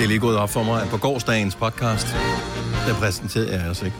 Det 0.00 0.04
er 0.04 0.08
lige 0.08 0.20
gået 0.20 0.36
op 0.36 0.50
for 0.50 0.62
mig, 0.62 0.82
at 0.82 0.88
på 0.88 0.96
gårdsdagens 0.96 1.54
podcast, 1.54 2.06
der 2.86 2.94
præsenterede 2.94 3.60
jeg 3.60 3.70
os 3.70 3.82
ikke. 3.82 3.96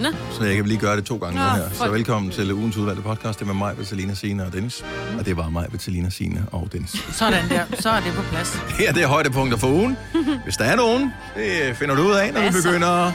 Nå. 0.00 0.08
Så 0.32 0.44
jeg 0.44 0.56
kan 0.56 0.66
lige 0.66 0.78
gøre 0.78 0.96
det 0.96 1.04
to 1.04 1.16
gange 1.16 1.38
Nå, 1.38 1.44
nu 1.44 1.48
her. 1.48 1.68
Så 1.68 1.74
fuck. 1.74 1.92
velkommen 1.92 2.30
til 2.32 2.52
ugens 2.52 2.76
udvalgte 2.76 3.02
podcast. 3.02 3.38
Det 3.38 3.44
er 3.44 3.46
med 3.46 3.54
mig, 3.54 3.76
Bettelina, 3.76 4.14
Signe 4.14 4.46
og 4.46 4.52
Dennis. 4.52 4.84
Og 5.18 5.26
det 5.26 5.36
var 5.36 5.48
mig, 5.48 5.66
Bettelina, 5.70 6.10
Signe 6.10 6.46
og 6.52 6.68
Dennis. 6.72 6.90
Sådan 7.12 7.48
der. 7.48 7.64
Så 7.78 7.90
er 7.90 8.00
det 8.00 8.12
på 8.14 8.22
plads. 8.22 8.54
Her 8.78 8.92
det 8.92 9.02
er 9.02 9.06
højdepunkter 9.06 9.58
for 9.58 9.68
ugen. 9.68 9.96
Hvis 10.44 10.56
der 10.56 10.64
er 10.64 10.76
nogen, 10.76 11.12
det 11.36 11.76
finder 11.76 11.94
du 11.94 12.02
ud 12.02 12.12
af, 12.12 12.32
når 12.32 12.40
vi 12.40 12.48
begynder 12.62 13.12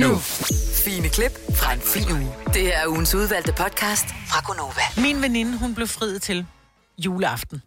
nu. 0.00 0.16
Fine 0.84 1.08
klip 1.08 1.32
fra 1.54 1.72
en 1.72 1.80
fin 1.80 2.12
uge. 2.12 2.32
Det 2.54 2.76
er 2.76 2.86
ugens 2.88 3.14
udvalgte 3.14 3.52
podcast 3.52 4.06
fra 4.08 4.42
Gonova. 4.46 5.06
Min 5.08 5.22
veninde, 5.22 5.58
hun 5.58 5.74
blev 5.74 5.88
friet 5.88 6.22
til 6.22 6.46
juleaften. 6.98 7.62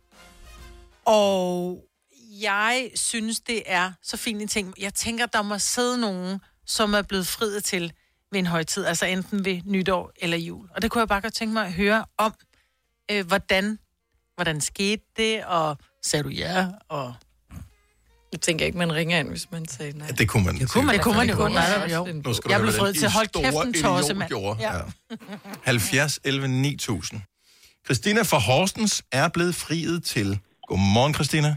Og 1.06 1.78
jeg 2.42 2.90
synes, 2.96 3.40
det 3.40 3.64
er 3.66 3.92
så 4.04 4.18
fint 4.18 4.42
en 4.42 4.48
ting. 4.48 4.74
Jeg 4.80 4.94
tænker, 4.94 5.26
der 5.26 5.42
må 5.42 5.60
sidde 5.60 5.98
nogen, 5.98 6.40
som 6.66 6.94
er 6.94 7.02
blevet 7.02 7.28
friet 7.28 7.64
til 7.64 7.94
ved 8.32 8.40
en 8.40 8.48
højtid, 8.48 8.86
altså 8.86 9.06
enten 9.06 9.46
ved 9.46 9.62
nytår 9.66 10.12
eller 10.22 10.38
jul. 10.38 10.70
Og 10.76 10.82
det 10.82 10.92
kunne 10.92 11.00
jeg 11.00 11.08
bare 11.08 11.22
godt 11.22 11.34
tænke 11.34 11.54
mig 11.54 11.66
at 11.66 11.74
høre 11.74 12.06
om, 12.18 12.34
øh, 13.12 13.28
hvordan, 13.28 13.80
hvordan 14.36 14.62
skete 14.62 15.04
det, 15.18 15.46
og 15.46 15.78
sagde 16.04 16.24
du 16.24 16.30
ja, 16.30 16.68
og... 16.90 17.14
Jeg 18.32 18.42
tænker 18.42 18.66
ikke, 18.66 18.78
man 18.78 18.94
ringer 18.94 19.20
ind, 19.20 19.30
hvis 19.30 19.52
man 19.52 19.68
sagde 19.68 19.98
nej. 19.98 20.08
Det 20.08 20.30
kunne 20.30 20.46
man. 20.46 20.60
Det 20.60 20.70
kunne 20.70 20.86
man, 20.86 20.96
det 20.96 21.04
kunne 21.04 21.18
man 21.18 21.30
jo 21.30 21.36
godt. 21.36 21.54
Nej, 21.54 21.90
jo. 21.94 22.06
Nu 22.06 22.34
skal 22.34 22.52
Jeg 22.52 22.62
blev 22.62 22.74
den 22.74 22.96
til, 22.96 23.10
hold 23.10 23.28
kæft 23.28 23.54
store 23.54 23.68
en 23.68 23.74
tosse, 23.74 24.14
mand. 24.14 24.32
Ja. 24.60 24.76
Ja. 24.76 24.82
70 25.64 26.20
11 26.24 26.48
9000. 26.48 27.22
Christina 27.86 28.22
fra 28.22 28.38
Horsens 28.38 29.04
er 29.12 29.28
blevet 29.28 29.56
friet 29.56 30.04
til. 30.04 30.40
Godmorgen, 30.68 31.14
Christina. 31.14 31.56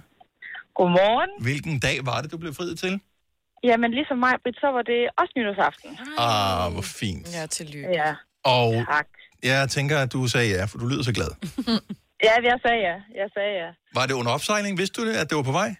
Godmorgen. 0.80 1.30
Hvilken 1.48 1.74
dag 1.86 1.96
var 2.10 2.18
det, 2.22 2.28
du 2.34 2.38
blev 2.44 2.52
friet 2.58 2.76
til? 2.84 2.94
Jamen, 3.68 3.90
ligesom 3.98 4.18
mig, 4.26 4.34
Britt, 4.42 4.56
så 4.64 4.68
var 4.76 4.82
det 4.90 5.00
også 5.20 5.32
nytårsaften. 5.38 5.90
Ah, 6.26 6.66
hvor 6.74 6.86
fint. 7.00 7.26
Ja, 7.36 7.42
tillykke. 7.46 7.88
Ja, 8.02 8.10
Og 8.56 8.68
tak. 8.94 9.08
jeg 9.50 9.60
tænker, 9.76 9.96
at 10.04 10.12
du 10.12 10.20
sagde 10.34 10.48
ja, 10.56 10.62
for 10.70 10.76
du 10.82 10.86
lyder 10.92 11.04
så 11.10 11.14
glad. 11.18 11.30
Ja, 12.28 12.34
jeg 12.50 12.58
sagde 12.64 12.80
ja. 12.90 12.96
Jeg 13.20 13.28
sagde 13.36 13.52
ja. 13.62 13.70
Var 13.98 14.04
det 14.08 14.14
under 14.20 14.32
opsejling? 14.36 14.72
Vidste 14.80 14.94
du 15.00 15.02
det, 15.08 15.14
at 15.22 15.26
det 15.30 15.36
var 15.40 15.46
på 15.50 15.56
vej? 15.62 15.70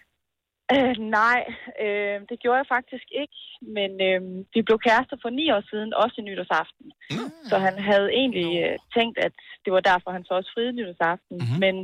Øh, 0.73 0.93
nej, 1.19 1.41
øh, 1.85 2.17
det 2.29 2.37
gjorde 2.43 2.59
jeg 2.61 2.69
faktisk 2.77 3.07
ikke. 3.23 3.37
Men 3.77 3.91
øh, 4.07 4.19
vi 4.53 4.59
blev 4.67 4.77
kærester 4.87 5.17
for 5.23 5.31
ni 5.39 5.45
år 5.55 5.63
siden, 5.71 5.89
også 6.03 6.15
i 6.21 6.23
nytårsaften. 6.29 6.87
Mm. 7.15 7.29
Så 7.49 7.55
han 7.65 7.75
havde 7.89 8.07
egentlig 8.21 8.49
øh, 8.65 8.75
tænkt, 8.97 9.17
at 9.27 9.33
det 9.63 9.71
var 9.75 9.83
derfor, 9.91 10.09
han 10.17 10.23
så 10.27 10.33
også 10.39 10.51
friede 10.55 10.73
nytårsaften. 10.79 11.35
Mhm. 11.37 11.41
Mm-hmm. 11.45 11.59
Men, 11.65 11.75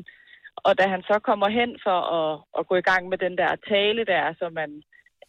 og 0.67 0.71
da 0.79 0.83
han 0.93 1.01
så 1.11 1.15
kommer 1.29 1.49
hen 1.59 1.71
for 1.85 1.97
at, 2.19 2.31
at 2.59 2.67
gå 2.69 2.75
i 2.81 2.85
gang 2.89 3.03
med 3.11 3.17
den 3.25 3.33
der 3.41 3.51
tale 3.73 4.01
der, 4.13 4.23
så 4.39 4.45
man, 4.59 4.69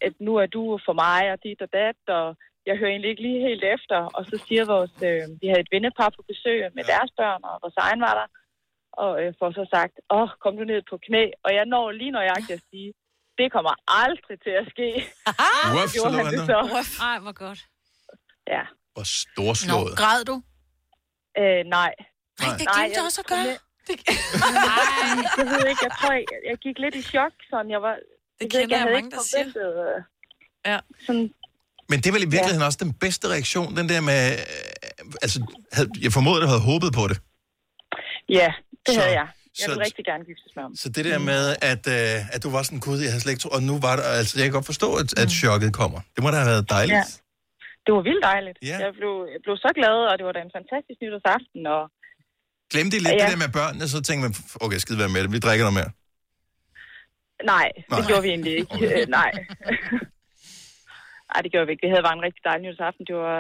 at 0.07 0.13
nu 0.27 0.33
er 0.43 0.47
du 0.57 0.63
for 0.87 0.95
mig 1.05 1.21
og 1.33 1.39
dit 1.45 1.61
og 1.67 1.71
dat, 1.81 1.99
og 2.19 2.27
jeg 2.69 2.75
hører 2.79 2.91
egentlig 2.91 3.11
ikke 3.11 3.23
lige 3.29 3.47
helt 3.49 3.65
efter. 3.77 3.99
Og 4.17 4.23
så 4.31 4.37
siger 4.47 4.65
vores, 4.75 4.95
øh, 5.09 5.23
vi 5.41 5.47
havde 5.51 5.65
et 5.67 5.73
vennepar 5.75 6.11
på 6.17 6.23
besøg 6.31 6.59
med 6.77 6.85
Ja. 6.87 6.93
deres 6.93 7.11
børn, 7.21 7.41
og 7.51 7.55
vores 7.65 7.77
egen 7.87 8.01
var 8.07 8.15
der. 8.21 8.29
Og 9.05 9.13
øh, 9.23 9.31
får 9.39 9.51
så 9.59 9.65
sagt, 9.75 9.95
åh, 10.11 10.23
oh, 10.23 10.29
kom 10.43 10.57
du 10.61 10.65
ned 10.73 10.83
på 10.91 10.97
knæ. 11.07 11.25
Og 11.45 11.51
jeg 11.57 11.65
når 11.75 11.85
lige 12.01 12.11
når 12.17 12.25
jeg 12.33 12.41
kan 12.49 12.59
sige, 12.71 12.91
det 13.39 13.53
kommer 13.53 13.75
aldrig 14.05 14.37
til 14.47 14.55
at 14.63 14.67
ske. 14.73 14.89
Uff, 15.75 15.93
så 16.03 16.09
han 16.19 16.27
det 16.35 16.41
så? 16.53 16.59
Ej, 17.11 17.17
hvor 17.25 17.35
godt. 17.45 17.61
Ja. 18.55 18.63
Hvor 18.95 19.05
Nå, 19.07 19.15
storslået. 19.23 19.93
græd 20.01 20.21
du? 20.31 20.37
Øh, 21.41 21.43
nej. 21.45 21.93
Nej, 22.43 22.55
det 22.59 22.67
Nej, 22.67 22.75
glemte 22.75 22.81
jeg 22.81 22.91
jeg- 22.97 23.05
også 23.09 23.21
at 23.25 23.29
gøre. 23.35 23.45
Jeg 25.39 25.47
ved 25.53 25.63
ikke, 25.73 25.83
jeg 25.89 25.95
tror, 26.01 26.13
jeg, 26.19 26.25
jeg 26.51 26.57
gik 26.67 26.77
lidt 26.85 26.95
i 27.01 27.03
chok, 27.13 27.33
sådan 27.51 27.71
jeg 27.77 27.83
var... 27.87 27.95
Det 27.95 28.03
jeg 28.41 28.49
ved 28.53 28.61
ikke, 28.61 28.75
kender 28.75 28.77
jeg 28.77 28.83
havde 28.83 28.95
mange, 28.95 29.07
ikke 29.07 29.17
der 29.17 29.23
siger. 29.23 29.45
forventet, 29.45 29.71
øh, 29.89 29.99
Ja. 30.71 30.79
Sådan, 31.07 31.27
Men 31.91 31.97
det 32.01 32.07
er 32.11 32.15
vel 32.19 32.27
i 32.29 32.33
virkeligheden 32.37 32.67
også 32.69 32.81
den 32.87 32.93
bedste 33.05 33.25
reaktion, 33.35 33.69
den 33.81 33.87
der 33.93 34.01
med... 34.11 34.23
øh, 34.33 35.25
Altså, 35.25 35.39
havde, 35.77 35.89
jeg 36.05 36.13
formoder, 36.19 36.41
du 36.45 36.49
havde 36.55 36.65
håbet 36.71 36.91
på 36.99 37.05
det. 37.11 37.19
ja, 38.41 38.49
det 38.87 38.95
Så- 38.95 39.01
havde 39.01 39.15
jeg. 39.21 39.29
Jeg 39.61 39.65
så- 39.67 39.71
ville 39.73 39.85
rigtig 39.89 40.05
gerne 40.11 40.25
giftes 40.31 40.51
med 40.57 40.63
ham. 40.67 40.73
Så 40.83 40.87
det 40.97 41.03
der 41.11 41.19
med, 41.31 41.43
at, 41.73 41.85
øh, 41.97 42.35
at 42.35 42.41
du 42.45 42.49
var 42.57 42.63
sådan, 42.67 42.83
gud, 42.89 42.99
jeg 43.05 43.11
havde 43.13 43.23
slet 43.25 43.33
ikke 43.35 43.43
tro, 43.45 43.51
og 43.59 43.63
nu 43.71 43.75
var 43.87 43.95
der, 43.99 44.05
altså 44.21 44.33
jeg 44.39 44.45
kan 44.47 44.55
godt 44.59 44.69
forstå, 44.73 44.89
at, 45.03 45.09
at 45.23 45.29
chokket 45.43 45.71
kommer. 45.81 46.01
Det 46.15 46.21
må 46.23 46.29
da 46.33 46.37
have 46.43 46.51
været 46.55 46.67
dejligt. 46.79 46.97
Ja. 47.01 47.05
Det 47.85 47.91
var 47.97 48.03
vildt 48.11 48.25
dejligt. 48.33 48.59
Ja. 48.71 48.77
Jeg, 48.85 48.91
blev, 48.99 49.13
jeg 49.35 49.41
blev 49.45 49.57
så 49.67 49.71
glad, 49.79 49.97
og 50.11 50.15
det 50.19 50.25
var 50.29 50.35
da 50.37 50.41
en 50.49 50.55
fantastisk 50.59 50.99
nytårsaften. 51.05 51.61
Og, 51.77 51.83
Glemte 52.73 52.95
I 52.97 53.01
lidt 53.01 53.15
Ja. 53.19 53.25
det 53.25 53.33
der 53.35 53.43
med 53.47 53.53
børnene, 53.61 53.85
så 53.95 53.99
tænkte 54.07 54.23
man, 54.27 54.35
okay, 54.65 54.79
skide 54.85 54.99
være 55.05 55.13
med 55.15 55.21
det, 55.25 55.33
vi 55.37 55.39
drikker 55.47 55.65
noget 55.67 55.79
mere. 55.81 55.91
nej, 57.55 57.69
det 57.77 57.85
Nej. 57.91 58.09
gjorde 58.09 58.23
vi 58.27 58.31
egentlig 58.35 58.55
ikke. 58.61 58.75
Øh, 58.87 59.03
nej. 59.19 59.31
nej, 61.31 61.39
det 61.45 61.51
gjorde 61.53 61.67
vi 61.67 61.73
ikke. 61.73 61.85
Det 61.87 61.91
havde 61.95 62.05
været 62.07 62.17
en 62.21 62.27
rigtig 62.29 62.43
dejlig 62.49 62.63
nytårsaften. 62.67 63.05
Det 63.11 63.17
var, 63.25 63.39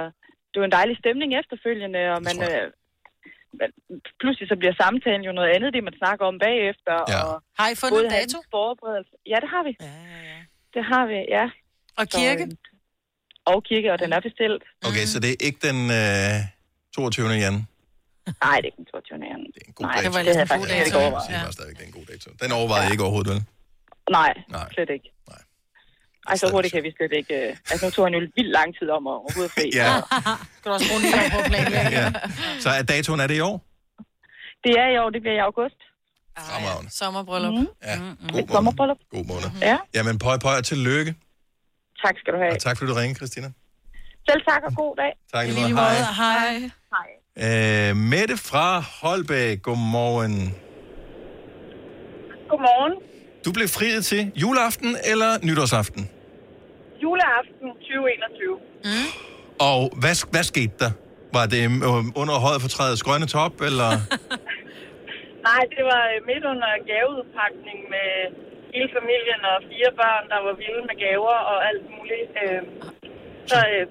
det 0.50 0.56
var 0.60 0.66
en 0.70 0.76
dejlig 0.80 0.96
stemning 1.02 1.30
efterfølgende, 1.40 2.00
og 2.14 2.18
man, 2.28 2.36
øh, 2.50 2.64
man, 3.60 3.68
pludselig 4.20 4.46
så 4.52 4.56
bliver 4.60 4.74
samtalen 4.82 5.22
jo 5.28 5.32
noget 5.38 5.50
andet, 5.56 5.68
det 5.74 5.82
man 5.88 5.96
snakker 6.02 6.24
om 6.30 6.36
bagefter. 6.46 6.94
Ja. 7.12 7.18
Og 7.28 7.34
Har 7.58 7.68
I 7.72 7.76
fundet 7.82 8.00
en 8.04 8.10
dato? 8.18 8.38
forberedelse. 8.56 9.14
Ja, 9.32 9.36
det 9.44 9.48
har 9.54 9.62
vi. 9.68 9.72
Ja, 9.86 9.94
ja, 10.12 10.20
ja. 10.32 10.38
Det 10.74 10.82
har 10.90 11.04
vi, 11.10 11.18
ja. 11.36 11.46
Og 12.00 12.04
kirke? 12.16 12.44
Så, 12.50 12.56
øh, 12.56 13.52
og 13.52 13.58
kirke, 13.68 13.88
og 13.94 13.98
den 14.02 14.10
er 14.16 14.20
bestilt. 14.28 14.62
Okay, 14.88 15.04
så 15.12 15.16
det 15.22 15.30
er 15.34 15.38
ikke 15.48 15.60
den 15.68 15.78
øh, 16.00 16.36
22. 16.94 17.28
jan. 17.44 17.56
Nej, 18.44 18.56
det 18.60 18.66
er 18.66 18.70
ikke 18.72 18.80
den 18.82 18.88
22. 18.92 19.18
januar. 19.32 19.50
Det 19.54 19.60
er 19.64 19.68
en 19.72 19.76
god 19.78 19.84
Nej, 19.86 19.94
dato. 19.96 20.04
det 20.06 20.10
var 20.16 20.22
lidt 20.28 20.36
en 20.36 20.40
god 20.40 20.48
faktisk 20.52 20.74
dato. 20.74 20.98
Ja. 21.34 21.40
stadigvæk, 21.56 21.76
det 21.78 21.84
er 21.86 21.90
en 21.92 21.96
god 22.00 22.06
dato. 22.12 22.28
Den 22.42 22.50
overvejede 22.58 22.84
jeg 22.86 22.92
ikke 22.94 23.04
overhovedet, 23.08 23.30
vel? 23.32 23.40
Nej, 24.18 24.32
Nej. 24.56 24.66
slet 24.76 24.90
ikke. 24.96 25.08
Nej. 25.30 25.42
Ej, 26.28 26.34
så 26.42 26.46
hurtigt 26.54 26.72
kan 26.74 26.82
vi 26.86 26.90
slet 26.98 27.12
ikke... 27.20 27.34
øh, 27.42 27.56
Altså, 27.70 27.82
nu 27.86 27.90
tog 27.96 28.02
han 28.06 28.12
jo 28.16 28.20
vildt 28.38 28.52
lang 28.58 28.68
tid 28.78 28.88
om 28.98 29.02
at 29.12 29.14
overhovedet 29.22 29.52
fri. 29.56 29.66
Ja, 29.80 29.90
Skal 30.58 30.66
du 30.70 30.74
også 30.76 30.86
bruge 30.90 31.00
en 31.24 31.30
på 31.36 31.40
planlægge? 31.50 31.90
ja. 32.00 32.08
Så 32.64 32.68
er 32.78 32.82
datoen, 32.92 33.20
er 33.24 33.28
det 33.32 33.36
i 33.42 33.44
år? 33.50 33.56
Det 34.64 34.72
er 34.82 34.88
i 34.94 34.96
år, 35.02 35.08
det 35.14 35.20
bliver 35.24 35.36
i 35.40 35.42
august. 35.50 35.80
Fremragende. 36.50 36.90
Sommerbryllup. 37.00 37.54
Mhm. 37.54 37.68
Ja, 37.88 37.94
god 37.96 38.32
måned. 38.32 38.48
sommerbryllup. 38.56 39.00
God 39.16 39.24
måned. 39.32 39.48
Ja, 39.70 39.76
Jamen, 39.96 40.14
pøj, 40.24 40.36
pøj 40.46 40.56
og 40.60 40.64
tillykke. 40.72 41.10
tak 42.04 42.14
skal 42.20 42.30
du 42.34 42.38
have. 42.44 42.52
Og 42.56 42.60
tak, 42.66 42.74
fordi 42.78 42.88
du 42.90 42.96
ringede, 43.00 43.18
Christina. 43.20 43.48
Selv 44.28 44.40
tak 44.50 44.62
og 44.68 44.72
god 44.82 44.92
dag. 45.02 45.12
Tak 45.34 45.44
I 45.48 45.50
lige 45.50 45.74
måde. 45.74 45.76
Hej. 45.76 46.12
Hej. 46.22 46.52
Hej. 46.94 47.08
Øh, 47.46 47.90
Mette 48.12 48.36
fra 48.50 48.66
Holbæk, 49.02 49.56
godmorgen. 49.62 50.36
Godmorgen. 52.50 52.94
Du 53.44 53.50
blev 53.56 53.68
friet 53.78 54.00
til 54.10 54.22
juleaften 54.42 54.90
eller 55.12 55.30
nytårsaften? 55.48 56.02
Juleaften 57.02 57.68
2021. 57.68 58.58
Og 59.70 59.80
hvad, 60.00 60.14
hvad 60.32 60.44
skete 60.52 60.74
der? 60.82 60.92
Var 61.36 61.46
det 61.54 61.62
øh, 61.88 62.20
under 62.20 62.34
højde 62.46 62.60
for 62.64 62.70
træets 62.76 63.02
grønne 63.06 63.26
top, 63.36 63.54
eller? 63.68 63.90
Nej, 65.48 65.62
det 65.76 65.82
var 65.92 66.02
øh, 66.12 66.18
midt 66.30 66.44
under 66.52 66.70
gaveudpakning 66.92 67.78
med 67.94 68.08
hele 68.74 68.88
familien 68.98 69.40
og 69.52 69.56
fire 69.70 69.90
børn, 70.00 70.24
der 70.32 70.40
var 70.46 70.54
vilde 70.62 70.82
med 70.88 70.96
gaver 71.04 71.36
og 71.52 71.56
alt 71.68 71.84
muligt. 71.94 72.32
Øh, 72.44 72.60
Så 73.50 73.58
øh, 73.74 73.82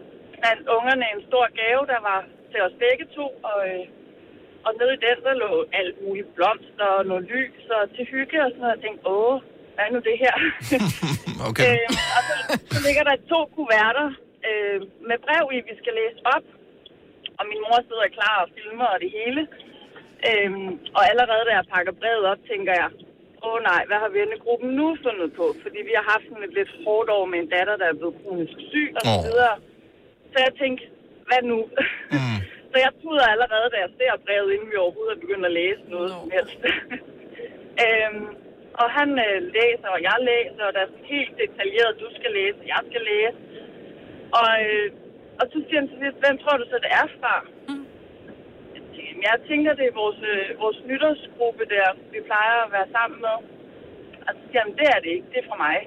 fandt 0.44 0.64
ungerne 0.78 1.06
en 1.14 1.22
stor 1.30 1.46
gave, 1.62 1.82
der 1.94 2.00
var 2.10 2.20
til 2.52 2.60
os 2.68 2.76
begge 2.86 3.06
to, 3.18 3.26
og, 3.52 3.60
øh, 3.70 3.84
og 4.66 4.72
nede 4.80 4.94
i 4.98 5.04
den, 5.08 5.18
der 5.26 5.34
lå 5.44 5.52
alt 5.80 5.96
muligt 6.06 6.30
blomster 6.36 6.90
og 6.98 7.06
noget 7.12 7.24
lys 7.34 7.64
og 7.78 7.84
til 7.96 8.06
hygge 8.14 8.38
og 8.46 8.50
sådan 8.50 8.62
noget. 8.64 8.76
Jeg 8.76 8.84
tænkte, 8.84 9.04
åh, 9.16 9.36
hvad 9.74 9.84
er 9.86 9.92
nu 9.96 10.00
det 10.10 10.18
her? 10.24 10.36
Okay. 11.50 11.64
øh, 11.70 11.90
og 12.18 12.22
så, 12.28 12.34
så 12.74 12.78
ligger 12.86 13.04
der 13.10 13.16
to 13.32 13.40
kuverter 13.56 14.10
øh, 14.50 14.80
med 15.10 15.18
brev 15.26 15.46
i, 15.56 15.58
vi 15.70 15.76
skal 15.82 15.94
læse 16.02 16.20
op. 16.36 16.46
Og 17.40 17.44
min 17.52 17.60
mor 17.66 17.80
sidder 17.90 18.16
klar 18.18 18.36
og 18.44 18.50
filmer 18.56 18.88
og 18.94 19.00
det 19.04 19.12
hele. 19.20 19.42
Øhm, 20.30 20.70
og 20.98 21.04
allerede 21.12 21.44
da 21.48 21.52
jeg 21.58 21.66
pakker 21.74 21.94
brevet 22.02 22.26
op, 22.32 22.42
tænker 22.52 22.74
jeg, 22.82 22.90
åh 23.46 23.54
oh, 23.54 23.58
nej, 23.70 23.82
hvad 23.90 24.00
har 24.04 24.12
vennegruppen 24.18 24.70
nu 24.80 24.88
fundet 25.06 25.30
på? 25.40 25.46
Fordi 25.64 25.80
vi 25.90 25.94
har 25.98 26.06
haft 26.14 26.26
sådan 26.28 26.48
et 26.48 26.54
lidt 26.60 26.72
hårdt 26.84 27.10
år 27.18 27.26
med 27.32 27.38
en 27.40 27.50
datter, 27.56 27.76
der 27.82 27.88
er 27.90 28.00
blevet 28.00 28.18
kronisk 28.22 28.58
syg 28.72 28.90
og 28.98 29.02
så 29.14 29.20
videre. 29.28 29.56
Så 30.32 30.38
jeg 30.46 30.54
tænkte, 30.62 30.84
hvad 31.28 31.42
nu? 31.52 31.60
Mm. 32.16 32.40
så 32.72 32.76
jeg 32.86 32.92
tuder 33.02 33.26
allerede, 33.34 33.68
da 33.74 33.78
jeg 33.86 33.92
ser 34.00 34.14
brevet, 34.26 34.50
inden 34.54 34.70
vi 34.72 34.78
overhovedet 34.84 35.14
er 35.16 35.24
begyndt 35.26 35.46
at 35.50 35.58
læse 35.62 35.84
noget 35.96 36.10
som 36.16 36.30
helst. 36.38 36.60
øhm, 37.86 38.26
og 38.82 38.88
han 38.98 39.10
øh, 39.28 39.38
læser, 39.58 39.90
og 39.96 40.02
jeg 40.10 40.18
læser, 40.32 40.64
og 40.68 40.74
der 40.76 40.82
er 40.84 40.90
sådan 40.92 41.14
helt 41.18 41.34
detaljeret, 41.44 42.02
du 42.04 42.08
skal 42.18 42.32
læse, 42.40 42.58
og 42.64 42.68
jeg 42.74 42.82
skal 42.90 43.04
læse. 43.14 43.38
Og, 44.40 44.50
øh, 44.68 44.88
og 45.40 45.46
så 45.52 45.58
siger 45.66 45.80
han 45.82 45.90
til 45.92 46.00
sidst, 46.04 46.20
hvem 46.24 46.38
tror 46.42 46.56
du 46.62 46.66
så, 46.72 46.78
det 46.86 46.92
er 47.02 47.08
fra? 47.20 47.36
Jeg 48.76 48.84
tænker, 48.94 49.10
"Jamen, 49.10 49.24
Jeg 49.32 49.38
tænker, 49.50 49.72
det 49.80 49.86
er 49.88 49.96
vores, 50.04 50.20
øh, 50.34 50.48
vores 50.64 50.80
nytårsgruppe 50.90 51.64
der, 51.76 51.88
vi 52.14 52.20
plejer 52.30 52.58
at 52.66 52.72
være 52.76 52.88
sammen 52.98 53.20
med. 53.28 53.38
Og 54.28 54.32
så 54.38 54.42
siger 54.50 54.62
han, 54.66 54.74
det 54.80 54.88
er 54.96 55.00
det 55.04 55.12
ikke, 55.16 55.30
det 55.34 55.40
er 55.44 55.48
fra 55.52 55.58
mig. 55.68 55.78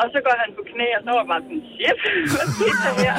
Og 0.00 0.06
så 0.12 0.18
går 0.26 0.34
han 0.42 0.50
på 0.58 0.62
knæ, 0.70 0.86
og 0.96 1.02
så 1.04 1.08
var 1.14 1.20
jeg 1.22 1.30
bare 1.32 1.42
sådan, 1.46 1.64
shit, 1.74 1.98
hvad 2.32 2.46
skete 2.54 2.80
der 2.86 2.94
her? 3.02 3.16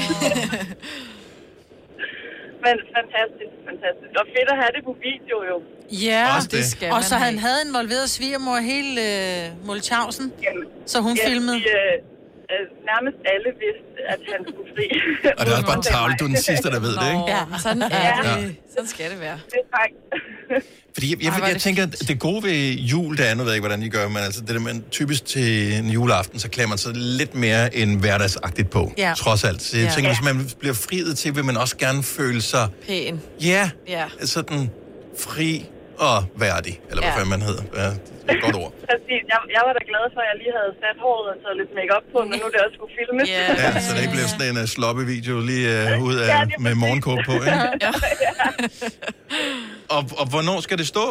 Men 2.66 2.76
fantastisk, 2.98 3.54
fantastisk. 3.70 4.12
Og 4.22 4.26
fedt 4.36 4.50
at 4.54 4.58
have 4.62 4.72
det 4.76 4.84
på 4.90 4.94
video 5.10 5.38
jo. 5.52 5.56
Ja, 6.08 6.24
Også 6.36 6.48
det. 6.56 6.66
skal 6.74 6.92
og 6.98 7.04
så 7.04 7.16
han 7.16 7.36
havde 7.46 7.60
involveret 7.68 8.08
svigermor 8.18 8.58
hele 8.72 8.92
øh, 9.10 9.68
Molchausen, 9.68 10.34
Jamen, 10.46 10.66
så 10.92 10.98
hun 11.08 11.16
ja, 11.18 11.28
filmede. 11.30 11.58
Vi, 11.58 11.66
øh, 12.54 12.66
nærmest 12.92 13.18
alle 13.34 13.50
vidste, 13.66 13.98
at 14.14 14.20
han 14.32 14.40
skulle 14.50 14.70
fri. 14.76 14.88
Og 15.38 15.42
det 15.46 15.50
er 15.52 15.56
også 15.60 15.70
bare 15.74 15.82
tavligt, 15.94 16.20
du 16.20 16.26
er 16.26 16.32
den 16.36 16.38
sidste, 16.50 16.68
der 16.76 16.80
ved 16.88 16.94
det, 17.02 17.10
ikke? 17.16 17.26
Ja, 17.36 17.42
sådan 17.66 17.82
er 17.82 17.90
Ja. 18.08 18.22
det. 18.42 18.56
Sådan 18.74 18.88
skal 18.94 19.06
det 19.14 19.20
være. 19.28 19.38
Det 19.54 19.60
er 19.64 19.70
faktisk... 19.78 20.74
Fordi 20.94 21.12
jeg, 21.12 21.24
jeg, 21.24 21.28
Ej, 21.30 21.36
jeg, 21.36 21.44
jeg 21.48 21.54
det 21.54 21.62
tænker, 21.62 21.84
at 21.84 21.96
det 22.08 22.20
gode 22.20 22.44
ved 22.44 22.72
jul, 22.74 23.18
det 23.18 23.30
er, 23.30 23.34
nu 23.36 23.44
ved 23.44 23.52
jeg 23.52 23.56
ikke, 23.56 23.68
hvordan 23.68 23.84
I 23.84 23.90
gør, 23.90 24.08
men 24.08 24.18
altså 24.18 24.42
det 24.42 24.50
der, 24.50 24.60
man 24.60 24.84
typisk 24.92 25.26
til 25.26 25.74
en 25.74 25.90
juleaften, 25.90 26.40
så 26.40 26.50
klæder 26.50 26.70
man 26.70 26.78
sig 26.78 26.92
lidt 26.96 27.36
mere 27.36 27.76
end 27.76 28.00
hverdagsagtigt 28.00 28.70
på, 28.70 28.94
Ja. 28.98 29.14
trods 29.18 29.44
alt. 29.44 29.62
Så 29.62 29.78
jeg 29.78 29.86
Ja. 29.88 29.92
tænker, 29.96 30.12
hvis 30.14 30.24
man 30.24 30.50
bliver 30.60 30.74
friet 30.74 31.18
til, 31.18 31.36
vil 31.36 31.46
man 31.46 31.58
også 31.58 31.78
gerne 31.78 32.04
føle 32.04 32.42
sig, 32.42 32.68
Pæn. 32.88 33.22
ja, 33.42 33.70
Ja. 33.88 34.04
sådan 34.24 34.70
fri 35.20 35.66
og 36.10 36.18
værdig, 36.46 36.76
eller 36.90 37.02
hvad 37.04 37.12
Ja. 37.14 37.18
fanden 37.18 37.32
man 37.36 37.44
hedder. 37.50 37.64
Ja, 37.82 37.88
det 38.24 38.30
er 38.32 38.36
et 38.40 38.44
godt 38.48 38.58
ord. 38.64 38.72
Præcis. 38.92 39.22
Jeg, 39.32 39.40
jeg 39.56 39.62
var 39.68 39.74
da 39.78 39.82
glad 39.92 40.06
for, 40.14 40.20
at 40.24 40.28
jeg 40.32 40.38
lige 40.44 40.54
havde 40.60 40.72
sat 40.84 40.98
håret 41.06 41.26
og 41.34 41.38
taget 41.44 41.56
lidt 41.62 41.72
makeup 41.80 42.06
på, 42.14 42.18
men 42.30 42.34
nu 42.40 42.44
er 42.50 42.52
det 42.56 42.62
også 42.66 42.76
skulle 42.80 42.94
filmes. 43.00 43.26
Ja. 43.38 43.46
Ja, 43.64 43.70
så 43.86 43.90
det 43.96 44.02
ikke 44.06 44.16
bliver 44.18 44.30
sådan 44.34 44.48
en 44.54 44.58
uh, 44.64 44.68
sloppe 44.78 45.02
video 45.16 45.36
lige 45.52 45.66
uh, 45.82 46.08
ud 46.08 46.16
Ja, 46.20 46.26
af, 46.26 46.42
er 46.44 46.62
med 46.66 46.74
morgenkåb 46.84 47.20
på, 47.30 47.34
ikke? 47.48 47.60
og, 49.96 50.02
og 50.22 50.26
hvornår 50.34 50.58
skal 50.66 50.78
det 50.82 50.88
stå? 50.96 51.06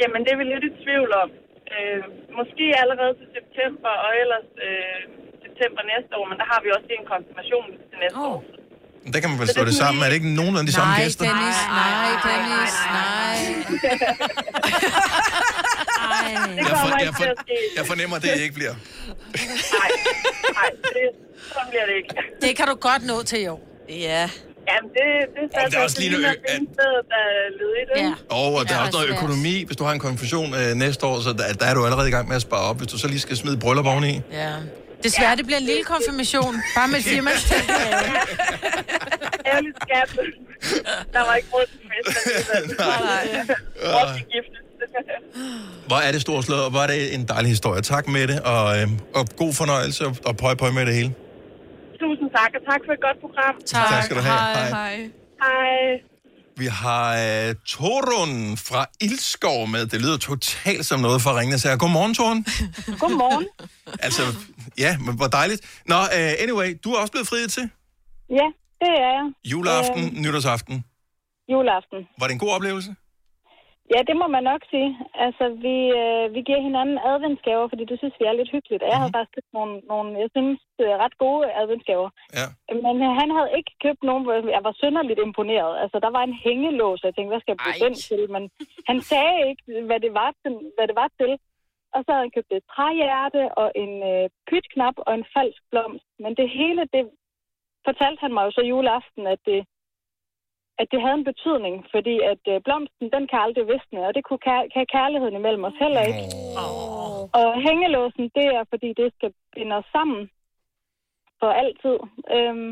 Jamen, 0.00 0.20
det 0.24 0.30
er 0.34 0.38
vi 0.42 0.46
lidt 0.54 0.64
i 0.70 0.72
tvivl 0.84 1.10
om. 1.22 1.28
Øh, 1.74 2.02
måske 2.38 2.64
allerede 2.82 3.12
til 3.20 3.28
september, 3.38 3.92
og 4.04 4.10
ellers 4.22 4.48
øh, 4.66 5.00
september 5.44 5.80
næste 5.92 6.12
år, 6.18 6.24
men 6.30 6.36
der 6.40 6.46
har 6.52 6.60
vi 6.64 6.68
også 6.76 6.86
lige 6.90 7.00
en 7.04 7.08
konfirmation 7.14 7.66
til 7.90 7.96
næste 8.04 8.18
Åh. 8.24 8.30
år. 8.32 8.38
Der 9.12 9.20
kan 9.20 9.30
man 9.30 9.38
vel 9.38 9.48
slå 9.48 9.64
det 9.64 9.72
det 9.72 9.80
er 9.80 9.84
sammen. 9.84 10.02
Er 10.02 10.06
det 10.08 10.14
ikke 10.14 10.34
nogen 10.34 10.56
af 10.56 10.66
de 10.66 10.72
samme 10.72 10.92
Nej, 10.92 11.02
gæster? 11.04 11.24
Dennis, 11.24 11.56
nej, 11.68 12.10
Dennis, 12.28 12.72
nej. 12.90 13.36
Ej. 16.00 16.34
Det 16.50 16.56
Jeg, 16.56 16.76
for, 16.82 17.04
jeg, 17.04 17.14
for, 17.16 17.24
jeg 17.76 17.86
fornemmer, 17.86 18.16
at 18.16 18.22
det 18.22 18.40
ikke 18.40 18.54
bliver. 18.54 18.74
Nej, 18.74 19.90
nej, 20.58 20.70
det, 20.82 21.06
sådan 21.52 21.68
bliver 21.70 21.86
det 21.86 21.94
ikke. 21.96 22.14
Det 22.42 22.56
kan 22.56 22.66
du 22.66 22.74
godt 22.74 23.06
nå 23.06 23.22
til 23.22 23.40
i 23.42 23.46
år. 23.46 23.60
Ja. 23.88 23.94
Jamen, 24.70 24.90
det, 24.96 25.06
det 25.34 25.42
er 25.54 25.60
Jamen, 25.60 25.72
der 25.72 25.78
er 25.78 25.82
også 25.82 26.00
lige 26.00 26.10
noget- 26.12 26.24
at... 26.26 26.36
der 26.48 27.20
er 27.28 27.50
ledigt, 27.60 27.90
ikke? 27.96 28.08
Ja. 28.08 28.14
Og, 28.36 28.54
og 28.54 28.68
der 28.68 28.74
er 28.74 28.78
også 28.80 28.92
noget 28.92 29.08
svært. 29.08 29.18
økonomi. 29.18 29.64
Hvis 29.66 29.76
du 29.76 29.84
har 29.84 29.92
en 29.92 29.98
konfirmation 29.98 30.54
øh, 30.54 30.74
næste 30.74 31.06
år, 31.06 31.20
så 31.20 31.32
der, 31.32 31.52
der 31.60 31.66
er 31.66 31.74
du 31.74 31.84
allerede 31.84 32.08
i 32.08 32.10
gang 32.12 32.28
med 32.28 32.36
at 32.36 32.42
spare 32.42 32.60
op. 32.60 32.76
Hvis 32.78 32.88
du 32.88 32.98
så 32.98 33.08
lige 33.08 33.20
skal 33.20 33.36
smide 33.36 33.56
bryllup 33.58 33.86
oveni. 33.86 34.20
Ja. 34.32 34.52
Desværre, 35.04 35.36
det 35.36 35.44
bliver 35.46 35.58
en 35.58 35.64
lille 35.72 35.84
konfirmation. 35.84 36.54
Bare 36.76 36.88
med 36.88 36.98
et 36.98 37.04
firmas 37.04 37.40
Ærligt 39.54 39.76
skat. 39.84 40.08
Der 41.14 41.22
var 41.26 41.34
ikke 41.34 41.48
råd 41.54 41.66
til 41.72 41.80
fest. 41.90 42.26
Nej. 42.78 43.28
Til 44.16 44.26
giftes. 44.32 44.60
Hvor 45.86 45.96
er 45.96 46.12
det 46.12 46.20
storslået, 46.20 46.64
og 46.64 46.70
hvor 46.70 46.80
er 46.80 46.86
det 46.86 47.14
en 47.14 47.24
dejlig 47.28 47.50
historie. 47.50 47.82
Tak 47.82 48.08
med 48.08 48.26
det, 48.28 48.40
og, 48.40 48.78
øh, 48.80 48.88
og 49.14 49.24
god 49.36 49.52
fornøjelse, 49.54 50.06
og, 50.06 50.16
og 50.26 50.36
pøj 50.36 50.54
pøj 50.54 50.70
med 50.70 50.86
det 50.86 50.94
hele. 50.94 51.14
Tusind 52.00 52.30
tak, 52.36 52.50
og 52.58 52.62
tak 52.70 52.80
for 52.86 52.92
et 52.92 53.00
godt 53.06 53.18
program. 53.20 53.54
Tak. 53.66 53.88
Tak 53.88 54.02
skal 54.04 54.16
du 54.16 54.22
have. 54.22 54.38
Hej. 54.38 54.68
Hej. 54.68 55.10
Hej. 55.42 56.13
Vi 56.56 56.66
har 56.66 57.06
øh, 57.24 57.54
Torun 57.66 58.56
fra 58.56 58.86
Ildskov 59.00 59.68
med. 59.68 59.86
Det 59.86 60.00
lyder 60.00 60.18
totalt 60.18 60.86
som 60.86 61.00
noget 61.00 61.22
fra 61.22 61.38
Ringnes 61.38 61.62
her. 61.62 61.76
Godmorgen, 61.76 62.14
Torun. 62.14 62.44
Godmorgen. 63.02 63.46
Altså, 64.06 64.22
ja, 64.78 64.98
men 64.98 65.16
hvor 65.16 65.26
dejligt. 65.26 65.82
Nå, 65.86 65.94
uh, 65.94 66.32
anyway, 66.44 66.78
du 66.84 66.92
er 66.92 66.98
også 67.00 67.12
blevet 67.12 67.28
friet 67.28 67.52
til. 67.52 67.70
Ja, 68.30 68.46
det 68.80 68.88
er 68.98 69.08
jeg. 69.16 69.32
Juleaften, 69.44 70.04
øh... 70.04 70.22
nytårsaften. 70.22 70.84
Juleaften. 71.52 72.00
Var 72.18 72.26
det 72.26 72.32
en 72.32 72.38
god 72.38 72.50
oplevelse? 72.50 72.94
Ja, 73.92 74.00
det 74.08 74.16
må 74.20 74.26
man 74.36 74.44
nok 74.52 74.62
sige. 74.72 74.90
Altså, 75.26 75.44
vi, 75.64 75.76
øh, 76.02 76.24
vi 76.34 76.40
giver 76.48 76.60
hinanden 76.68 76.98
adventsgaver, 77.12 77.66
fordi 77.68 77.84
det 77.90 77.98
synes 77.98 78.14
vi 78.20 78.24
er 78.26 78.32
lidt 78.38 78.50
hyggeligt. 78.54 78.82
Jeg 78.82 78.90
Mhm. 78.96 79.02
har 79.02 79.10
faktisk 79.20 79.46
nogle, 79.56 79.74
nogle, 79.92 80.08
jeg 80.22 80.28
synes, 80.36 80.60
øh, 80.84 80.92
ret 81.02 81.16
gode 81.24 81.52
adventsgaver. 81.62 82.10
Ja. 82.38 82.46
Men 82.86 82.96
øh, 83.06 83.12
han 83.20 83.28
havde 83.36 83.50
ikke 83.58 83.72
købt 83.84 84.02
nogen, 84.08 84.22
hvor 84.24 84.34
jeg 84.56 84.64
var 84.68 84.74
synderligt 84.82 85.20
imponeret. 85.28 85.72
Altså, 85.82 85.98
der 86.04 86.10
var 86.16 86.22
en 86.24 86.38
hængelås, 86.44 87.00
og 87.02 87.06
jeg 87.08 87.14
tænkte, 87.14 87.32
hvad 87.32 87.40
skal 87.42 87.52
jeg 87.54 87.62
bruge 87.64 87.84
den 87.88 87.94
til? 88.08 88.22
Men 88.34 88.42
han 88.90 88.98
sagde 89.10 89.36
ikke, 89.50 89.62
hvad 89.88 90.00
det 90.04 90.12
var 90.20 90.30
til. 90.42 90.54
Hvad 90.76 90.86
det 90.90 90.96
var 91.02 91.10
til. 91.20 91.32
Og 91.94 92.00
så 92.04 92.08
havde 92.12 92.24
han 92.26 92.34
købt 92.36 92.52
et 92.52 92.64
træhjerte 92.74 93.42
og 93.60 93.68
en 93.82 93.92
øh, 94.12 94.24
pytknap 94.50 94.96
og 95.06 95.12
en 95.14 95.26
falsk 95.36 95.60
blomst. 95.70 96.06
Men 96.22 96.32
det 96.40 96.48
hele, 96.58 96.82
det 96.94 97.02
fortalte 97.86 98.20
han 98.24 98.32
mig 98.34 98.44
jo 98.46 98.50
så 98.50 98.62
juleaften, 98.72 99.26
at 99.34 99.40
det, 99.50 99.60
at 100.80 100.86
det 100.92 101.00
havde 101.02 101.18
en 101.20 101.30
betydning, 101.32 101.74
fordi 101.94 102.14
at 102.32 102.42
øh, 102.52 102.60
blomsten, 102.66 103.06
den 103.14 103.24
kan 103.30 103.38
aldrig 103.46 103.64
visne, 103.72 104.00
og 104.06 104.14
det 104.14 104.24
kunne 104.24 104.42
kær- 104.48 104.68
kan 104.74 104.86
kærligheden 104.96 105.36
imellem 105.40 105.64
os 105.64 105.78
heller 105.84 106.02
ikke. 106.10 106.22
Åh. 106.62 107.22
Og 107.40 107.48
hængelåsen, 107.66 108.24
det 108.38 108.46
er, 108.58 108.64
fordi 108.72 108.88
det 109.00 109.08
skal 109.16 109.30
binde 109.54 109.76
os 109.76 109.88
sammen 109.96 110.30
for 111.40 111.50
altid. 111.62 111.96
Øhm, 112.36 112.70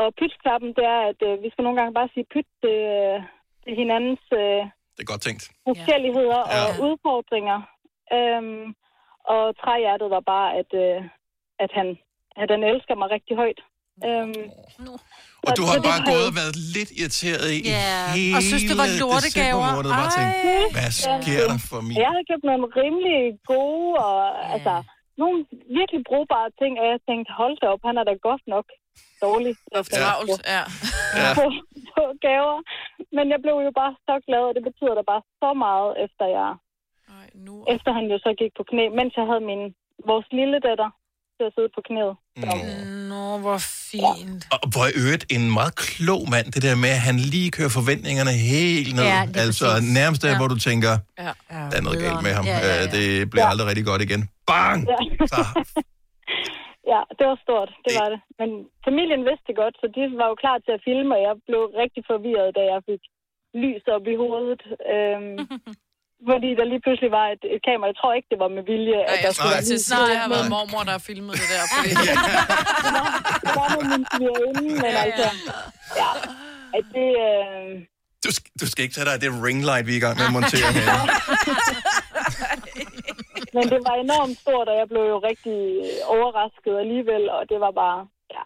og 0.00 0.14
pytknappen, 0.20 0.70
det 0.78 0.84
er, 0.84 1.00
at 1.10 1.20
øh, 1.28 1.42
vi 1.42 1.48
skal 1.50 1.62
nogle 1.64 1.78
gange 1.80 1.94
bare 1.94 2.08
sige 2.14 2.26
pyt 2.34 2.46
til, 2.62 2.76
øh, 2.98 3.22
til 3.64 3.74
hinandens 3.76 4.24
øh, 4.32 4.62
Det 4.96 5.02
er 5.04 5.12
godt 5.12 5.22
tænkt. 5.28 5.44
forskelligheder 5.68 6.40
Ja. 6.54 6.60
og 6.64 6.70
udfordringer. 6.88 7.58
Øhm, 8.16 8.74
og 9.34 9.56
træhjertet 9.62 10.10
var 10.10 10.20
bare, 10.20 10.48
at, 10.60 10.70
øh, 10.84 11.00
at, 11.58 11.70
han, 11.78 11.98
at 12.36 12.50
han 12.50 12.62
elsker 12.64 12.94
mig 12.94 13.10
rigtig 13.10 13.36
højt. 13.36 13.60
Øhm, 14.08 14.44
Og 15.46 15.50
du 15.58 15.62
har 15.70 15.76
bare 15.90 16.00
gået 16.10 16.24
og 16.30 16.34
været 16.40 16.54
lidt 16.76 16.90
irriteret 17.00 17.46
i 17.58 17.60
Ja, 17.74 17.92
hele 18.18 18.36
og 18.38 18.42
synes, 18.50 18.64
det 18.70 18.76
var 18.82 18.88
lortegaver. 19.02 19.60
december 19.60 19.74
måned. 19.76 19.90
Bare 20.00 20.10
tænkt, 20.18 20.34
hvad 20.76 20.90
sker 21.04 21.42
der 21.52 21.58
for 21.70 21.80
mig? 21.84 21.92
Jeg 22.04 22.10
havde 22.14 22.26
købt 22.30 22.44
nogle 22.50 22.64
rimelig 22.80 23.18
gode 23.52 23.90
og 24.08 24.18
Ja. 24.32 24.52
altså 24.54 24.74
nogle 25.22 25.36
virkelig 25.80 26.00
brugbare 26.10 26.48
ting, 26.60 26.72
og 26.80 26.84
jeg 26.92 26.98
tænkte, 27.08 27.28
hold 27.40 27.54
da 27.62 27.66
op, 27.74 27.82
han 27.88 27.96
er 28.00 28.04
da 28.10 28.14
godt 28.28 28.44
nok 28.54 28.66
dårlig 29.26 29.52
Travlt, 29.98 30.40
ja. 30.56 30.62
Ja. 31.20 31.28
på, 31.38 31.44
på 31.94 32.02
gaver. 32.26 32.58
Men 33.16 33.24
jeg 33.32 33.40
blev 33.44 33.56
jo 33.66 33.72
bare 33.80 33.92
så 34.08 34.14
glad, 34.28 34.42
og 34.50 34.54
det 34.56 34.62
betyder 34.68 34.94
da 34.98 35.02
bare 35.12 35.22
så 35.42 35.50
meget, 35.66 35.90
efter 36.04 36.24
jeg 36.38 36.50
Ej, 37.18 37.26
nu. 37.46 37.54
efter 37.74 37.90
han 37.98 38.04
jo 38.12 38.16
så 38.26 38.30
gik 38.40 38.52
på 38.58 38.64
knæ, 38.70 38.84
mens 38.98 39.12
jeg 39.20 39.26
havde 39.30 39.44
min 39.50 39.62
vores 40.10 40.26
lille 40.38 40.58
datter 40.68 40.88
til 41.36 41.44
at 41.48 41.52
sidde 41.56 41.70
på 41.76 41.80
knæet. 41.88 42.14
Nå. 43.34 43.38
Nå, 43.38 43.42
hvor 43.46 43.58
fint. 43.92 44.42
Og 44.54 44.58
hvor 44.72 44.84
i 44.92 44.94
øvrigt 45.02 45.24
en 45.36 45.44
meget 45.58 45.74
klog 45.86 46.22
mand, 46.34 46.46
det 46.54 46.62
der 46.66 46.74
med, 46.84 46.90
at 46.98 47.02
han 47.08 47.16
lige 47.34 47.50
kører 47.56 47.72
forventningerne 47.78 48.32
helt 48.56 48.90
ned. 48.98 49.04
Ja, 49.14 49.20
altså 49.46 49.66
præcis. 49.70 49.94
nærmest 49.98 50.20
der, 50.24 50.30
Ja. 50.32 50.38
hvor 50.40 50.48
du 50.54 50.58
tænker, 50.68 50.92
Ja. 51.24 51.32
der 51.70 51.76
er 51.80 51.84
noget 51.86 51.98
galt 52.04 52.22
med 52.26 52.32
ham. 52.38 52.44
Ja, 52.52 52.58
ja, 52.58 52.74
ja. 52.74 52.84
Øh, 52.84 52.92
Det 52.96 53.30
bliver 53.32 53.46
aldrig 53.52 53.66
rigtig 53.70 53.86
godt 53.90 54.02
igen. 54.08 54.22
Bang! 54.50 54.78
Ja. 54.92 54.98
Så, 55.32 55.40
Ja, 56.92 57.00
det 57.18 57.24
var 57.30 57.38
stort, 57.46 57.70
det 57.84 57.92
var 58.00 58.08
det. 58.14 58.20
Men 58.40 58.48
familien 58.88 59.22
vidste 59.28 59.46
det 59.50 59.56
godt, 59.62 59.74
så 59.80 59.86
de 59.96 60.02
var 60.20 60.26
jo 60.32 60.36
klar 60.42 60.56
til 60.64 60.72
at 60.76 60.84
filme, 60.88 61.10
og 61.16 61.20
jeg 61.28 61.34
blev 61.48 61.62
rigtig 61.82 62.02
forvirret, 62.12 62.50
da 62.58 62.62
jeg 62.72 62.80
fik 62.90 63.02
lys 63.62 63.84
op 63.94 64.04
i 64.12 64.16
hovedet. 64.22 64.62
Øhm, 64.94 65.36
fordi 66.32 66.48
der 66.58 66.64
lige 66.72 66.82
pludselig 66.84 67.10
var 67.18 67.26
et, 67.34 67.42
et 67.54 67.60
kamera. 67.68 67.86
Jeg 67.92 67.98
tror 68.00 68.12
ikke, 68.18 68.28
det 68.32 68.38
var 68.44 68.50
med 68.56 68.64
vilje, 68.72 68.98
Ej, 69.00 69.12
at 69.12 69.16
der 69.16 69.26
jeg 69.26 69.34
skulle 69.34 69.62
skulle 69.62 69.78
lige 69.78 69.94
Nej, 69.94 70.08
det 70.12 70.18
har 70.24 70.30
været 70.34 70.48
nej. 70.48 70.54
mormor, 70.54 70.82
der 70.88 70.94
har 70.98 71.04
filmet 71.10 71.34
det 71.40 71.48
der. 71.54 71.62
Fordi... 71.74 71.90
Det 73.44 73.52
var 73.60 73.68
med 73.74 73.84
min 73.92 74.04
svigerinde, 74.12 74.70
men 74.84 74.92
altså... 75.04 75.28
Ja, 76.00 76.10
at 76.78 76.84
det... 76.96 77.08
Øh, 77.26 77.70
du, 78.24 78.30
skal, 78.36 78.50
du 78.60 78.66
skal 78.70 78.80
ikke 78.84 78.94
tage 78.96 79.06
dig 79.08 79.14
af 79.16 79.20
det 79.24 79.30
ringlight, 79.46 79.84
vi 79.88 79.92
er 79.94 80.00
i 80.02 80.04
gang 80.06 80.14
med 80.18 80.26
at 80.30 80.34
montere 80.38 80.70
her. 80.78 80.90
men 83.56 83.64
det 83.72 83.80
var 83.88 83.94
enormt 84.06 84.36
stort, 84.42 84.66
og 84.72 84.76
jeg 84.80 84.86
blev 84.92 85.04
jo 85.14 85.18
rigtig 85.30 85.58
overrasket 86.14 86.74
alligevel, 86.84 87.22
og 87.36 87.42
det 87.50 87.58
var 87.64 87.72
bare... 87.82 87.98
Ja. 88.36 88.44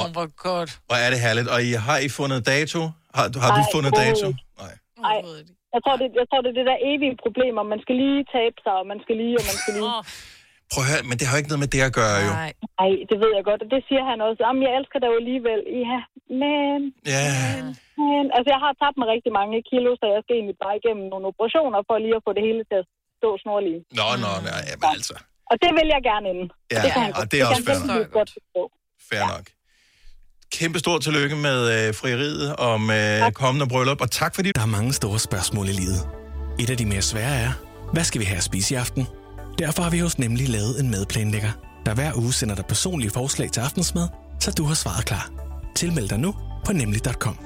Åh, 0.00 0.08
hvor 0.16 0.28
godt. 0.48 0.70
Og 0.90 0.96
er 1.04 1.08
det 1.12 1.18
herligt. 1.26 1.48
Og 1.54 1.58
I, 1.68 1.70
har 1.88 1.98
I 2.06 2.08
fundet 2.18 2.40
dato? 2.54 2.80
Har, 3.16 3.24
har 3.44 3.50
du 3.58 3.62
Nej, 3.62 3.74
fundet 3.74 3.92
dato? 4.04 4.26
overhovedet 4.26 5.46
Nej. 5.48 5.61
Jeg 5.74 5.80
tror, 5.84 5.94
det, 6.00 6.08
jeg 6.20 6.26
tror, 6.28 6.40
det 6.44 6.50
er 6.52 6.58
det 6.60 6.66
der 6.72 6.78
evige 6.92 7.14
problem, 7.24 7.54
og 7.60 7.66
man 7.72 7.80
skal 7.84 7.96
lige 8.02 8.20
tabe 8.36 8.58
sig, 8.64 8.74
og 8.80 8.86
man 8.92 8.98
skal 9.04 9.14
lige, 9.22 9.34
og 9.40 9.44
man 9.50 9.56
skal 9.62 9.72
lige... 9.78 9.92
Prøv 10.72 10.82
at 10.84 10.88
høre, 10.90 11.02
men 11.10 11.16
det 11.18 11.24
har 11.26 11.34
jo 11.34 11.40
ikke 11.42 11.52
noget 11.52 11.64
med 11.66 11.72
det 11.76 11.82
at 11.88 11.94
gøre, 12.00 12.18
jo. 12.26 12.30
nej. 12.42 12.52
Nej, 12.80 12.92
det 13.10 13.16
ved 13.22 13.30
jeg 13.38 13.44
godt, 13.50 13.60
og 13.64 13.68
det 13.74 13.80
siger 13.88 14.04
han 14.10 14.18
også. 14.26 14.40
Jamen, 14.44 14.62
jeg 14.66 14.72
elsker 14.78 14.98
dig 15.02 15.08
jo 15.12 15.16
alligevel. 15.22 15.60
Ja, 15.84 15.98
men, 16.42 16.78
Ja, 17.14 17.26
men... 18.00 18.24
Altså, 18.36 18.48
jeg 18.54 18.60
har 18.64 18.72
tabt 18.82 18.96
mig 19.00 19.06
rigtig 19.14 19.32
mange 19.40 19.56
kilo, 19.70 19.90
så 20.00 20.04
jeg 20.14 20.20
skal 20.22 20.34
egentlig 20.38 20.58
bare 20.64 20.74
igennem 20.80 21.06
nogle 21.12 21.26
operationer, 21.32 21.78
for 21.88 21.94
lige 22.04 22.16
at 22.20 22.24
få 22.26 22.32
det 22.36 22.44
hele 22.48 22.62
til 22.70 22.78
at 22.82 22.86
stå 23.20 23.28
snorlige. 23.44 23.80
nå, 23.98 24.06
nå, 24.24 24.30
nej, 24.48 24.62
jamen 24.70 24.88
altså. 24.96 25.16
Og 25.50 25.56
det 25.62 25.70
vil 25.78 25.88
jeg 25.96 26.02
gerne 26.10 26.26
inden. 26.32 26.48
Ja, 26.74 26.78
det 26.84 26.90
kan 26.94 27.02
han 27.06 27.12
og 27.20 27.24
det 27.30 27.36
er 27.40 27.44
også 27.50 27.64
kan 27.68 27.74
han 27.80 27.88
fair 27.90 28.02
nok. 28.02 28.12
godt. 28.18 28.30
Fair 29.10 29.24
nok. 29.34 29.46
Kæmpe 30.52 30.78
stort 30.78 31.02
tillykke 31.02 31.36
med 31.36 31.86
øh, 31.88 31.94
frieriet 31.94 32.56
og 32.56 32.80
med 32.80 33.32
kommende 33.32 33.66
bryllup, 33.66 34.00
og 34.00 34.10
tak 34.10 34.34
fordi 34.34 34.52
Der 34.54 34.60
er 34.62 34.66
mange 34.66 34.92
store 34.92 35.18
spørgsmål 35.18 35.68
i 35.68 35.72
livet. 35.72 36.08
Et 36.60 36.70
af 36.70 36.76
de 36.76 36.86
mere 36.86 37.02
svære 37.02 37.34
er, 37.40 37.52
hvad 37.92 38.04
skal 38.04 38.20
vi 38.20 38.24
have 38.24 38.36
at 38.36 38.42
spise 38.44 38.74
i 38.74 38.76
aften? 38.76 39.06
Derfor 39.58 39.82
har 39.82 39.90
vi 39.90 39.98
hos 39.98 40.18
Nemlig 40.18 40.48
lavet 40.48 40.80
en 40.80 40.90
madplanlægger, 40.90 41.50
der 41.86 41.94
hver 41.94 42.12
uge 42.16 42.32
sender 42.32 42.54
dig 42.54 42.64
personlige 42.66 43.10
forslag 43.10 43.50
til 43.50 43.60
aftensmad, 43.60 44.08
så 44.40 44.50
du 44.50 44.64
har 44.64 44.74
svaret 44.74 45.04
klar. 45.04 45.30
Tilmeld 45.76 46.08
dig 46.08 46.18
nu 46.18 46.34
på 46.66 46.72
nemlig.com. 46.72 47.38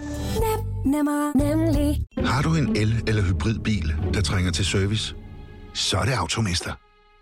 Nemmer, 0.86 1.32
nemlig. 1.44 2.00
Har 2.26 2.42
du 2.42 2.54
en 2.54 2.76
el- 2.76 3.02
eller 3.06 3.22
hybridbil, 3.22 3.94
der 4.14 4.20
trænger 4.20 4.52
til 4.52 4.64
service? 4.66 5.14
Så 5.75 5.96
er 5.96 6.04
det 6.04 6.12
Automester. 6.12 6.72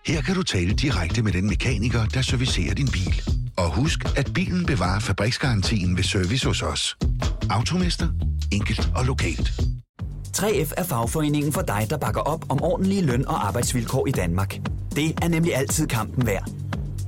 Her 0.06 0.22
kan 0.22 0.34
du 0.34 0.42
tale 0.42 0.72
direkte 0.72 1.22
med 1.22 1.32
den 1.32 1.48
mekaniker, 1.48 2.06
der 2.06 2.22
servicerer 2.22 2.74
din 2.74 2.88
bil. 2.88 3.22
Og 3.56 3.74
husk, 3.74 4.18
at 4.18 4.30
bilen 4.34 4.66
bevarer 4.66 5.00
fabriksgarantien 5.00 5.96
ved 5.96 6.04
service 6.04 6.46
hos 6.46 6.62
os. 6.62 6.96
Automester. 7.50 8.08
Enkelt 8.52 8.90
og 8.96 9.04
lokalt. 9.04 9.60
3F 10.36 10.72
er 10.76 10.84
fagforeningen 10.84 11.52
for 11.52 11.62
dig, 11.62 11.86
der 11.90 11.96
bakker 11.96 12.20
op 12.20 12.44
om 12.48 12.62
ordentlige 12.62 13.02
løn- 13.02 13.28
og 13.28 13.46
arbejdsvilkår 13.46 14.06
i 14.06 14.10
Danmark. 14.10 14.58
Det 14.96 15.18
er 15.22 15.28
nemlig 15.28 15.56
altid 15.56 15.86
kampen 15.86 16.26
værd. 16.26 16.50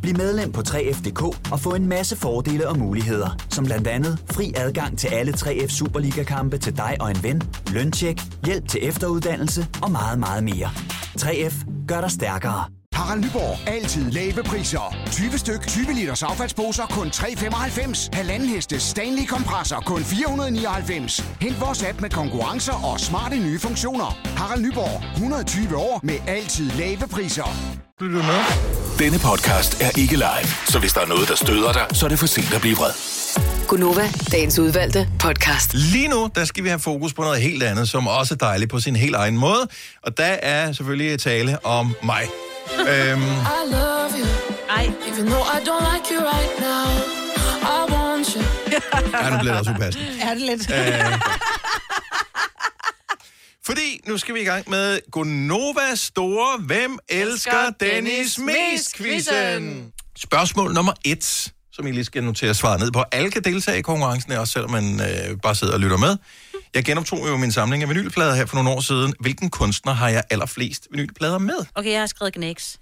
Bliv 0.02 0.16
medlem 0.16 0.52
på 0.52 0.60
3F.dk 0.60 1.22
og 1.52 1.60
få 1.60 1.74
en 1.74 1.88
masse 1.88 2.16
fordele 2.16 2.68
og 2.68 2.78
muligheder, 2.78 3.36
som 3.50 3.64
blandt 3.64 3.86
andet 3.86 4.18
fri 4.30 4.52
adgang 4.56 4.98
til 4.98 5.08
alle 5.08 5.32
3F 5.32 5.68
Superliga-kampe 5.68 6.58
til 6.58 6.76
dig 6.76 6.96
og 7.00 7.10
en 7.10 7.22
ven, 7.22 7.42
løntjek, 7.72 8.20
hjælp 8.44 8.68
til 8.68 8.80
efteruddannelse 8.88 9.66
og 9.82 9.90
meget, 9.90 10.18
meget 10.18 10.44
mere. 10.44 10.70
3F 11.20 11.86
gør 11.88 12.00
dig 12.00 12.10
stærkere. 12.10 12.75
Harald 12.96 13.24
Nyborg. 13.24 13.68
Altid 13.68 14.10
lave 14.10 14.42
priser. 14.42 14.96
20 15.12 15.38
styk, 15.38 15.66
20 15.66 15.92
liters 15.92 16.22
affaldsposer 16.22 16.86
kun 16.86 17.08
3,95. 17.08 18.08
Halvanden 18.12 18.48
heste 18.48 18.80
Stanley 18.80 19.26
kompresser 19.26 19.76
kun 19.76 20.04
499. 20.04 21.24
Hent 21.40 21.60
vores 21.60 21.82
app 21.82 22.00
med 22.00 22.10
konkurrencer 22.10 22.72
og 22.72 23.00
smarte 23.00 23.36
nye 23.36 23.58
funktioner. 23.58 24.18
Harald 24.36 24.62
Nyborg. 24.62 25.02
120 25.12 25.76
år 25.76 26.00
med 26.02 26.14
altid 26.26 26.70
lave 26.70 27.08
priser. 27.10 27.48
Lytter 28.00 28.18
du 28.18 28.26
med? 28.26 28.40
Denne 28.98 29.18
podcast 29.18 29.82
er 29.82 29.90
ikke 29.98 30.14
live, 30.14 30.48
så 30.66 30.78
hvis 30.78 30.92
der 30.92 31.00
er 31.00 31.06
noget, 31.06 31.28
der 31.28 31.34
støder 31.34 31.72
dig, 31.72 31.86
så 31.92 32.06
er 32.06 32.08
det 32.08 32.18
for 32.18 32.26
sent 32.26 32.54
at 32.54 32.60
blive 32.60 32.76
vred. 32.76 32.92
Gunova, 33.68 34.08
dagens 34.32 34.58
udvalgte 34.58 35.08
podcast. 35.18 35.74
Lige 35.74 36.08
nu, 36.08 36.30
der 36.34 36.44
skal 36.44 36.64
vi 36.64 36.68
have 36.68 36.78
fokus 36.78 37.14
på 37.14 37.22
noget 37.22 37.42
helt 37.42 37.62
andet, 37.62 37.88
som 37.88 38.06
også 38.06 38.34
er 38.34 38.38
dejligt 38.38 38.70
på 38.70 38.80
sin 38.80 38.96
helt 38.96 39.14
egen 39.14 39.38
måde. 39.38 39.68
Og 40.02 40.16
der 40.16 40.36
er 40.42 40.72
selvfølgelig 40.72 41.20
tale 41.20 41.64
om 41.64 41.94
mig. 42.02 42.22
Øhm, 42.72 43.22
I 43.22 43.60
love 43.76 44.10
you. 44.20 44.26
Ej. 44.68 44.84
Even 45.08 45.26
though 45.26 45.46
I 45.56 45.58
don't 45.68 45.84
like 45.92 46.06
you 46.14 46.20
right 46.34 46.54
now. 46.60 46.86
I 47.62 47.92
want 47.92 48.26
you. 48.34 48.42
ja, 49.22 49.30
nu 49.30 49.38
bliver 49.38 49.52
det 49.52 49.58
også 49.58 49.70
upassende. 49.70 50.08
Er 50.22 50.34
det 50.34 50.42
lidt? 50.42 50.70
Øh, 50.70 51.20
fordi 53.66 54.00
nu 54.06 54.18
skal 54.18 54.34
vi 54.34 54.40
i 54.40 54.44
gang 54.44 54.70
med 54.70 55.00
Gonovas 55.12 55.98
store 56.00 56.58
Hvem 56.58 56.98
elsker 57.08 57.70
Dennis 57.80 58.38
mest 58.38 58.96
quizzen. 58.96 59.92
Spørgsmål 60.18 60.72
nummer 60.74 60.92
et, 61.04 61.52
som 61.76 61.86
I 61.86 61.92
lige 61.92 62.04
skal 62.04 62.24
notere 62.24 62.54
svaret 62.54 62.80
ned 62.80 62.90
på. 62.92 63.02
Alle 63.12 63.30
kan 63.30 63.44
deltage 63.44 63.78
i 63.78 63.82
konkurrencen, 63.82 64.32
også 64.32 64.52
selvom 64.52 64.70
man 64.70 65.00
øh, 65.00 65.38
bare 65.42 65.54
sidder 65.54 65.74
og 65.74 65.80
lytter 65.80 65.96
med. 65.96 66.16
Jeg 66.74 66.84
genoptog 66.84 67.28
jo 67.28 67.36
min 67.36 67.52
samling 67.52 67.82
af 67.82 67.88
vinylplader 67.88 68.34
her 68.34 68.46
for 68.46 68.56
nogle 68.56 68.70
år 68.70 68.80
siden. 68.80 69.14
Hvilken 69.20 69.50
kunstner 69.50 69.92
har 69.92 70.08
jeg 70.08 70.22
allerflest 70.30 70.88
vinylplader 70.90 71.38
med? 71.38 71.54
Okay, 71.74 71.90
jeg 71.92 72.00
har 72.00 72.06
skrevet 72.06 72.32
Knæks. 72.34 72.78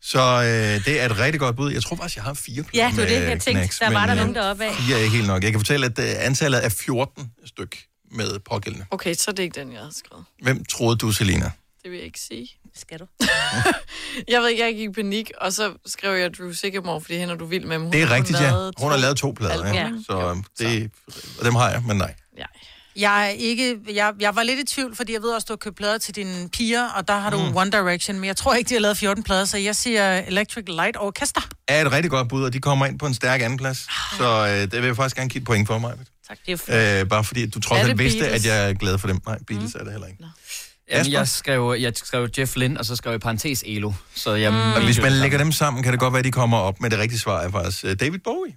Så 0.00 0.18
øh, 0.20 0.84
det 0.84 1.00
er 1.00 1.06
et 1.06 1.18
rigtig 1.18 1.40
godt 1.40 1.56
bud. 1.56 1.72
Jeg 1.72 1.82
tror 1.82 1.96
faktisk, 1.96 2.16
jeg 2.16 2.24
har 2.24 2.34
fire 2.34 2.62
plader 2.62 2.84
Ja, 2.84 2.90
det 2.90 2.98
var 2.98 3.04
det, 3.06 3.14
jeg 3.14 3.40
tænkte. 3.40 3.52
Knacks, 3.52 3.78
Der 3.78 3.90
var 3.90 4.00
men, 4.00 4.08
der 4.08 4.14
øh, 4.14 4.16
nogen 4.18 4.34
deroppe 4.34 4.64
af. 4.64 4.74
Fire 4.74 4.98
er 4.98 5.02
ikke 5.02 5.16
helt 5.16 5.26
nok. 5.26 5.42
Jeg 5.42 5.50
kan 5.50 5.60
fortælle, 5.60 5.86
at 5.86 5.98
øh, 5.98 6.10
antallet 6.18 6.64
er 6.64 6.68
14 6.68 7.30
styk 7.46 7.78
med 8.12 8.38
pågældende. 8.38 8.86
Okay, 8.90 9.14
så 9.14 9.24
er 9.30 9.34
det 9.34 9.42
ikke 9.42 9.60
den, 9.60 9.72
jeg 9.72 9.80
har 9.80 9.92
skrevet. 9.96 10.24
Hvem 10.42 10.64
troede 10.64 10.96
du, 10.96 11.12
Selina? 11.12 11.50
Det 11.82 11.90
vil 11.90 11.96
jeg 11.96 12.06
ikke 12.06 12.20
sige. 12.20 12.48
Skal 12.80 12.98
du? 12.98 13.06
Jeg 14.32 14.40
ved 14.40 14.48
ikke, 14.48 14.64
jeg 14.64 14.74
gik 14.74 14.88
i 14.88 14.92
panik, 14.92 15.30
og 15.40 15.52
så 15.52 15.72
skrev 15.86 16.18
jeg 16.18 16.34
Drew 16.38 16.52
Sigamore, 16.52 17.00
fordi 17.00 17.16
hende 17.18 17.34
er 17.34 17.38
du 17.38 17.46
vild 17.46 17.64
med. 17.64 17.78
Hun 17.78 17.92
Det 17.92 18.02
er 18.02 18.10
rigtigt, 18.10 18.40
ja. 18.40 18.50
Hun 18.78 18.90
har 18.90 18.96
lavet 18.96 19.16
to 19.16 19.30
plader, 19.36 19.74
ja. 19.74 19.90
Så, 20.06 20.18
øh, 20.30 20.36
det, 20.58 20.90
og 21.38 21.44
dem 21.44 21.54
har 21.54 21.70
jeg, 21.70 21.82
men 21.86 21.96
nej. 21.96 22.14
Jeg, 22.98 23.24
er 23.26 23.28
ikke, 23.28 23.76
jeg, 23.94 24.12
jeg 24.20 24.36
var 24.36 24.42
lidt 24.42 24.60
i 24.60 24.74
tvivl, 24.74 24.96
fordi 24.96 25.12
jeg 25.12 25.22
ved 25.22 25.30
også, 25.30 25.44
du 25.44 25.52
har 25.52 25.56
købt 25.56 25.76
plader 25.76 25.98
til 25.98 26.14
dine 26.16 26.48
piger, 26.48 26.88
og 26.88 27.08
der 27.08 27.14
har 27.18 27.30
du 27.30 27.36
Mm. 27.38 27.44
mm. 27.48 27.56
One 27.56 27.70
Direction, 27.70 28.18
men 28.18 28.24
jeg 28.24 28.36
tror 28.36 28.54
ikke, 28.54 28.68
de 28.68 28.74
har 28.74 28.80
lavet 28.80 28.96
14 28.98 29.22
plader, 29.24 29.44
så 29.44 29.58
jeg 29.58 29.76
siger 29.76 30.18
Electric 30.18 30.64
Light 30.68 30.96
Orchestra. 31.00 31.42
Er 31.68 31.84
et 31.86 31.92
rigtig 31.92 32.10
godt 32.10 32.28
bud, 32.28 32.44
og 32.44 32.52
de 32.52 32.60
kommer 32.60 32.86
ind 32.86 32.98
på 32.98 33.06
en 33.06 33.14
stærk 33.14 33.40
andenplads. 33.42 33.86
Ah. 33.88 34.18
Så 34.18 34.46
øh, 34.46 34.60
det 34.60 34.72
vil 34.72 34.84
jeg 34.84 34.96
faktisk 34.96 35.16
gerne 35.16 35.28
give 35.30 35.40
et 35.40 35.46
point 35.46 35.66
for 35.66 35.78
mig. 35.78 35.92
Tak, 36.28 36.38
det 36.46 36.68
er 36.68 37.00
Øh, 37.00 37.08
bare 37.08 37.24
fordi 37.24 37.46
du 37.46 37.60
trods 37.60 37.80
alt 37.80 37.98
vidste, 37.98 38.18
Beatles? 38.20 38.46
at 38.46 38.50
jeg 38.50 38.70
er 38.70 38.74
glad 38.74 38.98
for 38.98 39.08
dem. 39.08 39.20
Nej, 39.26 39.38
Beatles 39.46 39.74
mm. 39.74 39.80
er 39.80 39.84
det 39.84 39.92
heller 39.92 40.06
ikke. 40.06 40.24
Jamen, 40.90 41.12
jeg, 41.12 41.28
skrev, 41.28 41.76
jeg 41.78 41.92
skrev 41.96 42.28
Jeff 42.38 42.56
Lynne, 42.56 42.78
og 42.78 42.84
så 42.86 42.96
skrev 42.96 43.12
jeg 43.12 43.20
parentes 43.20 43.64
Elo. 43.66 43.92
Så 44.14 44.34
jeg 44.34 44.52
Mm. 44.52 44.56
Og 44.72 44.84
hvis 44.84 45.00
man 45.00 45.12
lægger 45.12 45.38
dem 45.38 45.52
sammen, 45.52 45.82
kan 45.82 45.92
det 45.92 46.00
godt 46.00 46.12
være, 46.12 46.18
at 46.18 46.24
de 46.24 46.30
kommer 46.30 46.58
op 46.58 46.80
med 46.80 46.90
det 46.90 46.98
rigtige 46.98 47.18
svar 47.18 47.40
er 47.40 47.50
faktisk 47.50 47.84
øh, 47.84 47.96
David 48.00 48.18
Bowie. 48.18 48.56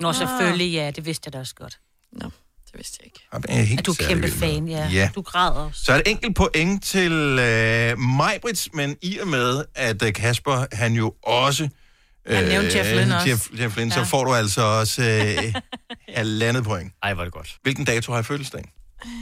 Nå, 0.00 0.12
selvfølgelig, 0.12 0.72
ja, 0.72 0.90
det 0.90 1.06
vidste 1.06 1.22
jeg 1.28 1.32
da 1.32 1.38
også 1.38 1.54
godt. 1.54 1.78
Nå, 2.12 2.24
det 2.66 2.74
vidste 2.74 2.96
jeg 3.00 3.06
ikke. 3.06 3.20
Ham 3.32 3.42
er 3.48 3.56
jeg 3.56 3.66
helt 3.68 3.80
At 3.80 3.86
du 3.86 3.90
er 3.92 4.08
kæmpe 4.08 4.30
fan, 4.30 4.68
ja. 4.68 4.88
Ja. 4.92 5.10
Du 5.14 5.22
græder 5.22 5.54
også. 5.54 5.84
Så 5.84 5.92
er 5.92 5.96
det 5.96 6.08
enkelt 6.10 6.36
point 6.36 6.84
til 6.84 7.12
øh, 7.12 7.98
Majbrits, 7.98 8.68
men 8.72 8.96
i 9.02 9.18
og 9.18 9.28
med, 9.28 9.64
at 9.74 10.02
øh, 10.02 10.12
Kasper, 10.12 10.66
han 10.72 10.92
jo 10.92 11.14
også... 11.22 11.68
Øh, 12.26 12.36
Han 12.36 12.44
nævnte 12.48 12.78
Jeff 12.78 12.90
Lynne 12.90 13.16
også. 13.16 13.28
Jeff, 13.28 13.48
Jeff 13.60 13.76
Lynne, 13.76 13.94
ja. 13.94 13.98
Ja. 14.00 14.04
så 14.04 14.10
får 14.10 14.24
du 14.24 14.34
altså 14.34 14.62
også 14.62 15.02
øh, 15.02 15.54
halvandet 16.16 16.64
point. 16.64 16.92
Ej, 17.02 17.14
var 17.14 17.24
det 17.24 17.32
godt. 17.32 17.56
Hvilken 17.62 17.84
dato 17.84 18.12
har 18.12 18.18
jeg 18.18 18.26
fødselsdag? 18.26 18.64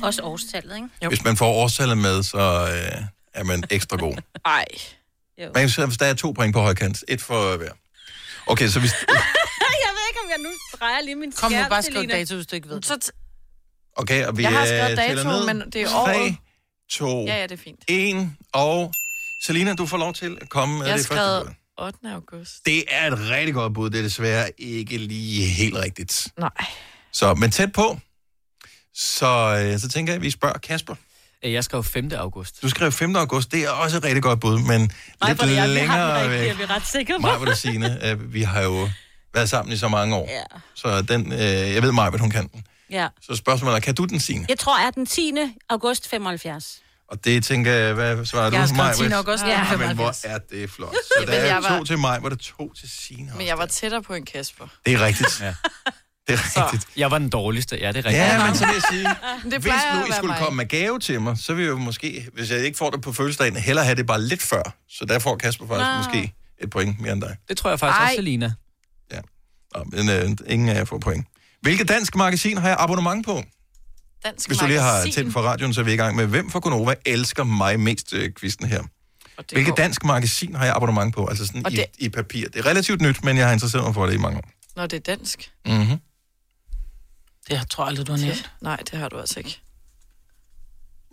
Også 0.02 0.22
årstallet, 0.22 0.76
ikke? 0.76 0.88
Jo. 1.04 1.08
Hvis 1.08 1.24
man 1.24 1.36
får 1.36 1.52
årstallet 1.52 1.98
med, 1.98 2.22
så 2.22 2.38
øh, 2.38 3.02
er 3.34 3.44
man 3.44 3.64
ekstra 3.70 3.96
god. 3.96 4.14
Ej. 4.44 4.64
Men 5.54 5.70
så 5.70 5.86
hvis 5.86 5.98
der 5.98 6.06
er 6.06 6.14
to 6.14 6.30
point 6.32 6.54
på 6.54 6.60
højkant, 6.60 7.04
et 7.08 7.20
for 7.22 7.56
hver. 7.56 7.70
Okay, 8.46 8.68
så 8.68 8.80
hvis... 8.80 8.92
jeg 9.84 9.90
ved 9.94 10.04
ikke, 10.10 10.20
om 10.24 10.30
jeg 10.30 10.38
nu 10.38 10.50
drejer 10.80 11.00
lige 11.02 11.14
min 11.16 11.32
Kom 11.32 11.52
nu 11.52 11.56
skærm, 11.58 11.70
bare 11.70 11.82
skriv 11.82 11.94
Selina. 11.94 12.14
dato, 12.14 12.34
hvis 12.34 12.46
du 12.46 12.56
ikke 12.56 12.68
ved. 12.68 12.82
Så 12.82 12.94
t- 13.04 13.18
Okay, 13.96 14.26
og 14.26 14.36
vi 14.38 14.42
Jeg 14.42 14.52
har 14.52 14.60
øh, 14.62 14.66
skrevet 14.96 15.26
ned. 15.26 15.46
men 15.54 15.70
det 15.72 15.82
er 15.82 15.86
3, 15.88 15.94
året. 15.96 16.36
2, 16.90 17.26
ja, 17.26 17.36
ja, 17.36 17.42
det 17.42 17.52
er 17.52 17.56
fint. 17.64 17.80
1, 17.88 18.30
og... 18.52 18.92
Selina, 19.46 19.74
du 19.74 19.86
får 19.86 19.96
lov 19.96 20.14
til 20.14 20.38
at 20.40 20.48
komme 20.48 20.78
med 20.78 20.86
Jeg 20.86 20.98
det 20.98 21.06
første 21.06 21.44
bud. 21.44 21.54
skrevet 21.78 21.94
8. 22.04 22.14
august. 22.14 22.52
Det 22.66 22.84
er 22.90 23.12
et 23.12 23.18
rigtig 23.30 23.54
godt 23.54 23.74
bud. 23.74 23.90
Det 23.90 23.98
er 23.98 24.02
desværre 24.02 24.50
ikke 24.58 24.98
lige 24.98 25.46
helt 25.46 25.76
rigtigt. 25.76 26.28
Nej. 26.38 26.50
Så, 27.12 27.34
men 27.34 27.50
tæt 27.50 27.72
på. 27.72 27.98
Så, 28.94 29.26
øh, 29.72 29.78
så 29.80 29.88
tænker 29.88 30.12
jeg, 30.12 30.16
at 30.16 30.22
vi 30.22 30.30
spørger 30.30 30.58
Kasper. 30.58 30.94
Jeg 31.42 31.64
skrev 31.64 31.84
5. 31.84 32.12
august. 32.12 32.62
Du 32.62 32.68
skrev 32.68 32.92
5. 32.92 33.16
august. 33.16 33.52
Det 33.52 33.64
er 33.64 33.70
også 33.70 33.96
et 33.96 34.04
rigtig 34.04 34.22
godt 34.22 34.40
bud, 34.40 34.58
men 34.58 34.66
Nej, 35.20 35.30
lidt 35.30 35.40
det 35.40 35.42
er, 35.42 35.46
vi 35.46 35.54
har 35.54 35.66
længere 35.66 36.22
den 36.22 36.30
væk. 36.30 36.48
er 36.48 36.54
vi 36.54 36.64
ret 36.64 36.86
sikre 36.86 37.14
på. 37.14 37.26
Mig 37.26 37.38
og 37.38 37.56
Signe, 37.56 37.98
øh, 38.10 38.34
vi 38.34 38.42
har 38.42 38.62
jo 38.62 38.88
været 39.34 39.50
sammen 39.50 39.72
i 39.72 39.76
så 39.76 39.88
mange 39.88 40.16
år. 40.16 40.28
Ja. 40.30 40.42
Så 40.74 41.02
den, 41.02 41.32
øh, 41.32 41.38
jeg 41.40 41.82
ved 41.82 41.92
mig, 41.92 42.08
hvad 42.10 42.20
hun 42.20 42.30
kan 42.30 42.48
den. 42.48 42.64
ja. 42.90 43.08
Så 43.22 43.36
spørgsmålet 43.36 43.76
er, 43.76 43.80
kan 43.80 43.94
du 43.94 44.04
den, 44.04 44.20
Signe? 44.20 44.46
Jeg 44.48 44.58
tror, 44.58 44.78
er 44.86 44.90
den 44.90 45.06
10. 45.06 45.32
august 45.68 46.08
75. 46.08 46.78
Og 47.08 47.24
det 47.24 47.44
tænker 47.44 47.72
jeg, 47.72 47.94
hvad 47.94 48.26
svarer 48.26 48.50
du? 48.50 48.54
Jeg 48.54 48.60
har 48.60 48.66
skrevet 48.66 48.78
Maj-Brit? 48.98 49.10
10. 49.10 49.12
august 49.14 49.42
Ja. 49.44 49.48
Ja, 49.50 49.76
men 49.76 49.96
hvor 49.96 50.12
75. 50.12 50.24
er 50.24 50.38
det 50.38 50.70
flot. 50.70 50.94
Så 50.94 51.24
der 51.26 51.32
er 51.32 51.46
jeg 51.46 51.62
var- 51.62 51.78
to 51.78 51.84
til 51.84 51.98
mig, 51.98 52.18
hvor 52.20 52.28
der 52.28 52.36
er 52.36 52.40
to 52.58 52.72
til 52.74 52.88
Signe. 52.90 53.32
Men 53.36 53.46
jeg 53.46 53.58
var 53.58 53.66
tættere 53.66 54.02
på 54.02 54.14
en 54.14 54.24
Kasper. 54.24 54.66
Det 54.86 54.92
er 54.94 55.00
rigtigt. 55.06 55.40
Ja. 55.40 55.54
Det 56.28 56.34
er 56.34 56.64
rigtigt. 56.72 56.88
Jeg 56.96 57.10
var 57.10 57.18
den 57.18 57.28
dårligste, 57.30 57.76
ja, 57.80 57.88
det 57.88 57.96
er 57.96 58.04
rigtigt. 58.04 58.16
Ja, 58.16 58.46
men 58.46 58.54
så 58.56 58.66
vil 58.66 58.74
jeg 58.74 58.82
sige, 58.90 59.08
Det 59.50 59.62
hvis 59.62 59.72
nu 59.94 60.04
I 60.08 60.12
skulle 60.12 60.26
mig. 60.32 60.38
komme 60.38 60.56
med 60.56 60.66
gave 60.68 60.98
til 60.98 61.20
mig, 61.20 61.38
så 61.38 61.54
vil 61.54 61.62
jeg 61.64 61.70
jo 61.70 61.78
måske, 61.78 62.28
hvis 62.34 62.50
jeg 62.50 62.58
ikke 62.64 62.78
får 62.78 62.90
det 62.90 63.00
på 63.00 63.12
fødselsdagen, 63.12 63.56
hellere 63.56 63.84
have 63.84 63.94
det 63.96 64.06
bare 64.06 64.20
lidt 64.22 64.42
før. 64.42 64.62
Så 64.88 65.04
der 65.04 65.18
får 65.18 65.36
Kasper 65.36 65.66
faktisk 65.66 65.88
Nå. 65.88 65.96
måske 65.96 66.34
et 66.62 66.70
point 66.70 67.00
mere 67.00 67.12
end 67.12 67.20
dig. 67.22 67.36
Det 67.48 67.56
tror 67.56 67.70
jeg 67.70 67.80
faktisk 67.80 67.98
Ej. 68.00 68.04
også, 68.04 68.16
Selina. 68.16 68.52
Nå, 69.74 69.84
men 69.92 70.08
øh, 70.10 70.30
ingen 70.46 70.68
af 70.68 70.74
jer 70.74 70.84
får 70.84 70.98
point. 70.98 71.26
Hvilket 71.62 71.88
dansk 71.88 72.16
magasin 72.16 72.56
har 72.58 72.68
jeg 72.68 72.76
abonnement 72.80 73.24
på? 73.24 73.42
Dansk 74.24 74.48
Hvis 74.48 74.58
du 74.58 74.66
lige 74.66 74.80
har 74.80 74.92
magasin. 74.92 75.12
tændt 75.12 75.32
for 75.32 75.40
radioen, 75.40 75.74
så 75.74 75.80
er 75.80 75.84
vi 75.84 75.92
i 75.92 75.96
gang 75.96 76.16
med, 76.16 76.26
hvem 76.26 76.50
for 76.50 76.60
Gonova 76.60 76.94
elsker 77.06 77.44
mig 77.44 77.80
mest 77.80 78.12
øh, 78.12 78.30
quizzen 78.40 78.66
her. 78.66 78.82
Hvilket 79.52 79.76
dansk 79.76 80.04
magasin 80.04 80.54
har 80.54 80.64
jeg 80.64 80.74
abonnement 80.76 81.14
på? 81.14 81.26
Altså 81.26 81.46
sådan 81.46 81.66
Og 81.66 81.72
i, 81.72 81.76
det- 81.76 81.86
i 81.98 82.08
papir. 82.08 82.48
Det 82.48 82.56
er 82.56 82.66
relativt 82.66 83.00
nyt, 83.00 83.24
men 83.24 83.36
jeg 83.36 83.46
har 83.46 83.52
interesseret 83.52 83.84
mig 83.84 83.94
for 83.94 84.06
det 84.06 84.14
i 84.14 84.18
mange 84.18 84.38
år. 84.38 84.50
Når 84.76 84.86
det 84.86 84.96
er 84.96 85.16
dansk. 85.16 85.52
Mm-hmm. 85.66 85.98
Det 87.50 87.70
tror 87.70 87.84
jeg 87.84 87.88
aldrig, 87.88 88.06
du 88.06 88.12
har 88.12 88.18
nævnt. 88.18 88.50
Nej, 88.60 88.76
det 88.76 88.98
har 88.98 89.08
du 89.08 89.18
altså 89.18 89.38
ikke. 89.38 89.60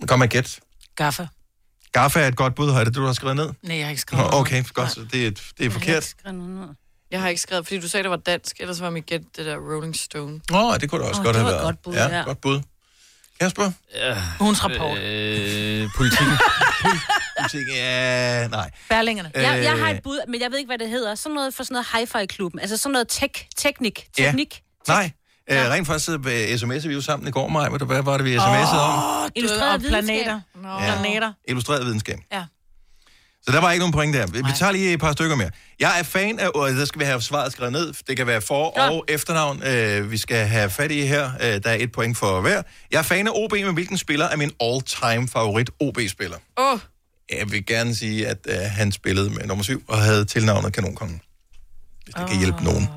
Kom 0.07 0.19
med 0.19 0.27
gæt. 0.27 0.59
Gaffa. 0.95 1.27
Gaffa 1.91 2.19
er 2.19 2.27
et 2.27 2.35
godt 2.35 2.55
bud, 2.55 2.71
har 2.71 2.83
det 2.83 2.95
du 2.95 3.05
har 3.05 3.13
skrevet 3.13 3.35
ned? 3.35 3.49
Nej, 3.61 3.77
jeg 3.77 3.85
har 3.85 3.91
ikke 3.91 3.99
Nå, 3.99 4.17
skrevet 4.17 4.25
noget. 4.25 4.39
okay, 4.41 4.63
godt, 4.73 4.91
så 4.91 5.05
det 5.11 5.27
er, 5.27 5.31
det 5.57 5.65
er 5.65 5.69
forkert. 5.69 6.15
Jeg 7.11 7.21
har 7.21 7.29
ikke 7.29 7.41
skrevet, 7.41 7.67
fordi 7.67 7.79
du 7.79 7.87
sagde, 7.87 8.03
det 8.03 8.09
var 8.11 8.17
dansk, 8.17 8.55
ellers 8.59 8.81
var 8.81 8.89
mit 8.89 9.05
gæt 9.05 9.21
det 9.35 9.45
der 9.45 9.55
Rolling 9.57 9.95
Stone. 9.95 10.41
Nå, 10.49 10.77
det 10.77 10.89
kunne 10.89 11.03
da 11.03 11.09
også 11.09 11.21
Åh, 11.21 11.25
godt 11.25 11.35
det 11.35 11.43
have 11.43 11.45
var 11.45 11.59
et 11.59 11.63
været. 11.63 11.63
godt 11.63 11.81
bud, 11.81 11.93
ja, 11.93 12.17
ja. 12.17 12.23
godt 12.23 12.41
bud. 12.41 12.61
Kasper? 13.39 13.71
Ugens 14.41 14.63
rapport. 14.63 14.97
Øh, 14.97 15.89
politikken. 15.95 16.37
Politik, 17.39 17.67
ja, 17.75 18.47
nej. 18.47 18.71
Bærlingerne. 18.89 19.31
Jeg, 19.35 19.63
jeg 19.63 19.77
har 19.77 19.89
Øh. 19.89 19.95
et 19.97 20.03
bud, 20.03 20.19
men 20.27 20.41
jeg 20.41 20.51
ved 20.51 20.57
ikke, 20.57 20.67
hvad 20.69 20.77
det 20.77 20.89
hedder. 20.89 21.15
Sådan 21.15 21.33
noget 21.35 21.53
for 21.53 21.63
sådan 21.63 21.73
noget 21.73 21.87
hi-fi-klubben. 22.07 22.59
Altså 22.59 22.77
sådan 22.77 22.91
noget 22.93 23.07
tek, 23.07 23.47
teknik. 23.57 24.07
Ja. 24.17 24.23
Teknik. 24.25 24.61
Nej, 24.87 25.11
øh, 25.51 25.69
rent 25.69 25.87
faktisk 25.87 26.05
så, 26.05 26.11
øh, 26.11 26.53
sms'ede 26.53 26.87
vi 26.87 26.93
jo 26.93 27.01
sammen 27.01 27.27
i 27.27 27.31
går, 27.31 27.47
Maj. 27.47 27.69
Hvad 27.69 28.01
var 28.03 28.17
det, 28.17 28.25
vi 28.25 28.35
sms'ede 28.37 28.77
om? 28.77 29.23
Åh, 29.23 29.29
Illustreret 29.35 29.81
planeter. 29.81 30.41
videnskab. 30.55 30.81
Ja. 30.81 30.95
Planeter. 31.01 31.33
Illustreret 31.47 31.85
videnskab. 31.85 32.17
Ja. 32.31 32.43
Så 33.43 33.51
der 33.51 33.61
var 33.61 33.71
ikke 33.71 33.79
nogen 33.79 33.93
point 33.93 34.13
der. 34.15 34.27
Vi 34.27 34.37
vi 34.37 34.51
tager 34.57 34.71
lige 34.71 34.93
et 34.93 34.99
par 34.99 35.11
stykker 35.11 35.35
mere. 35.35 35.49
Jeg 35.79 35.99
er 35.99 36.03
fan 36.03 36.39
af, 36.39 36.47
og 36.55 36.69
der 36.69 36.85
skal 36.85 36.99
vi 36.99 37.05
have 37.05 37.21
svaret 37.21 37.51
skrevet 37.51 37.71
ned. 37.73 37.93
Det 38.07 38.17
kan 38.17 38.27
være 38.27 38.41
for- 38.41 38.79
og 38.79 39.05
efternavn, 39.07 39.63
øh, 39.63 40.11
vi 40.11 40.17
skal 40.17 40.47
have 40.47 40.69
fat 40.69 40.91
i 40.91 41.01
her. 41.05 41.31
Øh, 41.41 41.47
der 41.63 41.69
er 41.69 41.75
et 41.79 41.91
point 41.91 42.17
for 42.17 42.41
hver. 42.41 42.61
Jeg 42.91 42.97
er 42.97 43.01
fan 43.01 43.27
af 43.27 43.31
OB, 43.35 43.51
men 43.51 43.73
hvilken 43.73 43.97
spiller 43.97 44.25
er 44.25 44.35
min 44.35 44.51
all-time 44.61 45.27
favorit 45.27 45.69
OB-spiller? 45.79 46.37
Åh, 46.57 46.73
oh, 46.73 46.79
Jeg 47.39 47.51
vil 47.51 47.65
gerne 47.65 47.95
sige, 47.95 48.27
at 48.27 48.37
uh, 48.49 48.53
han 48.71 48.91
spillede 48.91 49.29
med 49.29 49.45
nummer 49.45 49.63
7 49.63 49.83
og 49.87 49.97
havde 49.97 50.25
tilnavnet 50.25 50.73
Kanonkongen. 50.73 51.21
Hvis 52.03 52.13
det 52.15 52.23
oh. 52.23 52.29
kan 52.29 52.37
hjælpe 52.39 52.63
nogen. 52.63 52.89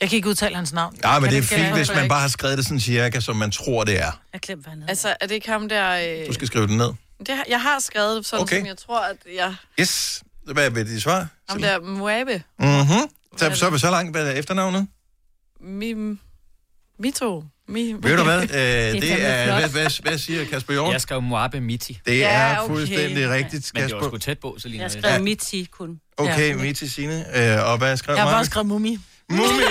Jeg 0.00 0.08
kan 0.08 0.16
ikke 0.16 0.28
udtale 0.28 0.56
hans 0.56 0.72
navn. 0.72 0.96
Ja, 1.04 1.18
men 1.20 1.30
det 1.30 1.38
er 1.38 1.42
fint, 1.42 1.72
hvis 1.76 1.94
man 1.94 2.08
bare 2.08 2.20
har 2.20 2.28
skrevet 2.28 2.56
det 2.58 2.64
sådan 2.66 2.80
cirka, 2.80 3.20
som 3.20 3.36
man 3.36 3.50
tror, 3.50 3.84
det 3.84 4.00
er. 4.00 4.20
Jeg 4.32 4.40
glemte, 4.40 4.62
hvad 4.62 4.70
han 4.70 4.80
hed. 4.80 4.88
Altså, 4.88 5.16
er 5.20 5.26
det 5.26 5.34
ikke 5.34 5.48
ham 5.48 5.68
der... 5.68 6.20
Øh... 6.22 6.26
Du 6.28 6.32
skal 6.32 6.46
skrive 6.46 6.66
det 6.66 6.76
ned. 6.76 6.92
Det, 7.18 7.28
har- 7.28 7.44
jeg 7.48 7.60
har 7.60 7.78
skrevet 7.78 8.16
det 8.16 8.26
sådan, 8.26 8.42
Okay. 8.42 8.54
okay. 8.56 8.60
som 8.60 8.66
jeg 8.66 8.76
tror, 8.76 9.00
at 9.00 9.16
jeg... 9.36 9.54
Yes. 9.80 10.22
Hvad 10.52 10.66
er 10.78 10.84
dit 10.84 11.02
svar? 11.02 11.26
Ham 11.48 11.60
der 11.62 11.80
Moabe. 11.80 12.42
Mhm. 12.58 13.10
Så, 13.36 13.50
så 13.54 13.66
er 13.66 13.70
vi 13.70 13.78
så 13.78 13.90
langt. 13.90 14.12
Hvad 14.12 14.26
er 14.26 14.32
efternavnet? 14.32 14.86
Mim... 15.60 16.18
Mito. 16.98 17.44
Mi... 17.68 17.92
Ved 18.02 18.16
du 18.16 18.22
hvad? 18.24 18.42
Øh, 18.42 18.48
det 18.50 19.04
fandme 19.04 19.16
er, 19.26 19.44
flot. 19.46 19.58
hvad, 19.60 19.68
hvad, 19.70 20.02
hvad 20.02 20.18
siger 20.18 20.44
Kasper 20.44 20.72
Hjort? 20.72 20.92
Jeg 20.92 21.00
skrev 21.00 21.22
Moabe 21.22 21.60
Miti. 21.60 22.00
Det 22.06 22.24
er 22.24 22.66
fuldstændig 22.66 23.30
rigtigt, 23.30 23.70
Men 23.74 23.82
det 23.82 23.92
var 23.92 23.98
Kasper. 23.98 24.10
sgu 24.10 24.18
tæt 24.18 24.38
på, 24.38 24.56
Selina. 24.58 24.82
Jeg 24.82 24.90
skrev 24.90 25.12
Ja. 25.12 25.18
Miti 25.18 25.64
kun. 25.70 26.00
Okay, 26.16 26.52
Miti 26.52 26.88
Signe. 26.88 27.24
Øh, 27.58 27.70
og 27.70 27.78
hvad 27.78 27.96
skrev 27.96 28.14
Jeg 28.14 28.22
har 28.24 28.30
bare 28.30 28.44
skrevet 28.44 28.66
mummi. 28.66 28.98
Mummi! 29.30 29.62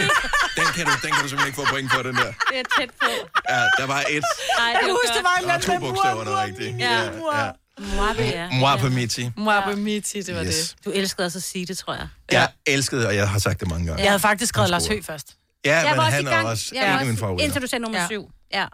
Den 0.59 0.65
kan, 0.75 0.85
du, 0.85 0.91
den 1.03 1.11
kan 1.13 1.21
du 1.23 1.29
simpelthen 1.29 1.47
ikke 1.47 1.55
få 1.61 1.65
point 1.73 1.91
for, 1.93 2.01
den 2.03 2.15
der. 2.15 2.31
Det 2.49 2.57
er 2.59 2.63
tæt 2.79 2.89
på. 3.01 3.07
Ja, 3.49 3.61
der 3.79 3.85
var 3.87 3.99
et. 3.99 4.05
Ej, 4.07 4.73
det 4.73 4.87
Jeg 4.87 4.91
husker, 4.91 5.13
det 5.15 5.23
var 5.23 5.35
en 5.35 5.43
Der 5.43 5.47
var 5.47 5.53
eller 5.53 5.53
anden 5.53 5.67
to 5.71 5.79
bogstaver, 5.79 6.15
mor, 6.15 6.23
der 6.23 6.31
var 6.31 6.45
rigtige. 6.45 6.75
Ja. 6.79 7.03
ja. 7.03 7.51
Moabe, 7.95 8.21
ja. 8.23 8.49
Moabe 8.51 8.89
Miti. 8.89 9.31
Moabe 9.37 9.75
Miti, 9.75 10.21
det 10.21 10.35
var 10.35 10.43
Yes. 10.45 10.55
det. 10.69 10.85
Du 10.85 10.91
elskede 10.91 11.25
også 11.25 11.37
at 11.39 11.43
sige 11.43 11.65
det, 11.65 11.77
tror 11.77 11.93
jeg. 11.93 12.07
Jeg 12.31 12.49
elskede, 12.65 13.07
og 13.07 13.15
jeg 13.15 13.29
har 13.29 13.39
sagt 13.39 13.59
det 13.59 13.69
mange 13.69 13.85
gange. 13.87 14.01
Jeg 14.03 14.11
havde 14.11 14.19
faktisk 14.19 14.49
skrevet 14.49 14.69
Lars. 14.69 14.87
Høgh 14.87 15.03
først. 15.03 15.27
Ja, 15.65 15.77
Jeg 15.77 15.89
men 15.89 15.97
var 15.97 16.03
også 16.05 16.15
han 16.15 16.23
i 16.23 16.27
er 16.27 16.31
gang. 16.31 16.47
også 16.47 16.65
Jeg 16.73 16.81
en 16.81 16.85
var 16.87 16.91
af 16.93 16.95
også- 16.99 17.05
mine 17.05 17.17
favoritter. 17.17 17.45
Indtil 17.45 17.61
du 17.61 17.67
sagde 17.67 17.81
nummer 17.81 17.99
Ja. 17.99 18.05
syv. 18.07 18.29
Ja. 18.53 18.65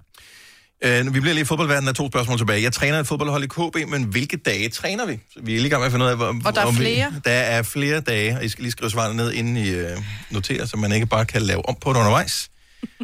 Øh, 0.83 1.13
vi 1.13 1.19
bliver 1.19 1.33
lige 1.33 1.41
i 1.41 1.45
fodboldverdenen 1.45 1.87
af 1.89 1.95
to 1.95 2.07
spørgsmål 2.07 2.37
tilbage. 2.37 2.61
Jeg 2.63 2.73
træner 2.73 2.99
et 2.99 3.07
fodboldhold 3.07 3.43
i 3.43 3.47
KB, 3.47 3.89
men 3.89 4.03
hvilke 4.03 4.37
dage 4.37 4.69
træner 4.69 5.05
vi? 5.05 5.19
Så 5.33 5.39
vi 5.43 5.51
er 5.53 5.57
lige 5.57 5.67
i 5.67 5.69
gang 5.69 5.79
med 5.79 5.85
at 5.85 5.91
finde 5.91 6.05
ud 6.05 6.09
af, 6.09 6.17
hvor, 6.17 6.35
Og 6.45 6.55
der 6.55 6.61
er 6.61 6.65
om 6.65 6.73
vi- 6.73 6.77
flere. 6.79 7.13
Der 7.25 7.31
er 7.31 7.63
flere 7.63 7.99
dage, 7.99 8.37
og 8.37 8.45
I 8.45 8.49
skal 8.49 8.61
lige 8.61 8.71
skrive 8.71 8.91
svarene 8.91 9.17
ned, 9.17 9.31
inden 9.31 9.57
I 9.57 9.69
øh, 9.69 9.97
noterer, 10.29 10.65
så 10.65 10.77
man 10.77 10.91
ikke 10.91 11.05
bare 11.05 11.25
kan 11.25 11.41
lave 11.41 11.69
om 11.69 11.75
på 11.81 11.89
det 11.93 11.97
undervejs. 11.97 12.49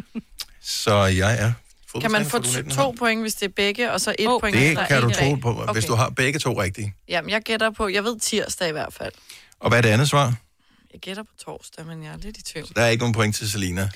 så 0.62 1.04
jeg 1.04 1.38
er 1.40 1.52
Kan 2.00 2.10
man 2.10 2.26
få 2.26 2.38
to, 2.42 2.48
U19 2.60 2.74
to 2.74 2.90
point, 2.90 3.20
hvis 3.20 3.34
det 3.34 3.48
er 3.48 3.52
begge, 3.56 3.92
og 3.92 4.00
så 4.00 4.14
et 4.18 4.28
Oh, 4.28 4.40
point, 4.40 4.56
hvis 4.56 4.68
Det 4.68 4.76
der 4.76 4.82
er 4.82 4.86
kan 4.86 5.02
du 5.02 5.08
en 5.08 5.14
tro 5.14 5.24
dag? 5.24 5.40
på, 5.40 5.72
hvis 5.72 5.84
du 5.84 5.94
har 5.94 6.08
begge 6.10 6.38
to 6.38 6.62
rigtige. 6.62 6.94
Jamen, 7.08 7.30
jeg 7.30 7.42
gætter 7.42 7.70
på, 7.70 7.88
jeg 7.88 8.04
ved 8.04 8.20
tirsdag 8.20 8.68
i 8.68 8.72
hvert 8.72 8.92
fald. 8.92 9.12
Og 9.60 9.68
hvad 9.68 9.78
er 9.78 9.82
det 9.82 9.88
andet 9.88 10.08
svar? 10.08 10.34
Jeg 10.92 11.00
gætter 11.00 11.22
på 11.22 11.28
torsdag, 11.44 11.86
men 11.86 12.02
jeg 12.02 12.12
er 12.12 12.16
lidt 12.22 12.36
i 12.38 12.42
tvivl. 12.42 12.66
Der 12.76 12.82
er 12.82 12.88
ikke 12.88 13.00
nogen 13.02 13.14
point 13.14 13.36
til 13.36 13.50
Selina. 13.50 13.88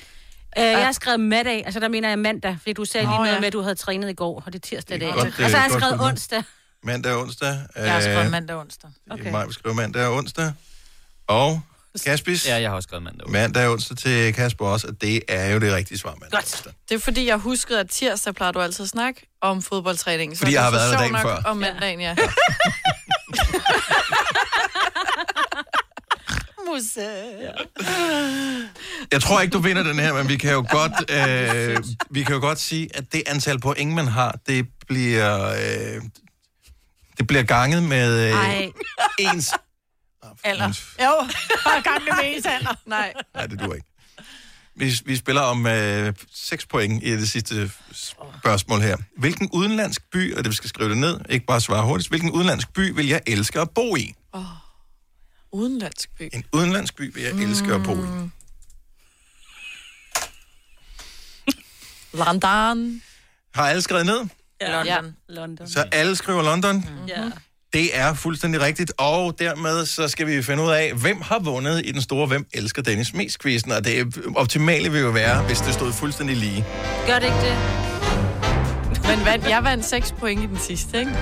Øh, 0.59 0.65
jeg 0.65 0.85
har 0.85 0.93
skrevet 0.93 1.21
mandag, 1.21 1.63
altså 1.65 1.81
der 1.81 1.89
mener 1.89 2.09
jeg 2.09 2.19
mandag, 2.19 2.57
fordi 2.61 2.73
du 2.73 2.85
sagde 2.85 3.07
lige 3.07 3.11
Nå, 3.11 3.17
noget 3.19 3.33
ja. 3.35 3.39
med, 3.41 3.47
at 3.47 3.53
du 3.53 3.61
havde 3.61 3.75
trænet 3.75 4.11
i 4.11 4.13
går, 4.13 4.43
og 4.47 4.53
det 4.53 4.55
er 4.55 4.69
tirsdag 4.69 4.97
i 4.97 5.01
Det 5.01 5.09
er 5.09 5.13
dag. 5.13 5.23
godt, 5.23 5.35
Og 5.35 5.39
det 5.39 5.51
så 5.51 5.57
har 5.57 5.65
jeg 5.65 5.71
godt 5.71 5.83
skrevet 5.83 5.99
med. 5.99 6.07
onsdag. 6.07 6.43
Mandag 6.83 7.13
og 7.13 7.21
onsdag. 7.21 7.59
Jeg 7.77 7.93
har 7.93 8.01
skrevet 8.01 8.31
mandag 8.31 8.57
og 8.57 8.61
onsdag. 8.61 8.91
Okay. 9.11 9.31
Maj 9.31 9.45
vil 9.45 9.55
skrive 9.55 9.75
mandag 9.75 10.07
og 10.07 10.15
onsdag. 10.17 10.53
Og 11.27 11.61
Kaspis. 12.05 12.47
Ja, 12.47 12.55
jeg 12.61 12.71
har 12.71 12.77
også 12.77 12.87
skrevet 12.87 13.03
mandag. 13.03 13.31
Mandag 13.31 13.67
og 13.67 13.73
onsdag 13.73 13.97
til 13.97 14.35
Kasper 14.35 14.67
også, 14.67 14.87
og 14.87 15.01
det 15.01 15.23
er 15.29 15.53
jo 15.53 15.59
det 15.61 15.73
rigtige 15.75 15.99
svar, 15.99 16.11
mandag. 16.11 16.31
Godt. 16.31 16.67
Det 16.89 16.95
er 16.95 16.99
fordi, 16.99 17.27
jeg 17.27 17.37
huskede, 17.37 17.81
at 17.81 17.91
tirsdag 17.91 18.35
plejer 18.35 18.53
du 18.53 18.61
altid 18.61 18.83
at 18.83 18.89
snakke 18.89 19.27
om 19.41 19.63
fodboldtræning. 19.63 20.33
Så 20.37 20.39
Fordi 20.39 20.53
jeg 20.55 20.63
har 20.65 20.71
været 20.71 20.93
der 20.93 20.99
dagen 20.99 21.17
før. 21.23 21.43
Om 21.45 21.57
mandagen, 21.57 22.01
ja. 22.01 22.17
Musse. 26.75 27.01
Jeg 29.13 29.23
tror 29.23 29.41
ikke, 29.41 29.53
du 29.53 29.59
vinder 29.59 29.83
den 29.83 29.99
her, 29.99 30.15
men 30.15 30.29
vi 30.29 30.37
kan 30.37 30.53
jo 30.53 30.67
godt, 30.71 30.93
øh, 31.19 31.85
vi 32.11 32.23
kan 32.23 32.35
jo 32.35 32.41
godt 32.41 32.59
sige, 32.59 32.89
at 32.95 33.13
det 33.13 33.23
antal 33.27 33.61
point, 33.61 33.95
man 33.95 34.07
har, 34.07 34.39
det 34.47 34.67
bliver, 34.89 35.49
øh, 35.49 36.03
det 37.19 37.27
bliver 37.27 37.43
ganget 37.43 37.83
med 37.83 38.27
øh, 38.27 38.33
Ej. 38.33 38.71
ens... 39.19 39.51
Alder. 40.45 40.67
Jo, 41.03 41.29
bare 41.65 41.83
gang 41.83 42.05
med 42.05 42.13
ens 42.25 42.47
alder. 42.47 42.75
Nej. 42.87 43.13
Nej, 43.35 43.47
det 43.47 43.61
duer 43.61 43.75
ikke. 43.75 43.87
Vi, 44.77 44.93
vi 45.05 45.17
spiller 45.17 45.43
om 45.43 45.67
øh, 45.67 46.15
6 46.35 46.67
point 46.67 47.05
i 47.05 47.11
det 47.11 47.29
sidste 47.29 47.71
spørgsmål 47.93 48.81
her. 48.81 48.97
Hvilken 49.19 49.49
udenlandsk 49.53 50.03
by, 50.13 50.35
og 50.35 50.45
det 50.45 50.51
vi 50.51 50.57
skal 50.57 50.69
skrive 50.69 50.91
det 50.91 50.99
ned, 50.99 51.21
ikke 51.29 51.47
bare 51.47 51.61
svare 51.61 51.87
hurtigt, 51.87 52.09
hvilken 52.09 52.31
udenlandsk 52.31 52.73
by 52.73 52.95
vil 52.95 53.09
jeg 53.09 53.21
elske 53.27 53.61
at 53.61 53.71
bo 53.71 53.97
i? 53.97 54.15
Udenlandsk 55.53 56.09
by. 56.19 56.29
En 56.33 56.45
udenlandsk 56.53 56.97
by 56.97 57.15
vil 57.15 57.23
jeg 57.23 57.33
elske 57.33 57.75
at 57.75 57.83
bo 57.83 57.93
i. 57.93 58.07
London. 62.15 63.03
Har 63.55 63.69
alle 63.69 63.83
skrevet 63.83 64.07
ned? 64.07 64.19
London. 64.61 64.87
Ja. 64.87 64.99
London. 65.29 65.69
Så 65.69 65.85
alle 65.93 66.17
skriver 66.17 66.43
London? 66.43 66.77
Mhm. 66.77 67.09
Ja. 67.09 67.31
Det 67.73 67.99
er 67.99 68.15
fuldstændig 68.15 68.61
rigtigt, 68.61 68.93
og 68.99 69.39
dermed 69.39 69.87
så 69.87 70.09
skal 70.09 70.27
vi 70.27 70.43
finde 70.43 70.63
ud 70.63 70.71
af, 70.71 70.93
hvem 70.95 71.21
har 71.21 71.39
vundet 71.39 71.87
i 71.87 71.93
den 71.93 72.03
store 72.03 72.27
Hvem 72.27 72.47
elsker 72.53 72.83
Dennis 72.83 73.15
mest 73.15 73.43
quizzen, 73.43 73.73
og 73.73 73.85
det 73.85 74.17
optimale 74.37 74.93
vil 74.93 75.01
jo 75.01 75.11
være, 75.11 75.43
hvis 75.43 75.61
det 75.61 75.75
stod 75.75 75.93
fuldstændig 75.93 76.37
lige. 76.37 76.65
Gør 77.07 77.19
det 77.19 77.25
ikke 77.25 77.41
det? 77.41 77.57
Men 79.17 79.25
vand, 79.25 79.49
jeg 79.49 79.65
vandt 79.65 79.85
6 79.85 80.13
point 80.13 80.43
i 80.43 80.47
den 80.47 80.59
sidste, 80.59 80.99
ikke? 80.99 81.13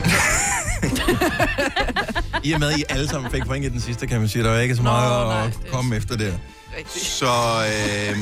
I 2.42 2.52
og 2.52 2.60
med, 2.60 2.72
at 2.72 2.78
I 2.78 2.84
alle 2.88 3.08
sammen 3.08 3.30
fik 3.30 3.44
point 3.46 3.64
i 3.64 3.68
den 3.68 3.80
sidste, 3.80 4.06
kan 4.06 4.20
man 4.20 4.28
sige, 4.28 4.44
der 4.44 4.50
er 4.50 4.60
ikke 4.60 4.76
så 4.76 4.82
Nå, 4.82 4.90
meget 4.90 5.26
nej, 5.26 5.46
at 5.46 5.52
det 5.62 5.66
er- 5.68 5.72
komme 5.72 5.96
efter 5.96 6.16
der. 6.16 6.32
Rigtigt. 6.78 7.04
Så 7.04 7.26
øh, 7.66 8.18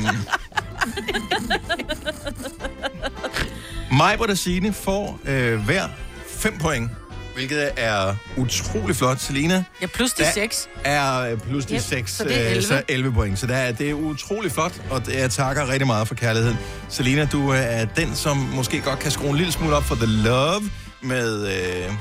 Majbert 3.97 4.29
og 4.29 4.37
Signe 4.37 4.73
får 4.73 5.19
øh, 5.25 5.59
hver 5.65 5.87
5 6.27 6.57
point, 6.57 6.89
hvilket 7.35 7.69
er 7.77 8.15
utrolig 8.37 8.95
flot. 8.95 9.19
Selina 9.19 9.63
Ja, 9.81 9.85
plus 9.87 10.13
de 10.13 10.23
Der 10.23 10.31
6. 10.31 10.69
er 10.83 11.19
øh, 11.19 11.37
plus 11.39 11.65
de 11.65 11.73
Yep, 11.75 11.81
6, 11.81 12.11
så 12.15 12.23
det 12.23 12.41
er 12.45 12.49
11. 12.49 12.61
så 12.63 12.81
11 12.87 13.13
point. 13.13 13.39
Så 13.39 13.47
det 13.47 13.55
er, 13.55 13.71
det 13.71 13.89
er 13.89 13.93
utrolig 13.93 14.51
flot, 14.51 14.81
og 14.89 15.05
det- 15.05 15.15
jeg 15.15 15.31
takker 15.31 15.67
rigtig 15.69 15.87
meget 15.87 16.07
for 16.07 16.15
kærligheden. 16.15 16.57
Selina, 16.89 17.25
du 17.25 17.53
øh, 17.53 17.59
er 17.59 17.85
den, 17.85 18.15
som 18.15 18.37
måske 18.37 18.81
godt 18.81 18.99
kan 18.99 19.11
skrue 19.11 19.29
en 19.29 19.35
lille 19.37 19.51
smule 19.51 19.75
op 19.75 19.83
for 19.83 19.95
The 19.95 20.05
Love 20.05 20.61
med, 21.01 21.47
øh, 21.47 21.91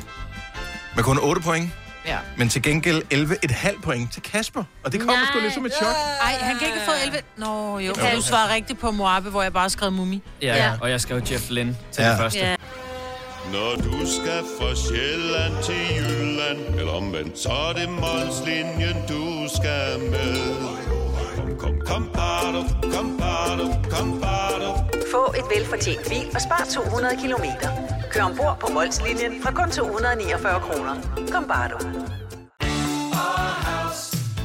med 0.96 1.04
kun 1.04 1.18
8 1.22 1.40
point. 1.42 1.70
Ja. 2.06 2.16
Men 2.36 2.48
til 2.48 2.62
gengæld 2.62 3.02
11,5 3.14 3.80
point 3.82 4.12
til 4.12 4.22
Kasper. 4.22 4.64
Og 4.84 4.92
det 4.92 5.00
kommer 5.00 5.26
sgu 5.32 5.38
lidt 5.40 5.54
som 5.54 5.66
et 5.66 5.72
chok. 5.74 5.94
Ej, 6.22 6.32
han 6.40 6.58
kan 6.58 6.66
ikke 6.68 6.80
få 6.86 6.92
11. 7.04 7.18
Nå, 7.36 7.78
jo. 7.78 7.94
For 7.98 8.06
du 8.16 8.22
svarer 8.22 8.54
rigtigt 8.54 8.80
på 8.80 8.90
Moabe, 8.90 9.30
hvor 9.30 9.42
jeg 9.42 9.52
bare 9.52 9.70
skrev 9.70 9.92
mummi. 9.92 10.22
Ja, 10.42 10.46
Ja. 10.46 10.64
ja, 10.64 10.72
og 10.80 10.90
jeg 10.90 11.00
skrev 11.00 11.22
Jeff 11.30 11.50
Lynne 11.50 11.76
til 11.92 12.02
Ja. 12.02 12.10
det 12.10 12.18
første. 12.18 12.38
Ja. 12.38 12.54
Når 13.52 13.74
du 13.76 14.06
skal 14.06 14.42
fra 14.60 14.74
Sjælland 14.74 15.64
til 15.64 15.96
Jylland 15.96 16.78
Eller 16.78 16.92
omvendt, 16.92 17.38
så 17.38 17.48
er 17.48 17.72
det 17.72 17.88
Molslinjen, 17.88 18.96
du 19.08 19.48
skal 19.56 20.00
med 20.10 20.54
Kom, 21.36 21.58
kom, 21.58 21.80
kom, 21.86 22.10
bado, 22.14 22.62
kom, 22.94 23.18
bado, 23.18 23.74
kom, 23.90 24.20
bado. 24.20 24.37
Få 25.12 25.22
et 25.38 25.44
velfortjent 25.56 26.08
bil 26.08 26.26
og 26.34 26.40
spar 26.40 26.64
200 26.74 27.16
kilometer. 27.22 27.68
Kør 28.12 28.22
ombord 28.22 28.56
på 28.60 28.72
Molslinjen 28.72 29.42
fra 29.42 29.50
kun 29.52 29.70
249 29.70 30.60
kroner. 30.66 30.94
Kom 31.32 31.44
bare 31.48 31.68
du. 31.72 31.78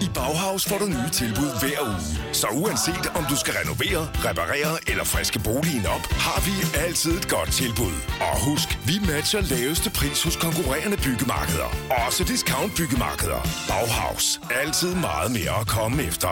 I 0.06 0.08
Bauhaus 0.15 0.65
får 0.69 0.78
du 0.78 0.86
nye 0.86 1.12
tilbud 1.12 1.52
hver 1.62 1.80
uge. 1.89 2.34
Så 2.34 2.47
uanset 2.47 3.06
om 3.15 3.23
du 3.32 3.36
skal 3.36 3.54
renovere, 3.62 4.02
reparere 4.28 4.73
eller 4.91 5.04
friske 5.04 5.39
boligen 5.39 5.86
op, 5.95 6.04
har 6.26 6.39
vi 6.47 6.54
altid 6.86 7.12
et 7.17 7.30
godt 7.30 7.52
tilbud. 7.52 7.95
Og 8.28 8.36
husk, 8.47 8.67
vi 8.89 8.95
matcher 9.12 9.41
laveste 9.54 9.89
pris 9.99 10.23
hos 10.23 10.36
konkurrerende 10.36 10.97
byggemarkeder. 11.06 11.69
Også 12.08 12.23
discount 12.23 12.71
byggemarkeder. 12.78 13.41
Bauhaus. 13.69 14.41
Altid 14.62 14.95
meget 14.95 15.32
mere 15.32 15.56
at 15.62 15.67
komme 15.67 16.04
efter. 16.04 16.32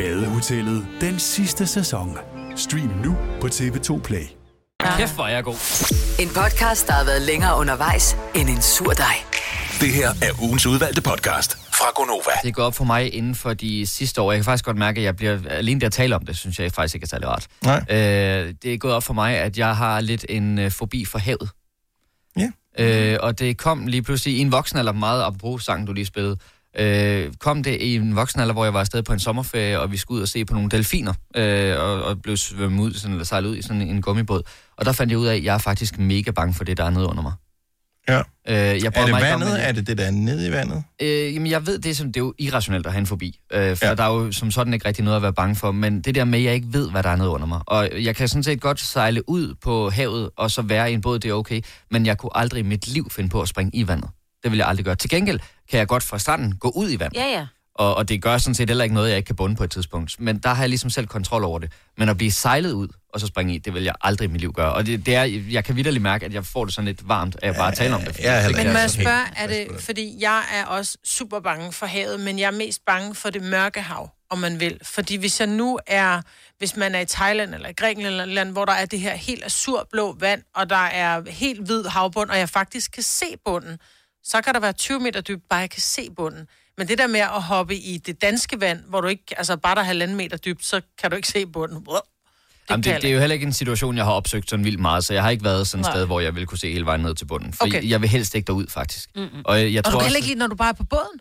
Badehotellet 0.00 0.86
den 1.00 1.18
sidste 1.18 1.66
sæson. 1.66 2.18
Stream 2.56 2.88
nu 3.04 3.16
på 3.40 3.46
TV2 3.46 4.00
Play. 4.00 4.26
Kæft, 4.96 5.14
hvor 5.14 5.24
er 5.24 5.28
jeg 5.28 5.44
god. 5.44 5.54
En 6.20 6.28
podcast, 6.28 6.86
der 6.86 6.92
har 6.92 7.04
været 7.04 7.22
længere 7.22 7.58
undervejs 7.58 8.16
end 8.34 8.48
en 8.48 8.62
sur 8.62 8.92
dej. 8.92 9.14
Det 9.80 9.92
her 9.92 10.08
er 10.08 10.42
ugens 10.42 10.66
udvalgte 10.66 11.02
podcast 11.02 11.56
fra 11.56 11.86
Gonova. 11.94 12.32
Det 12.42 12.54
går 12.54 12.62
op 12.62 12.74
for 12.74 12.84
mig 12.84 13.14
inden 13.14 13.34
for 13.34 13.54
de 13.54 13.86
sidste 13.86 14.20
år. 14.20 14.32
Jeg 14.32 14.38
kan 14.38 14.44
faktisk 14.44 14.64
godt 14.64 14.76
mærke, 14.76 15.00
at 15.00 15.04
jeg 15.04 15.16
bliver 15.16 15.38
alene 15.50 15.80
det 15.80 15.86
at 15.86 15.92
tale 15.92 16.16
om 16.16 16.26
det, 16.26 16.36
synes 16.36 16.58
jeg 16.58 16.72
faktisk 16.72 16.94
ikke 16.94 17.04
er 17.04 17.08
særlig 17.08 17.28
rart. 17.28 17.46
Nej. 17.64 17.84
Øh, 17.90 18.54
det 18.62 18.74
er 18.74 18.78
gået 18.78 18.94
op 18.94 19.02
for 19.02 19.14
mig, 19.14 19.36
at 19.36 19.58
jeg 19.58 19.76
har 19.76 20.00
lidt 20.00 20.26
en 20.28 20.58
øh, 20.58 20.70
fobi 20.70 21.04
for 21.04 21.18
havet. 21.18 21.50
Ja. 22.38 22.50
Øh, 22.78 23.18
og 23.20 23.38
det 23.38 23.56
kom 23.56 23.86
lige 23.86 24.02
pludselig 24.02 24.36
i 24.36 24.38
en 24.38 24.52
voksen 24.52 24.78
alder, 24.78 24.92
meget 24.92 25.22
apropos 25.22 25.64
sang, 25.64 25.86
du 25.86 25.92
lige 25.92 26.06
spillede, 26.06 26.36
øh, 26.78 27.32
kom 27.38 27.62
det 27.62 27.80
i 27.80 27.94
en 27.96 28.16
voksen 28.16 28.40
alder, 28.40 28.52
hvor 28.52 28.64
jeg 28.64 28.74
var 28.74 28.80
afsted 28.80 29.02
på 29.02 29.12
en 29.12 29.18
sommerferie, 29.20 29.80
og 29.80 29.92
vi 29.92 29.96
skulle 29.96 30.16
ud 30.16 30.22
og 30.22 30.28
se 30.28 30.44
på 30.44 30.54
nogle 30.54 30.68
delfiner, 30.70 31.12
øh, 31.36 31.76
og, 31.80 32.02
og 32.04 32.22
blev 32.22 32.36
svømmet 32.36 32.82
ud, 32.82 32.92
sådan, 32.94 33.10
eller 33.12 33.24
sejlet 33.24 33.48
ud 33.48 33.56
i 33.56 33.62
sådan 33.62 33.82
en 33.82 34.02
gummibåd. 34.02 34.42
Og 34.76 34.84
der 34.84 34.92
fandt 34.92 35.10
jeg 35.10 35.18
ud 35.18 35.26
af, 35.26 35.34
at 35.36 35.44
jeg 35.44 35.54
er 35.54 35.58
faktisk 35.58 35.98
mega 35.98 36.30
bange 36.30 36.54
for 36.54 36.64
det, 36.64 36.76
der 36.76 36.84
er 36.84 36.90
nede 36.90 37.06
under 37.06 37.22
mig. 37.22 37.32
Ja. 38.08 38.18
Øh, 38.18 38.24
jeg 38.56 38.66
Er 38.84 38.90
det 38.90 38.94
mig 39.10 39.34
om, 39.34 39.40
vandet? 39.40 39.56
at- 39.56 39.68
Er 39.68 39.72
det 39.72 39.86
det, 39.86 39.98
der 39.98 40.04
er 40.04 40.10
nede 40.10 40.48
i 40.48 40.50
vandet? 40.50 40.82
Øh, 41.02 41.34
jamen, 41.34 41.50
jeg 41.50 41.66
ved, 41.66 41.78
det 41.78 41.90
er, 41.90 41.94
som, 41.94 42.06
det 42.06 42.16
er 42.16 42.24
jo 42.24 42.34
irrationelt 42.38 42.86
at 42.86 42.92
have 42.92 43.00
en 43.00 43.06
fobi. 43.06 43.38
Øh, 43.52 43.76
for 43.76 43.86
ja. 43.86 43.94
der 43.94 44.02
er 44.04 44.14
jo 44.14 44.32
som 44.32 44.50
sådan 44.50 44.74
ikke 44.74 44.88
rigtig 44.88 45.04
noget 45.04 45.16
at 45.16 45.22
være 45.22 45.32
bange 45.32 45.56
for. 45.56 45.72
Men 45.72 46.00
det 46.02 46.14
der 46.14 46.24
med, 46.24 46.38
at 46.38 46.44
jeg 46.44 46.54
ikke 46.54 46.66
ved, 46.72 46.90
hvad 46.90 47.02
der 47.02 47.08
er 47.08 47.16
nede 47.16 47.28
under 47.28 47.46
mig. 47.46 47.60
Og 47.66 47.88
jeg 48.04 48.16
kan 48.16 48.28
sådan 48.28 48.42
set 48.42 48.60
godt 48.60 48.80
sejle 48.80 49.28
ud 49.28 49.54
på 49.62 49.90
havet, 49.90 50.30
og 50.36 50.50
så 50.50 50.62
være 50.62 50.90
i 50.90 50.94
en 50.94 51.00
båd, 51.00 51.18
det 51.18 51.28
er 51.30 51.34
okay. 51.34 51.60
Men 51.90 52.06
jeg 52.06 52.18
kunne 52.18 52.30
aldrig 52.34 52.60
i 52.60 52.62
mit 52.62 52.88
liv 52.88 53.10
finde 53.10 53.28
på 53.30 53.40
at 53.42 53.48
springe 53.48 53.70
i 53.74 53.88
vandet. 53.88 54.10
Det 54.42 54.50
vil 54.50 54.58
jeg 54.58 54.68
aldrig 54.68 54.84
gøre. 54.84 54.94
Til 54.94 55.10
gengæld 55.10 55.40
kan 55.70 55.78
jeg 55.78 55.86
godt 55.86 56.02
fra 56.02 56.18
stranden 56.18 56.56
gå 56.56 56.68
ud 56.70 56.90
i 56.90 56.98
vandet. 56.98 57.16
Ja, 57.18 57.26
ja. 57.26 57.46
Og, 57.74 57.94
og 57.94 58.08
det 58.08 58.22
gør 58.22 58.38
sådan 58.38 58.54
set 58.54 58.68
heller 58.70 58.84
ikke 58.84 58.94
noget, 58.94 59.08
jeg 59.08 59.16
ikke 59.16 59.26
kan 59.26 59.36
bunde 59.36 59.56
på 59.56 59.64
et 59.64 59.70
tidspunkt. 59.70 60.20
Men 60.20 60.38
der 60.38 60.48
har 60.48 60.62
jeg 60.62 60.68
ligesom 60.68 60.90
selv 60.90 61.06
kontrol 61.06 61.44
over 61.44 61.58
det. 61.58 61.72
Men 61.96 62.08
at 62.08 62.16
blive 62.16 62.32
sejlet 62.32 62.72
ud, 62.72 62.88
og 63.08 63.20
så 63.20 63.26
springe 63.26 63.54
i, 63.54 63.58
det 63.58 63.74
vil 63.74 63.82
jeg 63.82 63.94
aldrig 64.00 64.28
i 64.28 64.30
mit 64.30 64.40
liv 64.40 64.52
gøre. 64.52 64.72
Og 64.72 64.86
det, 64.86 65.06
det 65.06 65.14
er, 65.14 65.22
jeg 65.50 65.64
kan 65.64 65.76
vidderligt 65.76 66.02
mærke, 66.02 66.26
at 66.26 66.34
jeg 66.34 66.46
får 66.46 66.64
det 66.64 66.74
sådan 66.74 66.86
lidt 66.86 67.08
varmt, 67.08 67.36
af 67.42 67.48
at 67.48 67.56
bare 67.56 67.74
tale 67.74 67.94
om 67.94 68.00
det. 68.00 68.18
jeg 68.18 68.36
er 68.36 68.40
heller 68.40 68.56
Men 68.58 68.66
må 68.66 68.72
jeg 68.72 68.80
helt 68.80 68.92
spørge, 68.92 69.26
er 69.36 69.46
det, 69.46 69.68
fordi 69.80 70.16
jeg 70.20 70.42
er 70.52 70.64
også 70.64 70.98
super 71.04 71.40
bange 71.40 71.72
for 71.72 71.86
havet, 71.86 72.20
men 72.20 72.38
jeg 72.38 72.46
er 72.46 72.50
mest 72.50 72.84
bange 72.86 73.14
for 73.14 73.30
det 73.30 73.42
mørke 73.42 73.82
hav, 73.82 74.10
om 74.30 74.38
man 74.38 74.60
vil. 74.60 74.78
Fordi 74.82 75.16
hvis 75.16 75.40
jeg 75.40 75.48
nu 75.48 75.78
er, 75.86 76.22
hvis 76.58 76.76
man 76.76 76.94
er 76.94 77.00
i 77.00 77.06
Thailand 77.06 77.54
eller 77.54 77.68
i 77.68 77.72
Grækenland 77.72 78.12
eller 78.12 78.24
et 78.24 78.30
land, 78.30 78.52
hvor 78.52 78.64
der 78.64 78.72
er 78.72 78.86
det 78.86 79.00
her 79.00 79.14
helt 79.14 79.44
azurblå 79.44 80.16
vand, 80.20 80.42
og 80.54 80.70
der 80.70 80.76
er 80.76 81.22
helt 81.30 81.66
hvid 81.66 81.84
havbund, 81.84 82.30
og 82.30 82.38
jeg 82.38 82.48
faktisk 82.48 82.92
kan 82.92 83.02
se 83.02 83.26
bunden, 83.44 83.78
så 84.24 84.40
kan 84.40 84.54
der 84.54 84.60
være 84.60 84.72
20 84.72 85.00
meter 85.00 85.20
dybt, 85.20 85.42
bare 85.50 85.60
jeg 85.60 85.70
kan 85.70 85.80
se 85.80 86.10
bunden. 86.16 86.46
Men 86.78 86.88
det 86.88 86.98
der 86.98 87.06
med 87.06 87.20
at 87.20 87.42
hoppe 87.42 87.76
i 87.76 87.98
det 87.98 88.22
danske 88.22 88.60
vand, 88.60 88.80
hvor 88.88 89.00
du 89.00 89.08
ikke, 89.08 89.24
altså 89.36 89.56
bare 89.56 89.74
der 89.74 89.80
er 89.80 89.84
halvanden 89.84 90.16
meter 90.16 90.36
dybt, 90.36 90.64
så 90.64 90.80
kan 90.98 91.10
du 91.10 91.16
ikke 91.16 91.28
se 91.28 91.46
bunden. 91.46 91.76
Wow. 91.88 91.98
Jamen, 92.70 92.84
det, 92.84 93.02
det 93.02 93.10
er 93.10 93.14
jo 93.14 93.20
heller 93.20 93.34
ikke 93.34 93.46
en 93.46 93.52
situation, 93.52 93.96
jeg 93.96 94.04
har 94.04 94.12
opsøgt 94.12 94.50
sådan 94.50 94.64
vildt 94.64 94.80
meget, 94.80 95.04
så 95.04 95.14
jeg 95.14 95.22
har 95.22 95.30
ikke 95.30 95.44
været 95.44 95.66
sådan 95.66 95.84
et 95.86 95.92
sted, 95.92 96.06
hvor 96.06 96.20
jeg 96.20 96.34
vil 96.34 96.46
kunne 96.46 96.58
se 96.58 96.72
hele 96.72 96.86
vejen 96.86 97.00
ned 97.00 97.14
til 97.14 97.24
bunden. 97.24 97.52
For 97.52 97.64
Okay. 97.64 97.78
okay. 97.78 97.88
jeg 97.90 98.00
vil 98.00 98.08
helst 98.08 98.34
ikke 98.34 98.46
derud, 98.46 98.66
faktisk. 98.68 99.08
Mm-mm. 99.16 99.28
Og 99.44 99.60
jeg, 99.60 99.72
jeg 99.72 99.78
og 99.78 99.84
tror 99.84 99.90
du 99.90 99.92
kan 99.92 99.96
også, 99.96 100.06
heller 100.06 100.16
ikke 100.16 100.28
lide, 100.28 100.38
når 100.38 100.46
du 100.46 100.54
bare 100.54 100.68
er 100.68 100.72
på 100.72 100.84
båden. 100.84 101.20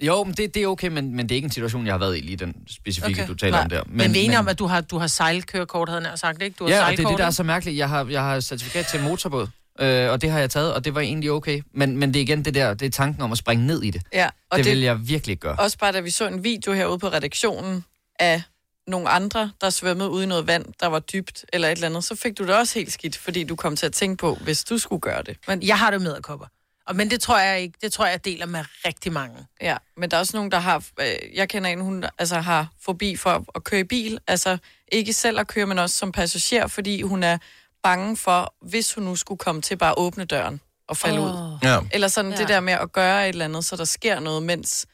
Jo, 0.00 0.24
men 0.24 0.34
det, 0.34 0.54
det 0.54 0.62
er 0.62 0.66
okay, 0.66 0.88
men, 0.88 1.16
men 1.16 1.28
det 1.28 1.34
er 1.34 1.36
ikke 1.36 1.46
en 1.46 1.52
situation, 1.52 1.86
jeg 1.86 1.94
har 1.94 1.98
været 1.98 2.18
i, 2.18 2.20
lige 2.20 2.36
den 2.36 2.54
specifikke, 2.68 3.22
okay. 3.22 3.28
du 3.28 3.34
taler 3.34 3.56
Nej. 3.56 3.62
om 3.62 3.68
der. 3.68 3.82
Men, 3.86 3.96
men 3.96 4.14
vi 4.14 4.18
er 4.18 4.22
enige 4.24 4.38
om, 4.38 4.48
at 4.48 4.58
du 4.58 4.66
har, 4.66 4.80
du 4.80 4.98
har 4.98 5.06
sejlkørekort, 5.06 5.88
havde 5.88 6.08
jeg 6.08 6.18
sagt, 6.18 6.42
ikke? 6.42 6.56
Du 6.58 6.64
har 6.64 6.70
Ja, 6.70 6.84
og 6.84 6.90
det 6.90 7.04
er 7.04 7.08
det, 7.08 7.18
der 7.18 7.26
er 7.26 7.30
så 7.30 7.42
mærkeligt. 7.42 7.76
Jeg 7.78 7.88
har, 7.88 8.06
jeg 8.10 8.22
har 8.22 8.40
certifikat 8.40 8.86
til 8.86 9.02
motorbåd, 9.02 9.48
øh, 9.80 10.10
og 10.10 10.22
det 10.22 10.30
har 10.30 10.38
jeg 10.38 10.50
taget, 10.50 10.74
og 10.74 10.84
det 10.84 10.94
var 10.94 11.00
egentlig 11.00 11.30
okay. 11.30 11.62
Men, 11.72 11.96
men 11.96 12.14
det 12.14 12.20
er 12.20 12.22
igen 12.22 12.44
det 12.44 12.54
der, 12.54 12.74
det 12.74 12.86
er 12.86 12.90
tanken 12.90 13.22
om 13.22 13.32
at 13.32 13.38
springe 13.38 13.66
ned 13.66 13.82
i 13.82 13.90
det. 13.90 14.02
Ja, 14.12 14.28
og 14.50 14.56
det, 14.58 14.64
det- 14.64 14.72
vil 14.72 14.80
jeg 14.80 15.08
virkelig 15.08 15.32
ikke 15.32 15.40
gøre. 15.40 15.56
Også 15.58 15.78
bare 15.78 15.92
da 15.92 16.00
vi 16.00 16.10
så 16.10 16.26
en 16.28 16.44
video 16.44 16.72
herude 16.72 16.98
på 16.98 17.08
redaktionen 17.08 17.84
af 18.18 18.42
nogle 18.86 19.08
andre, 19.08 19.52
der 19.60 19.70
svømmede 19.70 20.10
ude 20.10 20.24
i 20.24 20.26
noget 20.26 20.46
vand, 20.46 20.64
der 20.80 20.86
var 20.86 20.98
dybt 20.98 21.44
eller 21.52 21.68
et 21.68 21.72
eller 21.72 21.86
andet, 21.88 22.04
så 22.04 22.14
fik 22.16 22.38
du 22.38 22.46
det 22.46 22.54
også 22.54 22.78
helt 22.78 22.92
skidt, 22.92 23.16
fordi 23.16 23.44
du 23.44 23.56
kom 23.56 23.76
til 23.76 23.86
at 23.86 23.92
tænke 23.92 24.16
på, 24.16 24.34
hvis 24.34 24.64
du 24.64 24.78
skulle 24.78 25.00
gøre 25.00 25.22
det. 25.22 25.36
Men 25.48 25.62
Jeg 25.62 25.78
har 25.78 25.90
det 25.90 26.02
med 26.02 26.14
at 26.16 26.22
kopper. 26.22 26.46
Og, 26.86 26.96
men 26.96 27.10
det 27.10 27.20
tror 27.20 27.38
jeg 27.38 27.60
ikke, 27.60 27.78
det 27.82 27.92
tror 27.92 28.04
jeg, 28.04 28.12
jeg 28.12 28.24
deler 28.24 28.46
med 28.46 28.64
rigtig 28.86 29.12
mange. 29.12 29.36
Ja, 29.60 29.76
men 29.96 30.10
der 30.10 30.16
er 30.16 30.20
også 30.20 30.36
nogen, 30.36 30.50
der 30.50 30.58
har, 30.58 30.84
øh, 31.00 31.06
jeg 31.34 31.48
kender 31.48 31.70
en, 31.70 31.80
hun 31.80 32.04
altså, 32.18 32.36
har 32.38 32.68
forbi 32.84 33.16
for 33.16 33.30
at, 33.30 33.42
at 33.54 33.64
køre 33.64 33.80
i 33.80 33.84
bil, 33.84 34.18
altså 34.26 34.58
ikke 34.92 35.12
selv 35.12 35.40
at 35.40 35.46
køre, 35.46 35.66
men 35.66 35.78
også 35.78 35.96
som 35.98 36.12
passager, 36.12 36.66
fordi 36.66 37.02
hun 37.02 37.22
er 37.22 37.38
bange 37.88 38.16
for, 38.16 38.54
hvis 38.68 38.94
hun 38.94 39.04
nu 39.04 39.16
skulle 39.16 39.38
komme 39.38 39.62
til 39.62 39.76
bare 39.76 39.90
at 39.90 39.94
åbne 39.98 40.24
døren 40.24 40.60
og 40.88 40.96
falde 40.96 41.20
Åh. 41.20 41.24
ud. 41.26 41.58
Ja. 41.62 41.78
Eller 41.90 42.08
sådan 42.08 42.30
Ja. 42.30 42.36
det 42.36 42.48
der 42.48 42.60
med 42.60 42.72
at 42.72 42.92
gøre 42.92 43.22
et 43.24 43.28
eller 43.28 43.44
andet, 43.44 43.64
så 43.64 43.76
der 43.76 43.84
sker 43.84 44.20
noget, 44.20 44.42
mens 44.42 44.86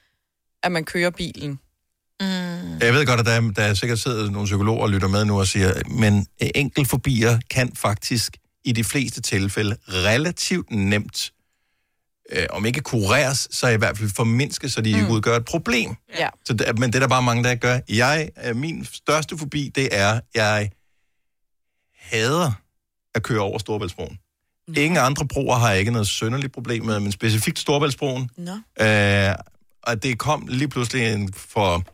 at 0.62 0.72
man 0.72 0.84
kører 0.84 1.10
bilen. 1.10 1.50
Mm. 2.20 2.26
Jeg 2.80 2.94
ved 2.94 3.06
godt, 3.06 3.20
at 3.20 3.26
der, 3.26 3.32
er- 3.32 3.52
der 3.56 3.62
er 3.62 3.74
sikkert 3.74 3.98
sidder 3.98 4.30
nogle 4.30 4.44
psykologer 4.46 4.82
og 4.82 4.90
lytter 4.90 5.08
med 5.08 5.24
nu 5.24 5.38
og 5.38 5.46
siger, 5.46 5.72
men 5.88 6.26
enkeltfobier 6.54 7.38
kan 7.50 7.72
faktisk 7.76 8.36
i 8.64 8.72
de 8.72 8.84
fleste 8.84 9.20
tilfælde 9.22 9.76
relativt 9.88 10.70
nemt, 10.70 11.32
øh, 12.32 12.46
om 12.50 12.66
ikke 12.66 12.80
kureres, 12.80 13.48
så 13.50 13.68
i 13.68 13.76
hvert 13.76 13.98
fald 13.98 14.10
formindskes, 14.16 14.72
så 14.72 14.80
de 14.80 14.90
ikke 14.90 15.06
udgør 15.10 15.36
et 15.36 15.44
problem. 15.44 15.94
Ja. 16.18 16.28
Så 16.44 16.52
det, 16.52 16.78
men 16.78 16.90
det 16.92 16.94
er 16.96 17.00
der 17.00 17.08
bare 17.08 17.22
mange, 17.22 17.44
der 17.44 17.54
gør. 17.54 17.78
Jeg, 17.88 18.28
øh, 18.44 18.56
min 18.56 18.84
største 18.84 19.38
fobi, 19.38 19.72
det 19.74 19.88
er, 19.92 20.20
jeg 20.34 20.70
hader 22.00 22.52
at 23.14 23.22
køre 23.22 23.40
over 23.40 23.58
Storbæltsbroen. 23.58 24.18
Ingen 24.76 24.96
andre 24.96 25.26
broer 25.26 25.56
har 25.56 25.70
jeg 25.70 25.78
ikke 25.78 25.90
noget 25.90 26.08
sønderligt 26.08 26.52
problem 26.52 26.84
med, 26.84 27.00
men 27.00 27.12
specifikt 27.12 27.58
Storbæltsbroen. 27.58 28.30
Nå. 28.36 28.52
Øh, 28.84 29.34
og 29.82 30.02
det 30.02 30.18
kom 30.18 30.46
lige 30.50 30.68
pludselig 30.68 31.28
for, 31.36 31.84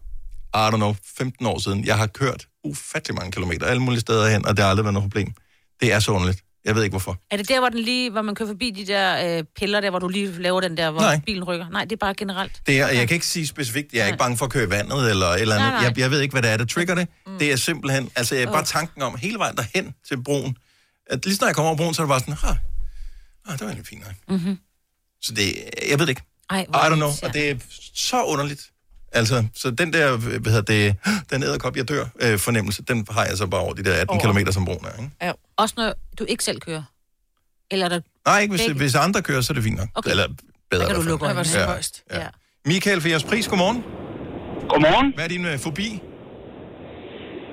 I 0.55 0.69
don't 0.69 0.77
know, 0.77 0.95
15 1.19 1.47
år 1.47 1.59
siden. 1.59 1.85
Jeg 1.85 1.99
har 1.99 2.07
kørt 2.07 2.47
ufattelig 2.65 3.15
mange 3.15 3.33
kilometer 3.33 3.67
alle 3.67 3.83
mulige 3.83 4.01
steder 4.01 4.29
hen, 4.29 4.47
og 4.47 4.57
det 4.57 4.65
har 4.65 4.71
aldrig 4.71 4.85
været 4.85 4.95
noget 4.95 5.11
problem. 5.11 5.33
Det 5.81 5.93
er 5.93 6.01
så 6.01 6.13
underligt. 6.13 6.41
Jeg 6.65 6.75
ved 6.75 6.83
ikke 6.83 6.93
hvorfor. 6.93 7.19
Er 7.31 7.37
det 7.37 7.49
der, 7.49 7.61
hvor, 7.61 7.69
den 7.69 7.79
lige, 7.79 8.11
hvor 8.11 8.23
man 8.23 8.35
kører 8.35 8.49
forbi 8.49 8.71
de 8.71 8.87
der 8.87 9.39
øh, 9.39 9.45
piller 9.57 9.81
der, 9.81 9.91
hvor 9.91 9.99
du 9.99 10.09
lige 10.09 10.43
laver 10.43 10.61
den 10.61 10.77
der, 10.77 10.91
hvor 10.91 11.01
Nej. 11.01 11.21
bilen 11.27 11.45
rykker? 11.45 11.69
Nej, 11.69 11.85
det 11.85 11.93
er 11.93 11.97
bare 11.97 12.15
generelt. 12.15 12.63
Det 12.67 12.81
er, 12.81 12.89
jeg 12.89 13.09
kan 13.09 13.15
ikke 13.15 13.27
sige 13.27 13.47
specifikt, 13.47 13.93
jeg 13.93 14.03
er 14.03 14.07
ikke 14.07 14.19
bange 14.19 14.37
for 14.37 14.45
at 14.45 14.53
køre 14.53 14.65
i 14.65 14.71
vandet 14.71 15.11
eller 15.11 15.27
et 15.27 15.41
eller 15.41 15.55
andet. 15.55 15.69
Nej, 15.69 15.81
nej. 15.81 15.89
Jeg, 15.89 15.99
jeg 15.99 16.11
ved 16.11 16.21
ikke, 16.21 16.33
hvad 16.33 16.43
det 16.43 16.51
er, 16.51 16.57
der 16.57 16.65
trigger 16.65 16.95
det. 16.95 17.09
Mm. 17.27 17.39
Det 17.39 17.53
er 17.53 17.57
simpelthen, 17.57 18.11
altså 18.17 18.35
jeg 18.35 18.49
bare 18.49 18.65
tanken 18.65 19.03
om 19.03 19.17
hele 19.17 19.39
vejen 19.39 19.57
derhen 19.57 19.95
til 20.09 20.23
broen. 20.23 20.57
At 21.11 21.25
lige 21.25 21.37
snart 21.37 21.49
jeg 21.49 21.55
kommer 21.55 21.68
over 21.68 21.77
broen, 21.77 21.94
så 21.94 22.03
er 22.03 22.07
det 22.07 22.09
bare 22.09 22.20
sådan, 22.20 22.37
ah, 22.42 22.57
ah 23.46 23.53
det 23.53 23.61
var 23.61 23.66
egentlig 23.66 23.87
fint 23.87 24.03
nok. 24.07 24.14
Mm-hmm. 24.29 24.59
Så 25.23 25.35
det, 25.35 25.55
jeg 25.90 25.99
ved 25.99 26.07
det 26.07 26.09
ikke. 26.09 26.23
Ej, 26.51 26.61
I 26.61 26.64
don't 26.64 26.94
know, 26.94 27.11
og 27.23 27.35
det 27.35 27.51
er 27.51 27.55
så 27.94 28.25
underligt. 28.25 28.70
Altså, 29.12 29.46
så 29.55 29.70
den 29.70 29.92
der, 29.92 30.16
hvad 30.16 30.53
hedder 30.53 30.61
det, 30.61 30.96
den 31.31 31.42
æderkop, 31.42 31.77
jeg 31.77 31.88
dør, 31.88 32.05
øh, 32.20 32.38
fornemmelse, 32.38 32.83
den 32.83 33.07
har 33.11 33.25
jeg 33.25 33.37
så 33.37 33.46
bare 33.46 33.61
over 33.61 33.75
de 33.75 33.85
der 33.85 33.94
18 33.94 34.09
Over. 34.09 34.44
km, 34.44 34.51
som 34.51 34.64
broen 34.64 34.85
er, 34.85 35.03
ikke? 35.03 35.11
Ja. 35.23 35.33
Også 35.57 35.75
når 35.79 35.94
du 36.18 36.25
ikke 36.25 36.44
selv 36.44 36.61
kører? 36.61 36.83
Eller 37.70 37.85
er 37.85 37.88
der... 37.88 38.01
Nej, 38.27 38.40
ikke 38.40 38.53
hvis, 38.53 38.61
Begge? 38.61 38.75
hvis 38.75 38.94
andre 38.94 39.23
kører, 39.23 39.40
så 39.40 39.53
er 39.53 39.55
det 39.55 39.64
fint 39.64 39.77
nok. 39.77 39.88
Okay. 39.94 40.11
Eller 40.11 40.29
bedre 40.70 40.83
Der 40.83 40.88
kan 40.88 40.96
du 40.96 41.03
lukke 41.03 41.27
øjnene. 41.27 41.49
Ja, 42.11 42.20
ja. 42.20 42.27
Michael 42.66 43.01
for 43.01 43.09
jeres 43.09 43.25
pris, 43.25 43.49
godmorgen. 43.49 43.83
Godmorgen. 44.68 45.12
Hvad 45.14 45.25
er 45.25 45.29
din 45.29 45.44
øh, 45.44 45.59
fobi? 45.59 46.03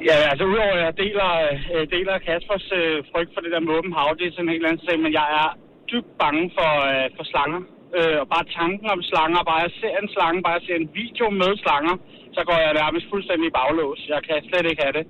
Ja, 0.10 0.16
altså 0.32 0.44
udover 0.52 0.74
at 0.78 0.84
jeg 0.86 0.94
deler, 1.04 1.30
øh, 1.74 1.84
deler 1.96 2.16
Kaspers 2.28 2.68
øh, 2.80 2.98
frygt 3.12 3.32
for 3.34 3.42
det 3.44 3.52
der 3.54 3.62
med 3.66 3.74
åben 3.78 3.94
hav, 3.98 4.10
det 4.20 4.26
er 4.28 4.34
sådan 4.34 4.46
en 4.48 4.54
helt 4.56 4.66
anden 4.70 4.84
sag, 4.88 4.98
men 5.06 5.12
jeg 5.20 5.28
er 5.42 5.50
dybt 5.92 6.12
bange 6.24 6.44
for, 6.58 6.72
øh, 6.92 7.06
for 7.18 7.26
slanger. 7.32 7.62
Øh, 7.98 8.18
og 8.24 8.28
bare 8.34 8.46
tanken 8.60 8.88
om 8.96 9.00
slanger, 9.12 9.40
bare 9.50 9.62
jeg 9.66 9.74
ser 9.82 9.96
en 10.02 10.10
slange, 10.16 10.40
bare 10.46 10.56
jeg 10.60 10.66
ser 10.68 10.78
en 10.84 10.90
video 11.02 11.26
med 11.42 11.52
slanger, 11.64 11.96
så 12.36 12.42
går 12.50 12.58
jeg 12.66 12.72
nærmest 12.82 13.06
fuldstændig 13.14 13.46
i 13.52 13.56
baglås. 13.60 14.00
Jeg 14.14 14.22
kan 14.28 14.38
slet 14.50 14.66
ikke 14.72 14.84
have 14.86 14.96
det. 15.00 15.06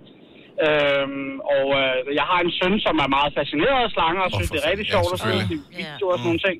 Øhm, 0.66 1.34
og 1.56 1.66
øh, 1.82 1.98
jeg 2.20 2.26
har 2.32 2.40
en 2.46 2.52
søn, 2.60 2.76
som 2.86 2.96
er 3.06 3.10
meget 3.18 3.32
fascineret 3.40 3.82
af 3.88 3.92
slanger, 3.98 4.22
og 4.28 4.32
synes, 4.38 4.50
det 4.54 4.60
er 4.64 4.68
rigtig 4.72 4.88
sjovt 4.94 5.10
at 5.16 5.20
se 5.26 5.32
de 5.52 5.58
videoer 5.80 6.14
og 6.14 6.20
sådan 6.20 6.30
nogle 6.32 6.44
ting. 6.48 6.58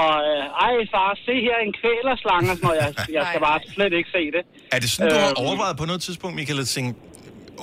Og 0.00 0.12
øh, 0.30 0.44
ej 0.66 0.72
far, 0.94 1.08
se 1.28 1.34
her 1.46 1.56
en 1.66 1.72
kvælerslange 1.80 2.48
og 2.52 2.56
sådan 2.56 2.66
noget. 2.68 2.78
Jeg, 2.84 2.90
jeg 3.16 3.22
skal 3.30 3.40
bare 3.48 3.58
slet 3.74 3.92
ikke 3.98 4.10
se 4.16 4.22
det. 4.36 4.42
Er 4.74 4.78
det 4.82 4.88
sådan, 4.94 5.10
du 5.14 5.18
har 5.26 5.32
Øhm, 5.38 5.44
overvejet 5.44 5.76
på 5.82 5.86
noget 5.90 6.00
tidspunkt, 6.06 6.34
Michael, 6.40 6.60
at 6.64 6.68
tænke, 6.76 6.90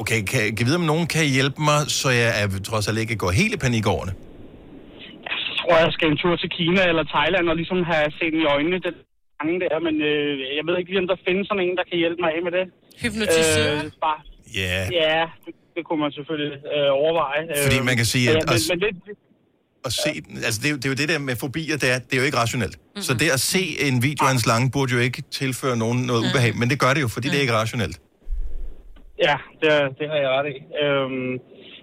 okay, 0.02 0.20
kan, 0.32 0.42
kan 0.56 0.60
jeg 0.62 0.68
vide, 0.70 0.80
om 0.84 0.88
nogen 0.94 1.08
kan 1.16 1.26
hjælpe 1.38 1.60
mig, 1.70 1.80
så 2.00 2.08
jeg 2.22 2.30
er, 2.42 2.46
trods 2.70 2.86
alt 2.90 2.98
ikke 3.04 3.16
går 3.24 3.32
helt 3.42 3.54
i 3.58 3.60
panik 3.66 3.86
over 3.96 4.04
det? 4.10 4.14
Jeg 5.30 5.36
tror, 5.60 5.74
jeg 5.86 5.92
skal 5.96 6.08
en 6.14 6.18
tur 6.24 6.36
til 6.42 6.50
Kina 6.58 6.82
eller 6.92 7.04
Thailand 7.16 7.46
og 7.52 7.56
ligesom 7.62 7.80
have 7.92 8.08
set 8.20 8.34
i 8.42 8.44
øjnene, 8.56 8.78
den 8.88 8.96
gange 9.40 9.56
der, 9.64 9.76
men 9.88 9.96
øh, 10.10 10.32
jeg 10.58 10.64
ved 10.68 10.74
ikke 10.80 10.90
lige, 10.92 11.02
om 11.04 11.10
der 11.14 11.18
findes 11.28 11.44
sådan 11.50 11.64
en, 11.68 11.76
der 11.80 11.86
kan 11.90 11.98
hjælpe 12.04 12.20
mig 12.24 12.30
af 12.36 12.42
med 12.48 12.52
det. 12.58 12.66
Hypnotisere? 13.04 13.74
Øh, 13.76 13.92
bare, 14.06 14.20
Ja. 14.62 14.78
ja, 15.02 15.20
det, 15.46 15.54
det 15.76 15.82
kunne 15.88 16.02
man 16.06 16.12
selvfølgelig 16.18 16.54
øh, 16.76 16.90
overveje. 17.02 17.42
Fordi 17.66 17.78
Øh, 17.80 17.86
man 17.90 17.96
kan 18.02 18.06
sige, 18.14 18.24
ja, 18.32 18.38
at- 18.38 18.46
Men, 18.50 18.56
at- 18.56 18.68
men 18.72 18.80
det, 18.84 18.90
At 19.86 19.94
se 19.94 20.12
den, 20.28 20.36
altså 20.48 20.60
det 20.62 20.68
er, 20.68 20.72
jo, 20.72 20.78
det 20.82 20.86
er 20.86 20.90
jo 20.90 20.96
det 21.02 21.10
der 21.10 21.20
med 21.30 21.36
fobier, 21.36 21.78
det 21.78 21.90
er, 21.94 22.00
det 22.00 22.14
er 22.14 22.18
jo 22.18 22.24
ikke 22.30 22.38
rationelt. 22.38 22.76
Mm-hmm. 22.80 23.02
Så 23.02 23.14
det 23.14 23.30
at 23.38 23.40
se 23.40 23.64
en 23.88 24.04
video 24.04 24.26
af 24.30 24.32
en 24.32 24.40
slange, 24.40 24.72
burde 24.72 24.94
jo 24.94 25.00
ikke 25.00 25.24
tilføre 25.32 25.78
nogen 25.78 26.00
noget 26.12 26.22
Mm. 26.24 26.28
ubehag, 26.30 26.52
men 26.60 26.70
det 26.70 26.80
gør 26.80 26.94
det 26.94 27.02
jo, 27.02 27.08
fordi 27.08 27.28
det 27.30 27.38
er 27.38 27.42
ikke 27.42 27.54
rationelt. 27.54 27.98
Ja, 29.26 29.36
det, 29.62 29.72
det 30.00 30.06
har 30.12 30.18
jeg 30.24 30.30
ret 30.36 30.48
i. 30.56 30.58
Øhm, 30.84 31.34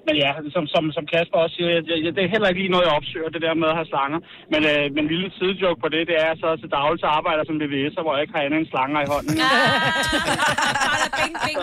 men 0.06 0.14
ja, 0.24 0.30
som, 0.54 0.64
som, 0.74 0.84
som 0.96 1.04
Kasper 1.12 1.38
også 1.44 1.54
siger, 1.56 1.70
jeg, 1.76 1.82
jeg, 2.04 2.10
det 2.16 2.22
er 2.24 2.32
heller 2.34 2.48
ikke 2.50 2.60
lige 2.62 2.74
noget, 2.74 2.86
jeg 2.86 2.96
opsøger, 2.98 3.28
det 3.34 3.42
der 3.46 3.54
med 3.62 3.68
at 3.72 3.78
have 3.80 3.90
slanger. 3.92 4.18
Men 4.52 4.60
øh, 4.72 4.84
men 4.94 5.02
en 5.04 5.10
lille 5.14 5.28
sidejoke 5.38 5.80
på 5.84 5.88
det, 5.94 6.02
det 6.10 6.16
er, 6.24 6.28
at 6.28 6.32
jeg 6.32 6.42
så 6.44 6.48
til 6.62 6.70
daglig 6.78 6.98
så 7.04 7.08
arbejder 7.18 7.42
som 7.46 7.56
VVS'er, 7.62 8.02
hvor 8.04 8.14
jeg 8.16 8.22
ikke 8.24 8.34
har 8.36 8.42
andet 8.46 8.58
end 8.62 8.68
slanger 8.74 9.00
i 9.06 9.08
hånden. 9.14 9.34
bing. 11.46 11.58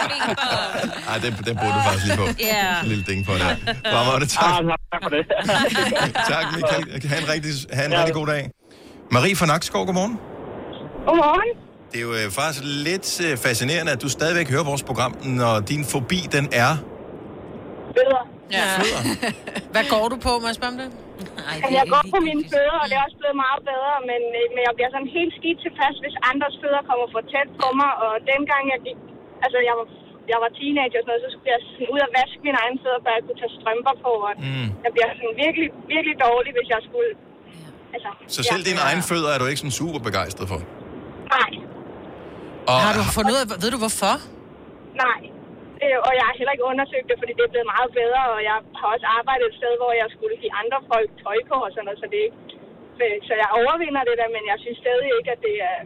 Ej, 1.11 1.17
det, 1.23 1.29
det 1.47 1.53
burde 1.61 1.73
du 1.77 1.81
faktisk 1.87 2.05
lige 2.07 2.19
på. 2.23 2.27
Ja. 2.53 2.67
En 2.83 2.89
lille 2.93 3.05
ding 3.11 3.19
for 3.27 3.35
det. 3.41 3.49
Fremragende, 3.93 4.27
tak. 4.35 4.51
Ah, 4.53 4.61
tak 4.93 5.01
for 5.05 5.11
det. 5.15 5.23
tak, 6.33 6.45
Michael. 6.55 6.83
Ha' 7.11 7.17
en 7.23 7.27
rigtig, 7.33 7.51
ha 7.77 7.81
en 7.89 7.93
rigtig 7.99 8.15
god 8.19 8.27
dag. 8.33 8.43
Marie 9.15 9.35
fra 9.39 9.47
Nakskov, 9.51 9.81
godmorgen. 9.85 10.15
Godmorgen. 11.07 11.49
Det 11.91 11.97
er 12.01 12.05
jo 12.09 12.13
øh, 12.19 12.27
faktisk 12.39 12.61
lidt 12.87 13.07
øh, 13.25 13.33
fascinerende, 13.45 13.91
at 13.95 14.01
du 14.05 14.09
stadigvæk 14.17 14.47
hører 14.53 14.65
vores 14.71 14.83
program, 14.89 15.11
når 15.41 15.53
din 15.71 15.83
fobi, 15.93 16.19
den 16.37 16.45
er... 16.63 16.71
Bedre. 17.99 18.21
Ja. 18.57 18.65
Hvad 19.73 19.85
går 19.93 20.05
du 20.13 20.17
på, 20.27 20.31
må 20.41 20.45
jeg 20.51 20.57
spørge 20.59 20.73
om 20.75 20.79
det? 20.83 20.89
Altså, 21.53 21.69
jeg 21.79 21.85
går 21.93 22.03
på 22.15 22.19
mine 22.29 22.43
fødder, 22.53 22.77
og 22.83 22.85
det 22.89 22.95
er 22.99 23.03
også 23.07 23.17
blevet 23.21 23.37
meget 23.45 23.61
bedre, 23.71 23.93
men, 24.09 24.21
øh, 24.39 24.43
men 24.55 24.61
jeg 24.67 24.73
bliver 24.77 24.91
sådan 24.95 25.11
helt 25.19 25.33
skidt 25.39 25.57
tilpas, 25.65 25.95
hvis 26.03 26.15
andres 26.31 26.55
fødder 26.61 26.81
kommer 26.89 27.07
for 27.15 27.21
tæt 27.33 27.49
på 27.61 27.67
mig, 27.81 27.91
og 28.05 28.11
dengang 28.31 28.63
jeg 28.73 28.79
gik, 28.87 28.99
altså 29.45 29.57
jeg 29.69 29.75
var, 29.79 29.87
jeg 30.33 30.39
var 30.43 30.49
teenager 30.59 30.97
og 30.99 31.03
sådan 31.03 31.11
noget, 31.13 31.23
så 31.25 31.29
skulle 31.33 31.51
jeg 31.55 31.61
sådan 31.65 31.89
ud 31.93 31.99
og 32.07 32.11
vaske 32.19 32.39
mine 32.47 32.57
egne 32.63 32.77
fødder, 32.83 32.99
før 33.05 33.11
jeg 33.17 33.23
kunne 33.27 33.39
tage 33.41 33.53
strømper 33.59 33.93
på, 34.05 34.11
og 34.27 34.33
Mm. 34.45 34.67
jeg 34.85 34.91
bliver 34.95 35.09
sådan 35.19 35.35
virkelig, 35.45 35.67
virkelig 35.95 36.15
dårlig, 36.27 36.51
hvis 36.57 36.69
jeg 36.75 36.81
skulle, 36.87 37.11
altså... 37.95 38.09
Så 38.35 38.41
selv 38.51 38.61
dine 38.69 38.81
egne 38.89 39.03
fødder 39.11 39.29
er 39.35 39.39
du 39.41 39.45
ikke 39.51 39.61
sådan 39.63 39.77
super 39.81 39.99
begejstret 40.09 40.47
for? 40.53 40.59
Nej, 41.37 41.49
Og 42.69 42.77
Har 42.85 42.93
du 42.97 43.03
fundet 43.15 43.31
ud 43.35 43.39
af, 43.43 43.47
ved 43.63 43.69
du 43.75 43.79
hvorfor? 43.83 44.13
nej. 45.05 45.19
Øh, 45.85 45.97
og 46.07 46.11
jeg 46.17 46.23
har 46.27 46.33
heller 46.39 46.53
ikke 46.55 46.69
undersøgt 46.73 47.07
det, 47.09 47.17
fordi 47.21 47.33
det 47.37 47.43
er 47.45 47.53
blevet 47.55 47.69
meget 47.75 47.89
bedre, 48.01 48.21
og 48.35 48.39
jeg 48.49 48.57
har 48.79 48.87
også 48.95 49.07
arbejdet 49.17 49.45
et 49.51 49.55
sted, 49.59 49.73
hvor 49.81 49.91
jeg 50.01 50.07
skulle 50.15 50.35
give 50.43 50.53
andre 50.61 50.79
folk 50.91 51.09
tøj 51.23 51.37
på 51.51 51.57
og 51.65 51.71
sådan 51.73 51.85
noget, 51.87 51.99
så 52.03 52.07
det 52.11 52.19
er 52.21 52.27
ikke... 52.29 52.39
Så 53.27 53.33
jeg 53.41 53.49
overvinder 53.59 54.03
det 54.09 54.15
der, 54.21 54.29
men 54.35 54.43
jeg 54.51 54.57
synes 54.63 54.77
stadig 54.85 55.09
ikke, 55.17 55.31
at 55.35 55.41
det 55.47 55.55
er... 55.71 55.77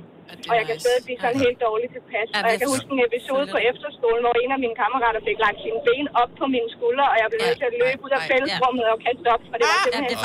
Og 0.49 0.53
jeg 0.59 0.65
kan 0.69 0.75
stadig 0.85 1.01
blive 1.07 1.19
sådan 1.23 1.39
helt 1.45 1.59
dårligt 1.67 1.91
tilpas. 1.97 2.27
Og 2.45 2.47
jeg 2.53 2.57
kan 2.61 2.67
huske 2.75 2.89
en 2.97 3.01
episode 3.09 3.45
på 3.55 3.59
efterskolen, 3.71 4.21
hvor 4.25 4.35
en 4.43 4.51
af 4.55 4.59
mine 4.65 4.75
kammerater 4.81 5.21
fik 5.29 5.37
lagt 5.45 5.57
sine 5.65 5.79
ben 5.87 6.05
op 6.21 6.31
på 6.41 6.45
mine 6.55 6.69
skuldre, 6.75 7.05
og 7.13 7.15
jeg 7.21 7.27
blev 7.31 7.39
nødt 7.47 7.57
til 7.61 7.67
at 7.71 7.75
løbe 7.83 7.99
ud 8.07 8.11
af 8.17 8.21
fællesrummet 8.31 8.85
og 8.93 8.97
kaste 9.05 9.27
op, 9.35 9.41
for 9.49 9.55
det 9.59 9.65
var 9.71 9.77
simpelthen... 9.85 10.17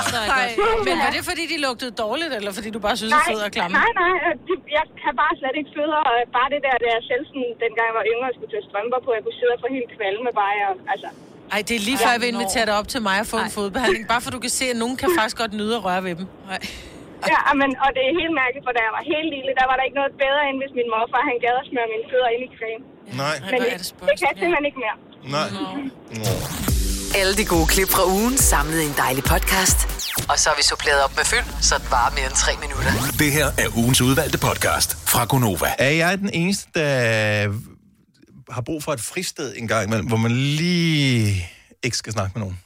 Men 0.88 0.96
var 1.04 1.10
det 1.16 1.22
fordi, 1.30 1.44
de 1.52 1.56
lugtede 1.66 1.92
dårligt, 2.04 2.32
eller 2.38 2.52
fordi 2.58 2.68
du 2.76 2.80
bare 2.86 2.96
synes, 3.00 3.12
at 3.18 3.22
fødder 3.30 3.46
er 3.50 3.54
klamme? 3.56 3.72
Nej, 3.80 3.90
nej, 4.02 4.14
øh, 4.26 4.32
det- 4.48 4.64
jeg 4.78 4.84
kan 5.02 5.12
bare 5.22 5.32
slet 5.40 5.54
ikke 5.60 5.70
fødder. 5.76 6.00
og 6.10 6.14
Bare 6.38 6.48
det 6.54 6.60
der, 6.66 6.74
da 6.84 6.86
jeg 6.96 7.02
selv 7.10 7.22
sådan, 7.30 7.48
dengang 7.64 7.86
jeg 7.90 7.96
var 8.00 8.04
yngre, 8.12 8.26
og 8.30 8.34
skulle 8.36 8.52
tage 8.54 8.64
strømper 8.68 8.98
på, 9.06 9.10
jeg 9.16 9.22
kunne 9.26 9.38
sidde 9.40 9.52
og 9.56 9.60
få 9.64 9.68
helt 9.76 9.90
kvalme 9.96 10.30
bare. 10.40 10.52
Jeg, 10.62 10.70
altså, 10.94 11.08
Ej, 11.54 11.60
det 11.68 11.74
er 11.78 11.82
lige 11.88 11.98
før, 12.04 12.10
jeg 12.16 12.20
vil 12.24 12.30
invitere 12.36 12.66
dig 12.70 12.74
op 12.80 12.88
til 12.94 13.00
mig 13.08 13.16
og 13.22 13.26
få 13.32 13.36
en 13.46 13.50
fodbehandling. 13.58 14.04
Bare 14.12 14.20
for 14.24 14.30
du 14.36 14.40
kan 14.46 14.52
se, 14.60 14.64
at 14.74 14.76
nogen 14.82 14.96
kan 15.00 15.08
faktisk 15.18 15.36
godt 15.42 15.52
nyde 15.60 15.74
at 15.78 15.82
røre 15.88 16.02
ved 16.06 16.14
dem. 16.20 16.26
Nej. 16.52 16.60
Ja, 17.34 17.40
men, 17.60 17.70
og 17.84 17.88
det 17.96 18.02
er 18.08 18.12
helt 18.20 18.34
mærkeligt, 18.42 18.64
for 18.66 18.72
da 18.76 18.80
jeg 18.88 18.92
var 18.98 19.04
helt 19.14 19.28
lille, 19.34 19.50
der 19.60 19.66
var 19.70 19.76
der 19.78 19.84
ikke 19.88 19.98
noget 20.00 20.12
bedre, 20.24 20.42
end 20.48 20.56
hvis 20.62 20.72
min 20.78 20.88
morfar, 20.94 21.22
han 21.30 21.36
gad 21.44 21.54
at 21.62 21.66
smøre 21.70 21.88
mine 21.94 22.04
fødder 22.10 22.30
ind 22.34 22.42
i 22.48 22.50
creme. 22.58 22.82
Nej. 23.22 23.36
Men 23.50 23.58
det, 23.62 23.70
det 24.08 24.14
kan 24.18 24.26
jeg 24.30 24.36
simpelthen 24.40 24.64
ikke 24.70 24.80
mere. 24.84 24.96
Nej. 25.36 25.48
Alle 27.20 27.34
de 27.40 27.44
gode 27.54 27.66
klip 27.74 27.88
fra 27.96 28.04
ugen 28.18 28.34
samlet 28.52 28.80
i 28.84 28.86
en 28.92 28.96
dejlig 29.04 29.24
podcast. 29.34 29.78
Og 30.30 30.36
så 30.38 30.44
har 30.50 30.56
vi 30.60 30.64
suppleret 30.72 31.00
op 31.06 31.14
med 31.18 31.24
fyld, 31.32 31.48
så 31.68 31.74
det 31.82 31.90
varer 31.96 32.12
mere 32.18 32.26
end 32.30 32.38
tre 32.44 32.52
minutter. 32.64 32.92
Det 33.22 33.30
her 33.38 33.46
er 33.64 33.68
ugens 33.80 34.00
udvalgte 34.00 34.38
podcast 34.48 34.90
fra 35.12 35.24
Gonova. 35.30 35.70
Er 35.78 35.90
jeg 35.90 36.18
den 36.18 36.30
eneste, 36.40 36.68
der 36.74 36.92
har 38.52 38.62
brug 38.68 38.82
for 38.82 38.92
et 38.92 39.00
fristed 39.00 39.54
en 39.56 39.68
gang 39.68 39.86
imellem, 39.86 40.06
hvor 40.06 40.16
man 40.16 40.32
lige 40.32 41.48
ikke 41.82 41.96
skal 41.96 42.12
snakke 42.12 42.32
med 42.34 42.40
nogen? 42.44 42.58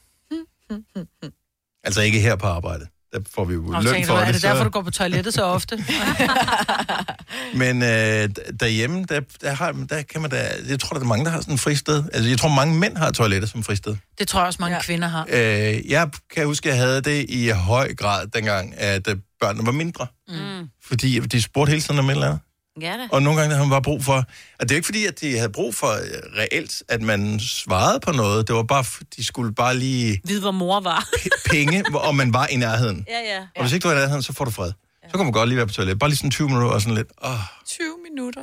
Altså 1.84 2.00
ikke 2.02 2.20
her 2.20 2.36
på 2.36 2.46
arbejde. 2.46 2.86
Der 3.14 3.20
får 3.34 3.44
vi 3.44 3.54
jo 3.54 3.72
løn 3.72 3.84
tænker 3.84 4.06
for 4.06 4.14
du, 4.14 4.20
er 4.20 4.24
det. 4.24 4.34
det 4.34 4.42
derfor, 4.42 4.56
så... 4.56 4.64
du 4.64 4.70
går 4.70 4.82
på 4.82 4.90
toilettet 4.90 5.34
så 5.34 5.42
ofte? 5.44 5.76
Men 7.62 7.82
øh, 7.82 8.28
derhjemme, 8.60 9.04
der, 9.08 9.20
der, 9.40 9.54
har, 9.54 9.72
der 9.90 10.02
kan 10.02 10.20
man 10.20 10.30
da... 10.30 10.48
Jeg 10.68 10.80
tror, 10.80 10.94
der 10.94 11.00
er 11.00 11.08
mange, 11.08 11.24
der 11.24 11.30
har 11.30 11.40
sådan 11.40 11.54
et 11.54 11.60
fristed. 11.60 12.04
Altså, 12.12 12.28
jeg 12.28 12.38
tror, 12.38 12.48
mange 12.48 12.78
mænd 12.78 12.96
har 12.96 13.10
toiletter 13.10 13.48
som 13.48 13.62
fristed. 13.62 13.96
Det 14.18 14.28
tror 14.28 14.40
jeg 14.40 14.46
også, 14.46 14.56
mange 14.60 14.76
ja. 14.76 14.82
kvinder 14.82 15.08
har. 15.08 15.26
Øh, 15.28 15.90
jeg 15.90 16.10
kan 16.34 16.46
huske, 16.46 16.68
at 16.68 16.76
jeg 16.76 16.84
havde 16.84 17.00
det 17.00 17.26
i 17.28 17.48
høj 17.48 17.94
grad 17.94 18.26
dengang, 18.26 18.74
at 18.78 19.08
øh, 19.08 19.16
børnene 19.40 19.66
var 19.66 19.72
mindre. 19.72 20.06
Mm. 20.28 20.68
Fordi 20.84 21.18
de 21.18 21.42
spurgte 21.42 21.70
hele 21.70 21.82
tiden 21.82 21.98
om 21.98 22.06
et 22.06 22.12
eller 22.12 22.26
andet. 22.26 22.40
Ja. 22.80 23.08
Og 23.12 23.22
nogle 23.22 23.40
gange 23.40 23.54
havde 23.54 23.66
man 23.66 23.70
bare 23.70 23.82
brug 23.82 24.04
for... 24.04 24.14
Og 24.58 24.62
det 24.68 24.70
er 24.70 24.74
ikke 24.74 24.86
fordi, 24.86 25.06
at 25.06 25.20
de 25.20 25.36
havde 25.36 25.52
brug 25.52 25.74
for 25.74 25.86
øh, 25.88 26.38
reelt, 26.38 26.82
at 26.88 27.02
man 27.02 27.40
svarede 27.40 28.00
på 28.00 28.12
noget. 28.12 28.48
Det 28.48 28.56
var 28.56 28.62
bare, 28.62 28.84
de 29.16 29.24
skulle 29.24 29.54
bare 29.54 29.76
lige 29.76 30.20
Vide, 30.24 30.40
hvor 30.40 30.50
mor 30.50 30.80
var. 30.80 31.08
penge, 31.50 31.84
og 31.94 32.14
man 32.16 32.32
var 32.32 32.46
i 32.46 32.56
nærheden. 32.56 33.06
ja, 33.08 33.20
ja. 33.34 33.46
Og 33.56 33.62
hvis 33.62 33.72
ikke 33.72 33.84
du 33.84 33.88
er 33.88 33.92
i 33.92 33.96
nærheden, 33.96 34.22
så 34.22 34.32
får 34.32 34.44
du 34.44 34.50
fred. 34.50 34.72
Så 35.10 35.16
kan 35.16 35.24
man 35.26 35.32
godt 35.32 35.48
lige 35.48 35.56
være 35.56 35.66
på 35.66 35.72
toilet. 35.72 35.98
Bare 35.98 36.10
lige 36.10 36.16
sådan 36.16 36.30
20 36.30 36.48
minutter 36.48 36.68
og 36.70 36.80
sådan 36.80 36.94
lidt. 36.94 37.08
Åh, 37.24 37.30
20 37.66 37.86
minutter. 38.10 38.42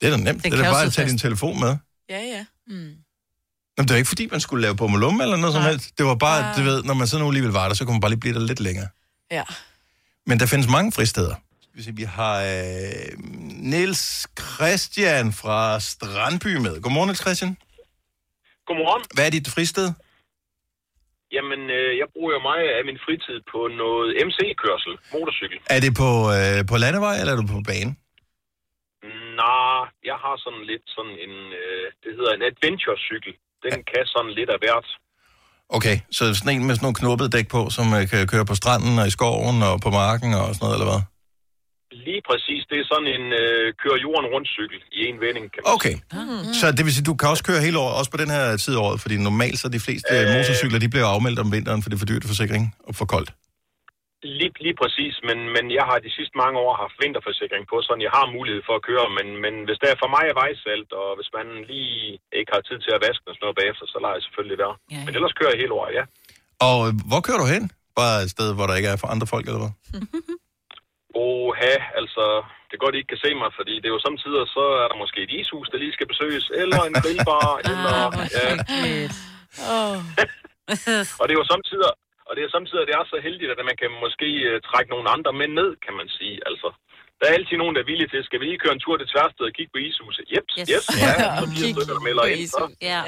det 0.00 0.06
er 0.06 0.10
da 0.10 0.16
nemt. 0.16 0.26
Det, 0.26 0.44
Det 0.44 0.46
er 0.52 0.56
kan 0.56 0.58
da 0.64 0.68
jo 0.68 0.74
bare 0.74 0.84
at 0.84 0.92
sidde 0.92 1.06
tage 1.06 1.10
din 1.10 1.18
telefon 1.18 1.60
med. 1.60 1.76
Ja, 2.10 2.20
ja. 2.20 2.44
Mm. 2.66 2.74
Jamen, 3.78 3.88
det 3.88 3.90
er 3.90 3.96
ikke 3.96 4.08
fordi, 4.08 4.28
man 4.30 4.40
skulle 4.40 4.62
lave 4.62 4.76
bummelum 4.76 5.20
eller 5.20 5.36
noget 5.36 5.54
som 5.54 5.62
helst. 5.62 5.98
Det 5.98 6.06
var 6.06 6.14
bare, 6.14 6.56
du 6.56 6.62
ved, 6.62 6.82
når 6.82 6.94
man 6.94 7.06
så 7.06 7.18
nu 7.18 7.26
alligevel 7.26 7.52
var 7.52 7.68
der, 7.68 7.74
så 7.74 7.84
kunne 7.84 7.94
man 7.94 8.00
bare 8.00 8.10
lige 8.10 8.20
blive 8.20 8.34
der 8.34 8.40
lidt 8.40 8.60
længere. 8.60 8.88
Ja. 9.30 9.42
Men 10.26 10.40
der 10.40 10.46
findes 10.46 10.68
mange 10.68 10.92
fristeder. 10.92 11.34
Vi 11.76 12.06
har 12.18 12.36
øh, 12.54 13.08
Niels 13.72 14.04
Christian 14.40 15.26
fra 15.40 15.80
Strandby 15.80 16.52
med. 16.66 16.74
Godmorgen, 16.82 17.08
Niels 17.08 17.22
Christian. 17.24 17.52
Godmorgen. 18.66 19.02
Hvad 19.14 19.24
er 19.26 19.32
dit 19.38 19.48
fristed? 19.54 19.88
Jamen, 21.36 21.60
øh, 21.78 21.90
jeg 22.00 22.08
bruger 22.14 22.46
meget 22.50 22.68
af 22.78 22.82
min 22.88 22.98
fritid 23.04 23.38
på 23.52 23.60
noget 23.82 24.08
MC-kørsel, 24.26 24.92
motorcykel. 25.14 25.58
Er 25.76 25.80
det 25.84 25.92
på, 26.02 26.10
øh, 26.36 26.58
på 26.70 26.74
landevej, 26.84 27.14
eller 27.20 27.32
er 27.32 27.40
du 27.40 27.46
på 27.54 27.60
bane? 27.70 27.92
Nej, 29.42 29.80
jeg 30.10 30.18
har 30.24 30.34
sådan 30.44 30.64
lidt 30.70 30.86
sådan 30.96 31.16
en, 31.24 31.34
øh, 31.62 31.84
det 32.02 32.12
hedder 32.18 32.32
en 32.34 32.44
adventure-cykel. 32.50 33.32
Den 33.66 33.76
kan 33.90 34.04
sådan 34.14 34.32
lidt 34.38 34.50
af 34.54 34.58
hvert. 34.62 34.88
Okay, 35.76 35.96
så 36.16 36.22
sådan 36.34 36.52
en 36.54 36.66
med 36.66 36.74
sådan 36.74 36.84
nogle 36.86 37.00
knuppede 37.00 37.30
dæk 37.36 37.48
på, 37.56 37.60
som 37.76 37.86
øh, 37.96 38.02
kan 38.10 38.20
køre 38.32 38.46
på 38.50 38.56
stranden 38.60 38.94
og 39.00 39.06
i 39.06 39.14
skoven 39.16 39.56
og 39.68 39.74
på 39.84 39.90
marken 40.00 40.30
og 40.40 40.46
sådan 40.54 40.64
noget, 40.64 40.76
eller 40.76 40.90
hvad? 40.92 41.02
Lige 42.08 42.22
præcis, 42.30 42.60
det 42.70 42.76
er 42.82 42.86
sådan 42.92 43.08
en 43.16 43.24
øh, 43.42 43.64
køre 43.82 43.98
jorden 44.06 44.26
rundt 44.34 44.48
cykel 44.56 44.78
i 44.98 45.00
en 45.10 45.18
vending. 45.24 45.46
Kan 45.52 45.60
man 45.62 45.68
Okay. 45.76 45.94
sige. 45.96 46.54
Så 46.60 46.64
det 46.76 46.82
vil 46.86 46.92
sige, 46.96 47.06
du 47.10 47.16
kan 47.20 47.28
også 47.34 47.44
køre 47.48 47.60
hele 47.66 47.76
året, 47.84 47.94
også 48.00 48.10
på 48.14 48.20
den 48.22 48.30
her 48.36 48.44
tid 48.64 48.72
af 48.76 48.80
året, 48.86 48.98
fordi 49.04 49.14
normalt 49.28 49.56
så 49.62 49.66
de 49.76 49.80
fleste 49.86 50.12
øh... 50.16 50.24
Motorcykler, 50.34 50.78
de 50.84 50.88
bliver 50.94 51.08
afmeldt 51.14 51.38
om 51.44 51.48
vinteren, 51.56 51.80
for 51.82 51.88
det 51.88 51.96
er 51.96 52.02
for 52.04 52.10
dyrt 52.12 52.24
forsikring 52.32 52.64
og 52.88 52.92
for 53.00 53.06
koldt. 53.14 53.30
Lige, 54.40 54.52
lige 54.66 54.76
præcis, 54.82 55.14
men, 55.28 55.38
men 55.56 55.64
jeg 55.78 55.84
har 55.90 55.98
de 56.06 56.10
sidste 56.18 56.34
mange 56.42 56.56
år 56.64 56.72
haft 56.82 56.96
vinterforsikring 57.02 57.64
på, 57.70 57.76
så 57.86 57.90
jeg 58.06 58.12
har 58.18 58.26
mulighed 58.36 58.62
for 58.68 58.74
at 58.78 58.84
køre, 58.90 59.06
men, 59.18 59.26
men 59.44 59.54
hvis 59.66 59.78
der 59.82 59.88
er 59.92 59.98
for 60.02 60.10
mig 60.16 60.24
er 60.32 60.36
vejsalt, 60.44 60.90
og 61.02 61.08
hvis 61.18 61.30
man 61.36 61.46
lige 61.72 61.96
ikke 62.38 62.50
har 62.54 62.62
tid 62.68 62.78
til 62.84 62.92
at 62.96 63.00
vaske 63.06 63.24
og 63.28 63.32
sådan 63.34 63.44
noget 63.46 63.58
bagefter, 63.60 63.84
så 63.92 63.96
lader 64.02 64.14
jeg 64.18 64.24
selvfølgelig 64.26 64.58
være. 64.64 64.74
Ja, 64.78 64.86
ja. 64.94 65.00
Men 65.06 65.12
ellers 65.18 65.34
kører 65.38 65.52
jeg 65.54 65.60
hele 65.62 65.74
året, 65.78 65.92
ja. 65.98 66.04
Og 66.68 66.78
øh, 66.86 66.92
hvor 67.10 67.20
kører 67.26 67.40
du 67.44 67.48
hen? 67.54 67.64
Bare 68.00 68.16
et 68.24 68.30
sted, 68.36 68.48
hvor 68.56 68.66
der 68.68 68.74
ikke 68.78 68.90
er 68.94 68.98
for 69.02 69.08
andre 69.14 69.26
folk, 69.34 69.44
eller 69.48 69.62
hvad? 69.64 69.72
Oha, 71.46 71.74
altså, 72.00 72.24
det 72.66 72.74
er 72.74 72.84
godt, 72.84 72.94
I 72.94 72.98
ikke 73.00 73.12
kan 73.14 73.24
se 73.26 73.30
mig, 73.42 73.50
fordi 73.58 73.74
det 73.80 73.88
er 73.88 73.96
jo 73.96 74.06
samtidig, 74.08 74.42
så 74.56 74.64
er 74.82 74.86
der 74.90 75.02
måske 75.02 75.18
et 75.26 75.32
ishus, 75.40 75.68
der 75.72 75.78
lige 75.82 75.96
skal 75.96 76.10
besøges, 76.12 76.46
eller 76.62 76.80
en 76.88 76.96
grillbar, 77.02 77.48
eller... 77.70 77.96
Ja. 78.36 78.48
Oh. 79.74 79.98
Og 81.20 81.24
det 81.26 81.32
er 81.34 81.40
jo 81.42 81.48
samtidig, 81.54 81.90
og 82.28 82.32
det 82.36 82.42
er 82.42 82.50
samtidig, 82.56 82.82
at 82.82 82.88
det 82.90 82.96
er 83.00 83.04
så 83.12 83.18
heldigt, 83.26 83.50
at 83.52 83.68
man 83.70 83.78
kan 83.82 83.90
måske 84.04 84.28
uh, 84.48 84.56
trække 84.68 84.90
nogle 84.94 85.06
andre 85.14 85.30
med 85.40 85.48
ned, 85.58 85.70
kan 85.84 85.94
man 86.00 86.08
sige. 86.18 86.36
Altså, 86.50 86.68
der 87.18 87.24
er 87.28 87.34
altid 87.38 87.56
nogen, 87.62 87.74
der 87.76 87.82
er 87.82 87.88
villige 87.92 88.10
til, 88.12 88.20
skal 88.28 88.38
vi 88.40 88.44
lige 88.50 88.62
køre 88.64 88.74
en 88.78 88.82
tur 88.84 88.96
til 88.98 89.08
Tværsted 89.12 89.44
og 89.50 89.54
kigge 89.56 89.72
på 89.74 89.80
ishuset? 89.88 90.24
Jeps, 90.32 90.54
yes. 90.60 90.68
yes. 90.72 90.84
Ja, 91.02 91.12
så 91.40 91.44
bliver 91.52 91.70
stykker, 91.74 91.94
der 91.98 92.04
melder 92.08 92.24
ind. 92.32 92.48
Så. 92.56 92.64
Ja. 92.92 93.00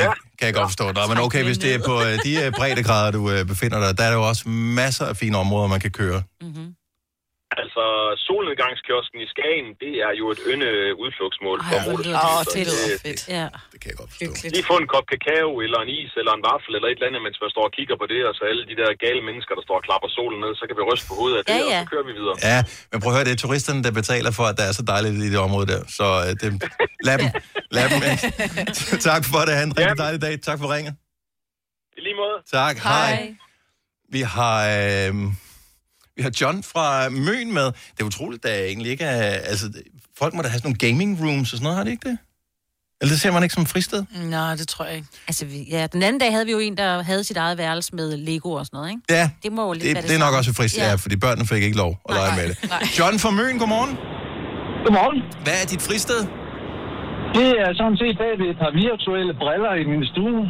Ja. 0.00 0.10
Kan 0.38 0.44
jeg 0.48 0.54
godt 0.58 0.68
forstå. 0.72 0.86
Nå, 0.96 1.02
men 1.10 1.18
okay, 1.26 1.42
hvis 1.48 1.58
det 1.64 1.70
er 1.76 1.80
på 1.90 1.94
øh, 2.06 2.14
de 2.26 2.32
øh, 2.42 2.48
breddegrader, 2.58 3.10
du 3.18 3.22
øh, 3.34 3.40
befinder 3.52 3.78
dig, 3.84 3.90
der 3.98 4.04
er 4.06 4.10
der 4.12 4.18
jo 4.20 4.26
også 4.32 4.42
masser 4.80 5.06
af 5.12 5.16
fine 5.22 5.36
områder, 5.44 5.68
man 5.74 5.80
kan 5.86 5.92
køre. 6.00 6.20
Altså, 7.62 7.84
solnedgangskiosken 8.26 9.18
i 9.24 9.28
Skagen, 9.34 9.68
det 9.82 9.92
er 10.06 10.12
jo 10.20 10.26
et 10.34 10.40
ynde 10.52 10.70
udflugtsmål 11.04 11.58
for 11.68 11.78
motorcyklister. 11.86 12.30
Åh, 12.38 12.42
det 12.56 12.62
lyder 12.70 12.98
fedt. 13.06 13.20
Ja. 13.38 13.46
Det 13.72 13.78
kan 13.80 13.88
jeg 13.92 13.98
godt 14.02 14.10
forstå. 14.12 14.30
Lige 14.56 14.66
få 14.72 14.76
en 14.82 14.88
kop 14.94 15.06
kakao, 15.12 15.50
eller 15.64 15.78
en 15.84 15.90
is, 16.00 16.12
eller 16.20 16.32
en 16.38 16.42
vaffel, 16.50 16.72
eller 16.76 16.88
et 16.90 16.96
eller 16.98 17.08
andet, 17.10 17.22
mens 17.26 17.36
man 17.44 17.50
står 17.54 17.64
og 17.70 17.72
kigger 17.78 17.96
på 18.02 18.06
det, 18.12 18.20
og 18.28 18.32
så 18.38 18.42
alle 18.50 18.62
de 18.70 18.74
der 18.80 18.88
gale 19.06 19.20
mennesker, 19.28 19.52
der 19.58 19.64
står 19.68 19.76
og 19.80 19.84
klapper 19.88 20.08
solen 20.18 20.38
ned, 20.44 20.52
så 20.60 20.64
kan 20.68 20.74
vi 20.78 20.82
ryste 20.90 21.06
på 21.10 21.14
hovedet 21.20 21.36
af 21.40 21.44
det, 21.48 21.56
Ja, 21.58 21.62
og 21.66 21.72
ja. 21.74 21.80
så 21.84 21.88
kører 21.92 22.06
vi 22.10 22.12
videre. 22.20 22.36
Ja, 22.50 22.58
men 22.90 22.96
prøv 23.02 23.10
at 23.12 23.16
høre, 23.18 23.26
det 23.28 23.34
er 23.38 23.40
turisterne, 23.46 23.80
der 23.86 23.92
betaler 24.00 24.30
for, 24.38 24.44
at 24.50 24.56
der 24.60 24.64
er 24.70 24.74
så 24.80 24.84
dejligt 24.92 25.14
i 25.28 25.30
det 25.34 25.40
område 25.48 25.66
der. 25.72 25.80
Så 25.98 26.06
øh, 26.26 26.30
det, 26.40 26.48
lad 27.08 27.16
dem. 27.22 27.28
Lad 27.76 27.86
dem. 27.92 28.00
tak 29.10 29.22
for 29.32 29.40
det. 29.46 29.52
Ha' 29.58 29.64
en 29.70 29.74
rigtig 29.80 29.98
dejlig 30.04 30.20
dag. 30.26 30.34
Tak 30.48 30.58
for 30.62 30.68
ringet. 30.74 30.94
I 31.98 32.00
lige 32.06 32.16
måde. 32.22 32.36
Tak. 32.58 32.74
Hej. 32.78 33.34
Vi 34.16 34.20
har, 34.36 34.56
øh, 34.76 35.14
vi 36.16 36.22
har 36.22 36.32
John 36.40 36.62
fra 36.62 37.08
Møn 37.08 37.52
med. 37.52 37.64
Det 37.64 38.00
er 38.00 38.04
utroligt, 38.04 38.42
der 38.42 38.54
egentlig 38.54 38.90
ikke 38.90 39.04
er... 39.04 39.22
Altså, 39.52 39.66
folk 40.18 40.34
må 40.34 40.42
da 40.42 40.48
have 40.48 40.58
sådan 40.58 40.68
nogle 40.68 40.78
gaming 40.88 41.10
rooms 41.24 41.52
og 41.52 41.56
sådan 41.58 41.62
noget, 41.62 41.76
har 41.76 41.84
de 41.84 41.90
ikke 41.90 42.08
det? 42.08 42.18
Eller 43.00 43.12
det 43.14 43.20
ser 43.20 43.32
man 43.32 43.42
ikke 43.42 43.54
som 43.54 43.66
fristed? 43.66 44.04
Nej, 44.36 44.54
det 44.56 44.68
tror 44.68 44.84
jeg 44.84 44.94
ikke. 44.96 45.08
Altså, 45.28 45.44
vi, 45.46 45.58
ja, 45.70 45.86
den 45.86 46.02
anden 46.02 46.20
dag 46.20 46.30
havde 46.32 46.46
vi 46.46 46.52
jo 46.52 46.58
en, 46.58 46.76
der 46.76 47.02
havde 47.02 47.24
sit 47.24 47.36
eget 47.36 47.58
værelse 47.58 47.94
med 47.94 48.16
Lego 48.16 48.50
og 48.52 48.66
sådan 48.66 48.76
noget, 48.76 48.90
ikke? 48.90 49.02
Ja, 49.10 49.30
Det 49.42 49.52
må 49.52 49.62
jo 49.66 49.72
lidt 49.72 49.84
det, 49.84 49.94
være 49.94 50.02
det 50.02 50.14
er 50.14 50.18
nok 50.26 50.34
også 50.34 50.50
et 50.50 50.56
fristed, 50.56 50.82
ja. 50.82 50.88
ja, 50.88 50.94
fordi 50.94 51.16
børnene 51.16 51.46
fik 51.46 51.62
ikke 51.62 51.76
lov 51.76 51.92
at 52.08 52.14
lege 52.14 52.32
med 52.40 52.46
det. 52.48 52.56
John 52.98 53.18
fra 53.18 53.30
Møn, 53.30 53.58
godmorgen. 53.58 53.92
Godmorgen. 54.84 55.18
Hvad 55.44 55.56
er 55.62 55.66
dit 55.72 55.82
fristed? 55.88 56.20
Det 57.38 57.48
er 57.64 57.70
sådan 57.80 57.96
set 58.02 58.16
bag 58.22 58.32
ved 58.40 58.46
et 58.54 58.58
par 58.62 58.72
virtuelle 58.84 59.32
briller 59.42 59.72
i 59.82 59.84
min 59.92 60.02
stue. 60.12 60.40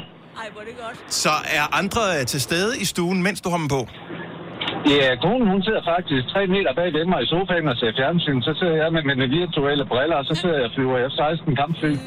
Ej, 0.41 0.49
hvor 0.53 0.61
er 0.61 0.67
det 0.71 0.77
godt. 0.85 0.97
Så 1.23 1.35
er 1.59 1.65
andre 1.81 2.25
til 2.33 2.41
stede 2.41 2.73
i 2.81 2.85
stuen, 2.85 3.23
mens 3.23 3.41
du 3.41 3.49
har 3.53 3.59
dem 3.59 3.69
på? 3.69 3.81
Ja, 4.91 5.09
konen 5.25 5.47
hun 5.53 5.63
sidder 5.67 5.83
faktisk 5.95 6.23
tre 6.33 6.43
meter 6.55 6.73
bag 6.79 6.89
ved 6.97 7.05
mig 7.13 7.21
i 7.25 7.27
sofaen 7.35 7.67
og 7.73 7.77
ser 7.81 7.93
fjernsyn. 7.99 8.39
Så 8.49 8.53
sidder 8.59 8.77
jeg 8.83 8.91
med 8.97 9.03
mine 9.11 9.27
virtuelle 9.39 9.85
briller, 9.93 10.17
og 10.23 10.25
så 10.31 10.35
sidder 10.41 10.57
jeg 10.61 10.67
og 10.71 10.75
flyver 10.77 10.97
F-16 11.13 11.55
kampfly. 11.61 11.93
Nej, 11.93 11.99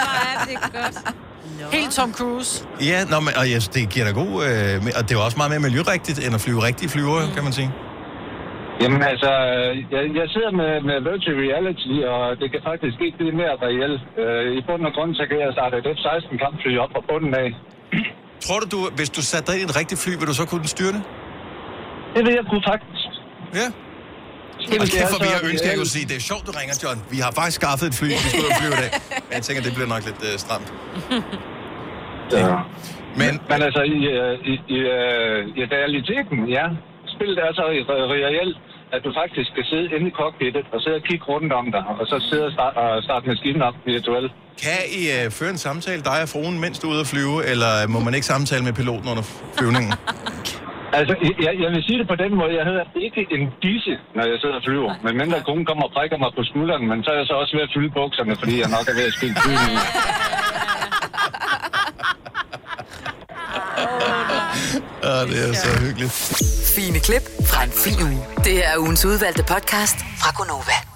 hvor 0.00 0.16
er 0.32 0.36
det 0.48 0.56
godt. 0.78 0.96
Helt 1.76 1.92
Tom 1.98 2.10
Cruise. 2.18 2.50
Ja, 2.90 2.98
nå, 3.12 3.16
men, 3.26 3.32
og 3.40 3.44
yes, 3.54 3.64
det 3.74 3.82
giver 3.92 4.06
da 4.08 4.12
god... 4.22 4.32
Øh, 4.48 4.98
og 4.98 5.02
det 5.06 5.12
er 5.16 5.20
også 5.28 5.38
meget 5.40 5.50
mere 5.54 5.64
miljørigtigt, 5.68 6.18
end 6.24 6.32
at 6.38 6.42
flyve 6.44 6.60
rigtige 6.68 6.88
flyver, 6.94 7.18
mm. 7.24 7.32
kan 7.36 7.42
man 7.46 7.52
sige. 7.58 7.70
Jamen 8.82 9.02
altså, 9.12 9.30
jeg, 9.94 10.02
jeg 10.20 10.26
sidder 10.34 10.52
med, 10.60 10.72
med 10.88 10.96
virtual 11.10 11.36
reality, 11.46 11.94
og 12.14 12.24
det 12.40 12.48
kan 12.52 12.60
faktisk 12.70 12.96
ikke 13.04 13.16
blive 13.20 13.34
mere 13.42 13.54
reelt. 13.66 14.00
Øh, 14.22 14.58
I 14.58 14.60
bund 14.68 14.82
og 14.88 14.92
grund, 14.96 15.10
så 15.20 15.24
kan 15.30 15.36
jeg 15.44 15.50
starte 15.56 15.74
et 15.80 15.86
F-16 15.96 16.30
kampfly 16.44 16.72
op 16.82 16.90
fra 16.94 17.02
bunden 17.08 17.34
af. 17.42 17.48
Tror 18.46 18.58
du, 18.62 18.66
du, 18.74 18.80
hvis 18.98 19.10
du 19.16 19.22
satte 19.30 19.46
dig 19.48 19.54
ind 19.60 19.68
i 19.68 19.70
et 19.72 19.76
rigtigt 19.80 20.00
fly, 20.04 20.12
vil 20.20 20.26
du 20.30 20.36
så 20.40 20.46
kunne 20.52 20.68
styre 20.76 20.92
det? 20.96 21.02
Det 22.14 22.20
vil 22.26 22.32
jeg 22.40 22.44
kunne 22.50 22.64
faktisk. 22.72 23.08
Ja. 23.60 23.66
Det 24.70 24.76
vil 24.80 24.90
jeg 24.92 25.00
derfor 25.02 25.18
vil 25.22 25.30
jeg 25.34 25.40
altså- 25.40 25.50
ønske, 25.52 25.64
at 25.66 25.70
jeg 25.72 25.78
kunne 25.82 25.94
sige, 25.96 26.06
det 26.10 26.16
er 26.20 26.24
sjovt, 26.30 26.42
du 26.48 26.52
ringer, 26.60 26.74
John. 26.82 26.98
Vi 27.14 27.18
har 27.24 27.30
faktisk 27.38 27.56
skaffet 27.62 27.86
et 27.90 27.96
fly, 28.00 28.08
vi 28.16 28.28
skal 28.30 28.40
ud 28.44 28.48
og 28.52 28.56
flyve 28.60 28.74
i 28.78 28.80
dag. 28.84 28.90
Men 29.28 29.32
jeg 29.38 29.42
tænker, 29.46 29.60
det 29.66 29.72
bliver 29.76 29.90
nok 29.94 30.02
lidt 30.08 30.20
øh, 30.28 30.34
stramt. 30.44 30.68
Ja. 32.32 32.56
Men, 33.20 33.32
men 33.50 33.58
altså, 33.66 33.82
i, 33.96 33.98
øh, 34.16 34.32
i, 34.52 34.54
i, 34.76 34.78
øh, 34.96 35.40
i 35.60 35.62
realiteten, 35.76 36.36
ja. 36.56 36.64
Spillet 37.14 37.38
er 37.46 37.50
så 37.58 37.64
re- 37.90 38.24
reelt, 38.28 38.56
at 38.94 39.00
du 39.06 39.10
faktisk 39.20 39.46
skal 39.52 39.64
sidde 39.70 39.86
inde 39.96 40.06
i 40.10 40.14
cockpittet 40.20 40.64
og 40.74 40.78
sidde 40.82 40.96
og 41.00 41.04
kigge 41.08 41.24
rundt 41.32 41.52
om 41.60 41.66
dig, 41.74 41.82
og 42.00 42.04
så 42.10 42.16
sidde 42.30 42.44
og 42.48 42.52
starte, 42.56 42.76
og 42.76 43.02
starte 43.02 43.24
maskinen 43.30 43.62
op 43.68 43.74
virtuelt. 43.86 44.32
Kan 44.64 44.80
I 45.00 45.02
øh, 45.16 45.30
føre 45.38 45.50
en 45.56 45.58
samtale, 45.68 46.00
dig 46.10 46.18
og 46.24 46.28
fruen, 46.34 46.56
mens 46.64 46.78
du 46.78 46.86
er 46.88 46.92
ude 46.92 47.00
at 47.00 47.06
flyve, 47.14 47.36
eller 47.52 47.70
må 47.94 47.98
man 48.00 48.14
ikke 48.14 48.26
samtale 48.26 48.62
med 48.64 48.72
piloten 48.80 49.08
under 49.12 49.24
flyvningen? 49.58 49.92
Altså, 50.92 51.14
jeg, 51.46 51.52
jeg 51.62 51.70
vil 51.74 51.82
sige 51.88 51.98
det 51.98 52.08
på 52.08 52.14
den 52.14 52.32
måde. 52.40 52.52
Jeg 52.58 52.64
hedder 52.64 52.84
ikke 53.06 53.26
en 53.30 53.44
disse, 53.62 53.92
når 54.16 54.24
jeg 54.30 54.36
sidder 54.40 54.56
og 54.60 54.62
flyver. 54.68 54.92
Men 55.04 55.12
mindre 55.22 55.40
konen 55.48 55.64
kommer 55.70 55.84
og 55.88 55.92
prikker 55.96 56.18
mig 56.18 56.30
på 56.38 56.42
skulderen, 56.50 56.88
men 56.90 57.04
så 57.04 57.10
er 57.10 57.16
jeg 57.20 57.26
så 57.26 57.34
også 57.42 57.52
ved 57.56 57.62
at 57.68 57.70
fylde 57.76 57.90
bukserne, 57.98 58.36
fordi 58.42 58.54
jeg 58.62 58.70
nok 58.76 58.86
er 58.92 58.94
ved 59.00 59.06
at 59.10 59.14
spille 59.18 59.36
flyvning. 59.44 59.78
Ja, 65.02 65.20
det 65.24 65.50
er 65.50 65.54
så 65.54 65.80
hyggeligt. 65.80 66.12
Fine 66.76 67.00
klip 67.00 67.22
fra 67.50 67.64
en 67.64 67.70
fin 67.70 68.02
uge. 68.08 68.26
Det 68.44 68.66
er 68.66 68.78
ugens 68.78 69.04
udvalgte 69.04 69.42
podcast 69.42 69.98
fra 70.20 70.30
Gonova. 70.36 70.87